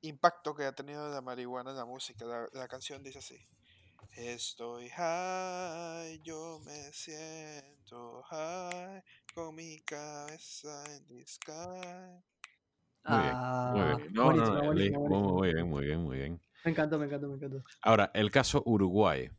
impacto 0.02 0.54
que 0.54 0.64
ha 0.64 0.72
tenido 0.72 1.08
la 1.08 1.20
marihuana 1.20 1.70
en 1.70 1.76
la 1.76 1.84
música. 1.86 2.24
La, 2.24 2.48
la 2.52 2.68
canción 2.68 3.02
dice 3.02 3.18
así. 3.18 3.38
Estoy 4.12 4.88
high, 4.90 6.20
yo 6.22 6.60
me 6.64 6.92
siento 6.92 8.22
high, 8.24 9.02
con 9.32 9.54
mi 9.54 9.80
cabeza 9.80 10.84
en 10.94 11.06
the 11.06 11.24
sky. 11.26 12.20
Muy 13.04 13.18
bien, 13.22 13.34
muy 13.74 13.84
bien. 13.84 14.14
No, 14.14 14.22
no, 14.22 14.24
buenísimo, 14.24 14.54
no, 14.56 14.64
buenísimo, 14.64 14.74
li- 14.74 14.90
muy, 14.90 15.08
buenísimo. 15.08 15.38
muy 15.38 15.54
bien, 15.54 15.68
muy 15.68 15.84
bien, 15.86 16.00
muy 16.00 16.16
bien. 16.18 16.40
Me 16.64 16.70
encantó, 16.70 16.98
me 16.98 17.06
encantó, 17.06 17.28
me 17.28 17.34
encantó. 17.36 17.64
Ahora, 17.82 18.10
el 18.14 18.30
caso 18.30 18.62
Uruguay. 18.66 19.30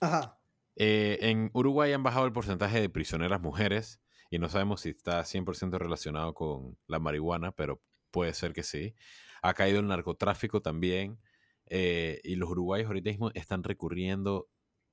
Ajá. 0.00 0.38
Eh, 0.76 1.18
en 1.22 1.50
Uruguay 1.52 1.92
han 1.92 2.02
bajado 2.02 2.26
el 2.26 2.32
porcentaje 2.32 2.80
de 2.80 2.88
prisioneras 2.88 3.40
mujeres 3.40 4.00
y 4.30 4.38
no 4.38 4.48
sabemos 4.48 4.82
si 4.82 4.90
está 4.90 5.24
100% 5.24 5.78
relacionado 5.78 6.32
con 6.34 6.78
la 6.86 6.98
marihuana, 6.98 7.52
pero 7.52 7.82
puede 8.10 8.32
ser 8.34 8.52
que 8.52 8.62
sí. 8.62 8.94
Ha 9.42 9.54
caído 9.54 9.80
el 9.80 9.88
narcotráfico 9.88 10.62
también 10.62 11.18
eh, 11.66 12.20
y 12.24 12.36
los 12.36 12.50
uruguayos 12.50 12.86
ahorita 12.86 13.10
mismo 13.10 13.30
están 13.34 13.62
recurriendo 13.62 14.48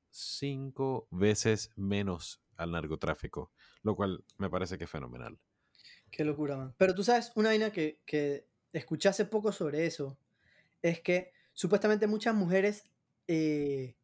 cinco 0.10 1.08
veces 1.12 1.72
menos 1.76 2.42
al 2.56 2.72
narcotráfico, 2.72 3.52
lo 3.84 3.96
cual 3.96 4.24
me 4.38 4.50
parece 4.50 4.78
que 4.78 4.86
es 4.86 4.90
fenomenal. 4.90 5.38
Qué 6.12 6.24
locura, 6.24 6.58
man. 6.58 6.74
Pero 6.78 6.96
tú 6.96 7.04
sabes, 7.04 7.32
una 7.36 7.50
vaina 7.50 7.72
que, 7.72 8.02
que 8.06 8.48
escuché 8.74 9.10
hace 9.10 9.26
poco 9.26 9.52
sobre 9.52 9.86
eso 9.86 10.18
es 10.82 11.02
que 11.02 11.34
supuestamente 11.54 12.08
muchas 12.08 12.36
mujeres, 12.36 12.84
eh, 13.28 13.96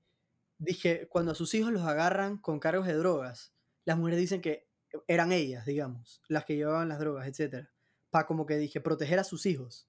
dije, 0.58 1.08
cuando 1.08 1.32
a 1.32 1.36
sus 1.36 1.54
hijos 1.54 1.72
los 1.72 1.84
agarran 1.84 2.38
con 2.38 2.60
cargos 2.60 2.88
de 2.88 2.94
drogas, 2.94 3.54
las 3.86 3.98
mujeres 3.98 4.20
dicen 4.20 4.42
que 4.42 4.68
eran 5.08 5.32
ellas, 5.32 5.66
digamos, 5.66 6.22
las 6.28 6.46
que 6.46 6.56
llevaban 6.56 6.90
las 6.90 7.00
drogas, 7.00 7.28
etcétera, 7.28 7.72
para 8.10 8.26
como 8.26 8.46
que 8.46 8.58
dije, 8.58 8.82
proteger 8.82 9.20
a 9.20 9.24
sus 9.24 9.46
hijos. 9.46 9.88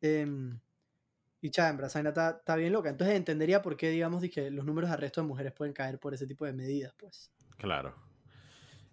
Em, 0.00 0.58
y 1.42 1.50
chambra, 1.50 1.86
está, 1.86 2.30
está 2.38 2.56
bien 2.56 2.72
loca. 2.72 2.90
Entonces 2.90 3.16
entendería 3.16 3.62
por 3.62 3.76
qué, 3.76 3.90
digamos, 3.90 4.20
dije, 4.20 4.50
los 4.50 4.64
números 4.64 4.90
de 4.90 4.94
arresto 4.94 5.22
de 5.22 5.26
mujeres 5.26 5.52
pueden 5.52 5.72
caer 5.72 5.98
por 5.98 6.12
ese 6.12 6.26
tipo 6.26 6.44
de 6.44 6.52
medidas, 6.52 6.94
pues. 6.98 7.30
Claro. 7.56 7.94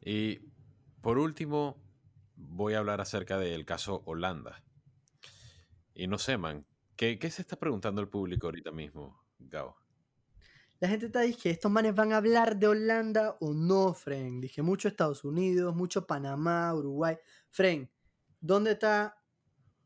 Y 0.02 0.40
por 1.02 1.18
último, 1.18 1.78
voy 2.38 2.76
a 2.76 2.80
hablar 2.80 3.02
acerca 3.02 3.38
del 3.38 3.66
caso 3.66 4.04
Holanda. 4.06 4.64
Y 5.94 6.08
no 6.08 6.18
sé, 6.18 6.38
man, 6.38 6.66
¿qué, 6.96 7.20
qué 7.20 7.30
se 7.30 7.42
está 7.42 7.58
preguntando 7.58 8.02
el 8.02 8.08
público 8.08 8.48
ahorita 8.48 8.72
mismo, 8.72 9.22
Gao? 9.40 9.76
La 10.80 10.88
gente 10.88 11.08
está 11.08 11.22
diciendo 11.22 11.42
que 11.44 11.50
estos 11.50 11.72
manes 11.72 11.96
van 11.96 12.14
a 12.14 12.18
hablar 12.18 12.58
de 12.58 12.68
Holanda 12.68 13.36
o 13.40 13.54
no, 13.54 13.94
Fren. 13.96 14.40
Dije 14.40 14.62
mucho 14.62 14.88
Estados 14.88 15.24
Unidos, 15.24 15.76
mucho 15.76 16.06
Panamá, 16.06 16.74
Uruguay. 16.76 17.18
Fren, 17.50 17.92
¿dónde 18.40 18.74
está 18.74 19.20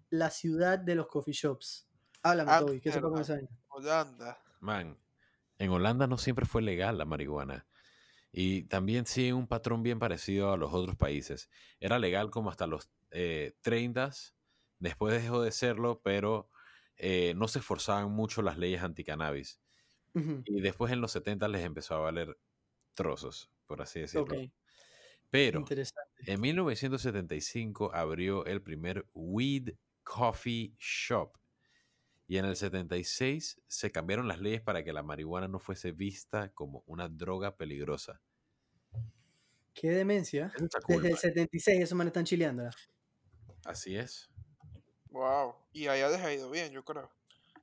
la 0.09 0.29
ciudad 0.29 0.77
de 0.77 0.95
los 0.95 1.07
coffee 1.07 1.33
shops? 1.33 1.87
Háblame, 2.23 2.51
Toby, 2.59 2.81
¿qué 2.81 2.91
se 2.91 2.99
puede? 2.99 3.47
Holanda. 3.69 4.37
Man, 4.59 4.97
en 5.57 5.69
Holanda 5.69 6.07
no 6.07 6.17
siempre 6.17 6.45
fue 6.45 6.61
legal 6.61 6.97
la 6.97 7.05
marihuana. 7.05 7.65
Y 8.31 8.63
también 8.63 9.05
sigue 9.05 9.33
un 9.33 9.47
patrón 9.47 9.83
bien 9.83 9.99
parecido 9.99 10.51
a 10.53 10.57
los 10.57 10.73
otros 10.73 10.95
países. 10.95 11.49
Era 11.79 11.99
legal 11.99 12.29
como 12.31 12.49
hasta 12.49 12.67
los 12.67 12.89
eh, 13.11 13.53
30, 13.61 14.11
después 14.79 15.21
dejó 15.21 15.41
de 15.41 15.51
serlo, 15.51 16.01
pero 16.03 16.49
eh, 16.97 17.33
no 17.35 17.47
se 17.47 17.59
esforzaban 17.59 18.11
mucho 18.11 18.41
las 18.41 18.57
leyes 18.57 18.83
anticannabis. 18.83 19.61
Ujú, 20.15 20.45
Y 20.45 20.61
después 20.61 20.91
en 20.93 21.01
los 21.01 21.11
70 21.11 21.47
les 21.47 21.63
empezó 21.65 21.95
a 21.95 21.99
valer 21.99 22.37
trozos, 22.95 23.51
por 23.67 23.81
así 23.81 24.01
decirlo. 24.01 24.45
Pero 25.29 25.73
en 26.25 26.41
1975 26.41 27.93
abrió 27.93 28.45
el 28.45 28.61
primer 28.63 29.07
Weed 29.13 29.75
Coffee 30.03 30.75
Shop. 30.79 31.37
Y 32.31 32.37
en 32.37 32.45
el 32.45 32.55
76 32.55 33.59
se 33.67 33.91
cambiaron 33.91 34.25
las 34.25 34.39
leyes 34.39 34.61
para 34.61 34.85
que 34.85 34.93
la 34.93 35.03
marihuana 35.03 35.49
no 35.49 35.59
fuese 35.59 35.91
vista 35.91 36.53
como 36.53 36.81
una 36.87 37.09
droga 37.09 37.57
peligrosa. 37.57 38.21
Qué 39.73 39.89
demencia. 39.89 40.49
Cool, 40.85 41.01
Desde 41.03 41.07
el 41.07 41.11
man. 41.11 41.19
76 41.19 41.79
esos 41.81 41.97
manes 41.97 42.11
están 42.11 42.23
chileándola. 42.23 42.71
Así 43.65 43.97
es. 43.97 44.29
Wow. 45.09 45.55
Y 45.73 45.87
allá 45.87 46.07
les 46.07 46.21
ha 46.21 46.33
ido 46.33 46.49
bien, 46.49 46.71
yo 46.71 46.85
creo. 46.85 47.11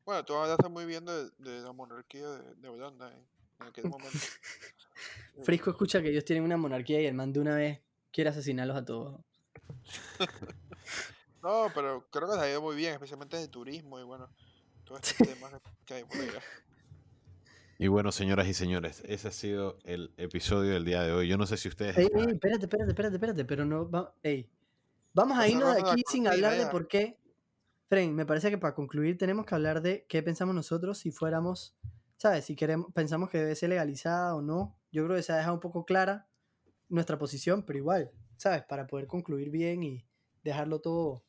Bueno, 0.04 0.22
tú 0.26 0.34
hablaste 0.34 0.68
muy 0.68 0.84
bien 0.84 1.06
de, 1.06 1.30
de 1.38 1.62
la 1.62 1.72
monarquía 1.72 2.28
de, 2.28 2.54
de 2.56 2.68
Holanda 2.68 3.10
en, 3.10 3.26
en 3.60 3.66
aquel 3.68 3.88
momento. 3.88 4.18
Frisco 5.44 5.70
escucha 5.70 6.02
que 6.02 6.10
ellos 6.10 6.26
tienen 6.26 6.44
una 6.44 6.58
monarquía 6.58 7.00
y 7.00 7.06
el 7.06 7.14
man 7.14 7.32
de 7.32 7.40
una 7.40 7.56
vez 7.56 7.80
quiere 8.12 8.28
asesinarlos 8.28 8.76
a 8.76 8.84
todos. 8.84 9.18
No, 11.42 11.68
pero 11.74 12.06
creo 12.10 12.28
que 12.28 12.34
les 12.34 12.42
ha 12.42 12.50
ido 12.50 12.60
muy 12.60 12.74
bien, 12.74 12.92
especialmente 12.94 13.36
de 13.36 13.48
turismo 13.48 13.98
y 14.00 14.02
bueno, 14.02 14.28
todos 14.88 15.02
estos 15.02 15.28
temas 15.28 15.52
que- 15.84 15.94
hay 15.94 16.04
por 16.04 16.16
allá. 16.16 16.40
Y 17.78 17.86
bueno, 17.86 18.10
señoras 18.10 18.48
y 18.48 18.54
señores, 18.54 19.02
ese 19.06 19.28
ha 19.28 19.30
sido 19.30 19.78
el 19.84 20.12
episodio 20.16 20.72
del 20.72 20.84
día 20.84 21.02
de 21.02 21.12
hoy. 21.12 21.28
Yo 21.28 21.36
no 21.38 21.46
sé 21.46 21.56
si 21.56 21.68
ustedes... 21.68 21.96
Ey, 21.96 22.08
ey, 22.12 22.26
espérate, 22.32 22.64
espérate, 22.64 22.90
espérate, 22.90 23.14
espérate, 23.14 23.44
pero 23.44 23.64
no 23.64 23.88
va, 23.88 24.12
ey. 24.24 24.50
Vamos 25.14 25.38
a 25.38 25.46
irnos 25.46 25.74
de 25.76 25.82
aquí 25.82 26.02
sin 26.08 26.26
hablar 26.26 26.56
de 26.58 26.66
por 26.66 26.88
qué. 26.88 27.18
Fren, 27.88 28.14
me 28.14 28.26
parece 28.26 28.50
que 28.50 28.58
para 28.58 28.74
concluir 28.74 29.16
tenemos 29.16 29.46
que 29.46 29.54
hablar 29.54 29.80
de 29.80 30.06
qué 30.08 30.22
pensamos 30.22 30.54
nosotros 30.54 30.98
si 30.98 31.10
fuéramos, 31.12 31.76
¿sabes? 32.16 32.46
Si 32.46 32.56
queremos, 32.56 32.92
pensamos 32.92 33.30
que 33.30 33.38
debe 33.38 33.54
ser 33.54 33.68
legalizada 33.70 34.34
o 34.34 34.42
no. 34.42 34.76
Yo 34.90 35.04
creo 35.04 35.16
que 35.16 35.22
se 35.22 35.32
ha 35.32 35.36
dejado 35.36 35.54
un 35.54 35.60
poco 35.60 35.84
clara 35.84 36.26
nuestra 36.88 37.16
posición, 37.16 37.62
pero 37.64 37.78
igual, 37.78 38.10
¿sabes? 38.36 38.64
Para 38.64 38.86
poder 38.86 39.06
concluir 39.06 39.50
bien 39.50 39.82
y 39.84 40.04
dejarlo 40.42 40.80
todo 40.80 41.22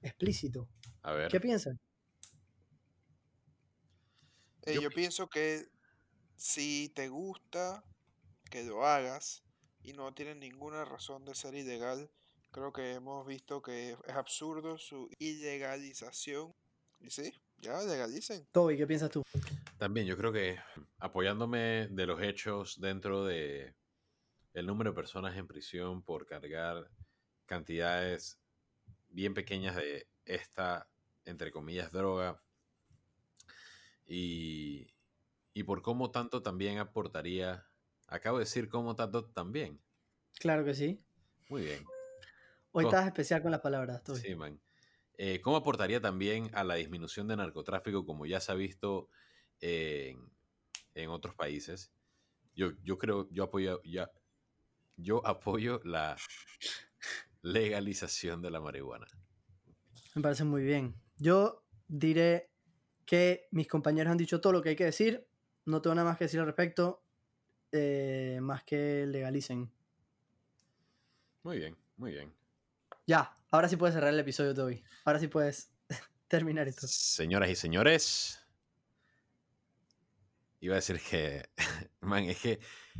explícito. 0.00 0.68
A 1.02 1.12
ver. 1.12 1.28
¿Qué 1.30 1.40
piensan? 1.40 1.78
Eh, 4.62 4.74
Yo 4.74 4.82
yo 4.82 4.90
pienso 4.90 5.28
que 5.28 5.68
si 6.36 6.90
te 6.94 7.08
gusta, 7.08 7.84
que 8.50 8.64
lo 8.64 8.86
hagas 8.86 9.42
y 9.82 9.92
no 9.92 10.12
tiene 10.14 10.34
ninguna 10.34 10.84
razón 10.84 11.24
de 11.24 11.34
ser 11.34 11.54
ilegal, 11.54 12.10
creo 12.50 12.72
que 12.72 12.92
hemos 12.92 13.26
visto 13.26 13.62
que 13.62 13.90
es 13.90 14.14
absurdo 14.14 14.78
su 14.78 15.08
ilegalización. 15.18 16.54
Y 17.00 17.10
sí, 17.10 17.32
ya 17.58 17.80
legalicen. 17.82 18.46
Toby, 18.52 18.76
¿qué 18.76 18.86
piensas 18.86 19.10
tú? 19.10 19.22
También 19.78 20.06
yo 20.06 20.16
creo 20.16 20.32
que 20.32 20.58
apoyándome 20.98 21.88
de 21.88 22.06
los 22.06 22.20
hechos 22.20 22.80
dentro 22.80 23.24
de 23.24 23.74
el 24.54 24.66
número 24.66 24.90
de 24.90 24.96
personas 24.96 25.36
en 25.36 25.46
prisión 25.46 26.02
por 26.02 26.26
cargar 26.26 26.90
cantidades 27.46 28.38
bien 29.08 29.34
pequeñas 29.34 29.76
de 29.76 30.08
esta, 30.24 30.88
entre 31.24 31.52
comillas, 31.52 31.92
droga, 31.92 32.42
y, 34.08 34.88
y 35.54 35.64
por 35.64 35.82
cómo 35.82 36.10
tanto 36.12 36.42
también 36.42 36.78
aportaría, 36.78 37.68
acabo 38.08 38.38
de 38.38 38.44
decir 38.46 38.68
cómo 38.70 38.96
tanto 38.96 39.30
también, 39.32 39.82
Claro 40.40 40.64
que 40.64 40.74
sí. 40.74 41.04
muy 41.48 41.62
bien, 41.62 41.92
Hoy 42.72 42.84
estás 42.84 43.06
especial 43.06 43.42
con 43.42 43.50
las 43.50 43.60
palabras, 43.60 44.02
Toby. 44.02 44.22
sí, 44.22 44.34
man. 44.34 44.60
Eh, 45.18 45.40
¿Cómo 45.42 45.56
aportaría 45.58 46.00
también 46.00 46.50
a 46.54 46.64
la 46.64 46.76
disminución 46.76 47.28
de 47.28 47.36
narcotráfico 47.36 48.06
como 48.06 48.26
ya 48.26 48.40
se 48.40 48.52
ha 48.52 48.54
visto 48.54 49.10
en, 49.60 50.32
en 50.94 51.10
otros 51.10 51.34
países? 51.36 51.92
Yo, 52.54 52.72
yo 52.82 52.98
creo, 52.98 53.28
yo 53.30 53.44
apoyo, 53.44 53.82
ya, 53.84 54.12
yo 54.96 55.26
apoyo 55.26 55.80
la 55.84 56.16
legalización 57.42 58.40
de 58.42 58.50
la 58.50 58.60
marihuana. 58.60 59.06
Me 60.14 60.22
parece 60.22 60.44
muy 60.44 60.62
bien. 60.62 60.94
Yo 61.16 61.64
diré 61.86 62.50
que 63.08 63.48
mis 63.52 63.66
compañeros 63.66 64.10
han 64.10 64.18
dicho 64.18 64.38
todo 64.40 64.52
lo 64.52 64.60
que 64.62 64.68
hay 64.68 64.76
que 64.76 64.84
decir. 64.84 65.26
No 65.64 65.80
tengo 65.80 65.94
nada 65.94 66.08
más 66.10 66.18
que 66.18 66.24
decir 66.24 66.40
al 66.40 66.46
respecto. 66.46 67.02
eh, 67.72 68.38
más 68.42 68.64
que 68.64 69.06
legalicen. 69.06 69.70
Muy 71.42 71.58
bien, 71.58 71.76
muy 71.96 72.12
bien. 72.12 72.32
Ya, 73.06 73.32
ahora 73.50 73.68
sí 73.68 73.76
puedes 73.76 73.94
cerrar 73.94 74.12
el 74.12 74.20
episodio, 74.20 74.54
Toby. 74.54 74.82
Ahora 75.04 75.18
sí 75.18 75.28
puedes 75.28 75.70
terminar 76.28 76.68
esto. 76.68 76.86
Señoras 76.86 77.48
y 77.50 77.56
señores, 77.56 78.38
iba 80.60 80.74
a 80.74 80.76
decir 80.76 81.00
que, 81.00 81.48
man, 82.00 82.24
es 82.24 82.40
que, 82.40 82.58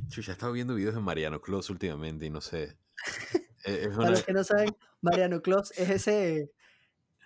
chucha, 0.09 0.33
he 0.33 0.35
estado 0.35 0.53
viendo 0.53 0.75
videos 0.75 0.95
de 0.95 1.01
Mariano 1.01 1.41
Clos 1.41 1.69
últimamente 1.71 2.27
y 2.27 2.31
no 2.31 2.41
sé. 2.41 2.77
e- 3.65 3.83
Es 3.85 3.89
Para 3.89 3.99
una, 4.01 4.11
los 4.11 4.25
que 4.25 4.33
no 4.33 4.45
saben, 4.45 4.75
Mariano 5.03 5.43
Clos 5.43 5.73
es 5.79 5.91
ese, 5.91 6.51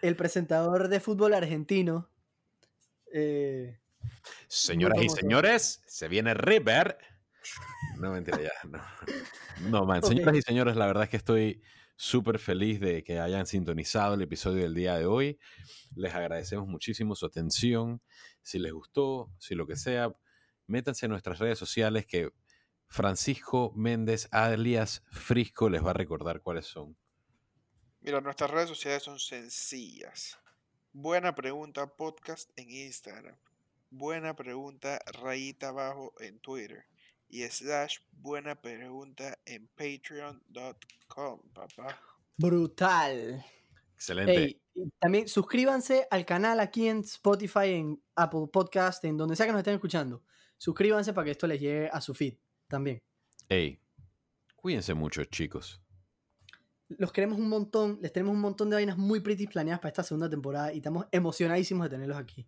el 0.00 0.16
presentador 0.16 0.88
de 0.88 1.00
fútbol 1.00 1.34
argentino. 1.34 2.08
Eh, 3.12 3.78
Señoras 4.48 5.02
y 5.02 5.08
señores, 5.08 5.82
se 5.86 6.08
viene 6.08 6.34
River. 6.34 6.98
No, 7.98 8.12
mentira, 8.12 8.40
ya. 8.40 8.52
No, 8.68 8.80
no 9.70 9.86
man. 9.86 10.02
Señoras 10.02 10.36
y 10.36 10.42
señores, 10.42 10.76
la 10.76 10.86
verdad 10.86 11.04
es 11.04 11.10
que 11.10 11.16
estoy 11.16 11.62
súper 11.96 12.38
feliz 12.38 12.80
de 12.80 13.02
que 13.04 13.18
hayan 13.18 13.46
sintonizado 13.46 14.14
el 14.14 14.22
episodio 14.22 14.62
del 14.62 14.74
día 14.74 14.96
de 14.96 15.06
hoy. 15.06 15.38
Les 15.94 16.14
agradecemos 16.14 16.66
muchísimo 16.66 17.14
su 17.14 17.26
atención. 17.26 18.02
Si 18.42 18.58
les 18.58 18.72
gustó, 18.72 19.30
si 19.38 19.54
lo 19.54 19.66
que 19.66 19.76
sea, 19.76 20.12
métanse 20.66 21.06
en 21.06 21.10
nuestras 21.10 21.38
redes 21.38 21.58
sociales 21.58 22.06
que 22.06 22.32
Francisco 22.88 23.72
Méndez 23.74 24.28
alias 24.32 25.02
Frisco 25.10 25.70
les 25.70 25.84
va 25.84 25.90
a 25.90 25.94
recordar 25.94 26.42
cuáles 26.42 26.66
son. 26.66 26.96
Mira, 28.00 28.20
nuestras 28.20 28.50
redes 28.50 28.68
sociales 28.68 29.02
son 29.02 29.18
sencillas. 29.18 30.41
Buena 30.94 31.34
pregunta 31.34 31.86
podcast 31.86 32.50
en 32.54 32.70
Instagram. 32.70 33.34
Buena 33.88 34.36
pregunta 34.36 35.00
rayita 35.22 35.68
abajo 35.68 36.12
en 36.20 36.38
Twitter. 36.40 36.84
Y 37.30 37.44
slash 37.44 37.96
buena 38.12 38.54
pregunta 38.60 39.38
en 39.46 39.68
patreon.com, 39.68 41.40
papá. 41.54 41.98
brutal. 42.36 43.42
Excelente. 43.94 44.36
Ey, 44.36 44.60
y 44.74 44.90
también 44.98 45.28
suscríbanse 45.28 46.06
al 46.10 46.26
canal 46.26 46.60
aquí 46.60 46.88
en 46.88 46.98
Spotify, 46.98 47.70
en 47.70 48.02
Apple 48.14 48.48
Podcast, 48.52 49.02
en 49.06 49.16
donde 49.16 49.34
sea 49.34 49.46
que 49.46 49.52
nos 49.52 49.60
estén 49.60 49.74
escuchando. 49.74 50.22
Suscríbanse 50.58 51.14
para 51.14 51.24
que 51.24 51.30
esto 51.30 51.46
les 51.46 51.58
llegue 51.58 51.88
a 51.90 52.02
su 52.02 52.12
feed 52.12 52.34
también. 52.68 52.98
Ey, 53.48 53.80
cuídense 54.56 54.92
mucho, 54.92 55.24
chicos. 55.24 55.81
Los 56.98 57.12
queremos 57.12 57.38
un 57.38 57.48
montón, 57.48 57.98
les 58.00 58.12
tenemos 58.12 58.34
un 58.34 58.40
montón 58.40 58.70
de 58.70 58.76
vainas 58.76 58.96
muy 58.96 59.20
pretty 59.20 59.46
planeadas 59.46 59.80
para 59.80 59.88
esta 59.90 60.02
segunda 60.02 60.28
temporada 60.28 60.72
y 60.72 60.78
estamos 60.78 61.06
emocionadísimos 61.10 61.84
de 61.84 61.90
tenerlos 61.90 62.18
aquí. 62.18 62.46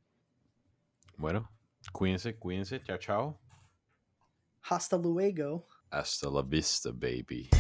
Bueno, 1.17 1.51
cuídense, 1.93 2.37
cuídense. 2.37 2.83
Chao, 2.83 2.99
chao. 2.99 3.41
Hasta 4.69 4.97
luego. 4.97 5.67
Hasta 5.91 6.31
la 6.31 6.43
vista, 6.43 6.91
baby. 6.91 7.51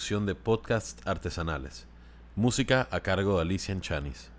Producción 0.00 0.24
de 0.24 0.34
podcast 0.34 1.06
artesanales. 1.06 1.86
Música 2.34 2.88
a 2.90 3.00
cargo 3.00 3.36
de 3.36 3.42
Alicia 3.42 3.78
Chanis. 3.82 4.30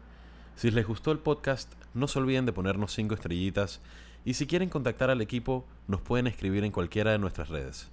Si 0.55 0.71
les 0.71 0.87
gustó 0.87 1.11
el 1.11 1.19
podcast, 1.19 1.71
no 1.93 2.07
se 2.07 2.17
olviden 2.17 2.47
de 2.47 2.51
ponernos 2.51 2.93
5 2.93 3.13
estrellitas 3.13 3.79
y 4.25 4.33
si 4.33 4.47
quieren 4.47 4.69
contactar 4.69 5.11
al 5.11 5.21
equipo, 5.21 5.67
nos 5.87 6.01
pueden 6.01 6.25
escribir 6.25 6.63
en 6.63 6.71
cualquiera 6.71 7.11
de 7.11 7.19
nuestras 7.19 7.49
redes. 7.49 7.89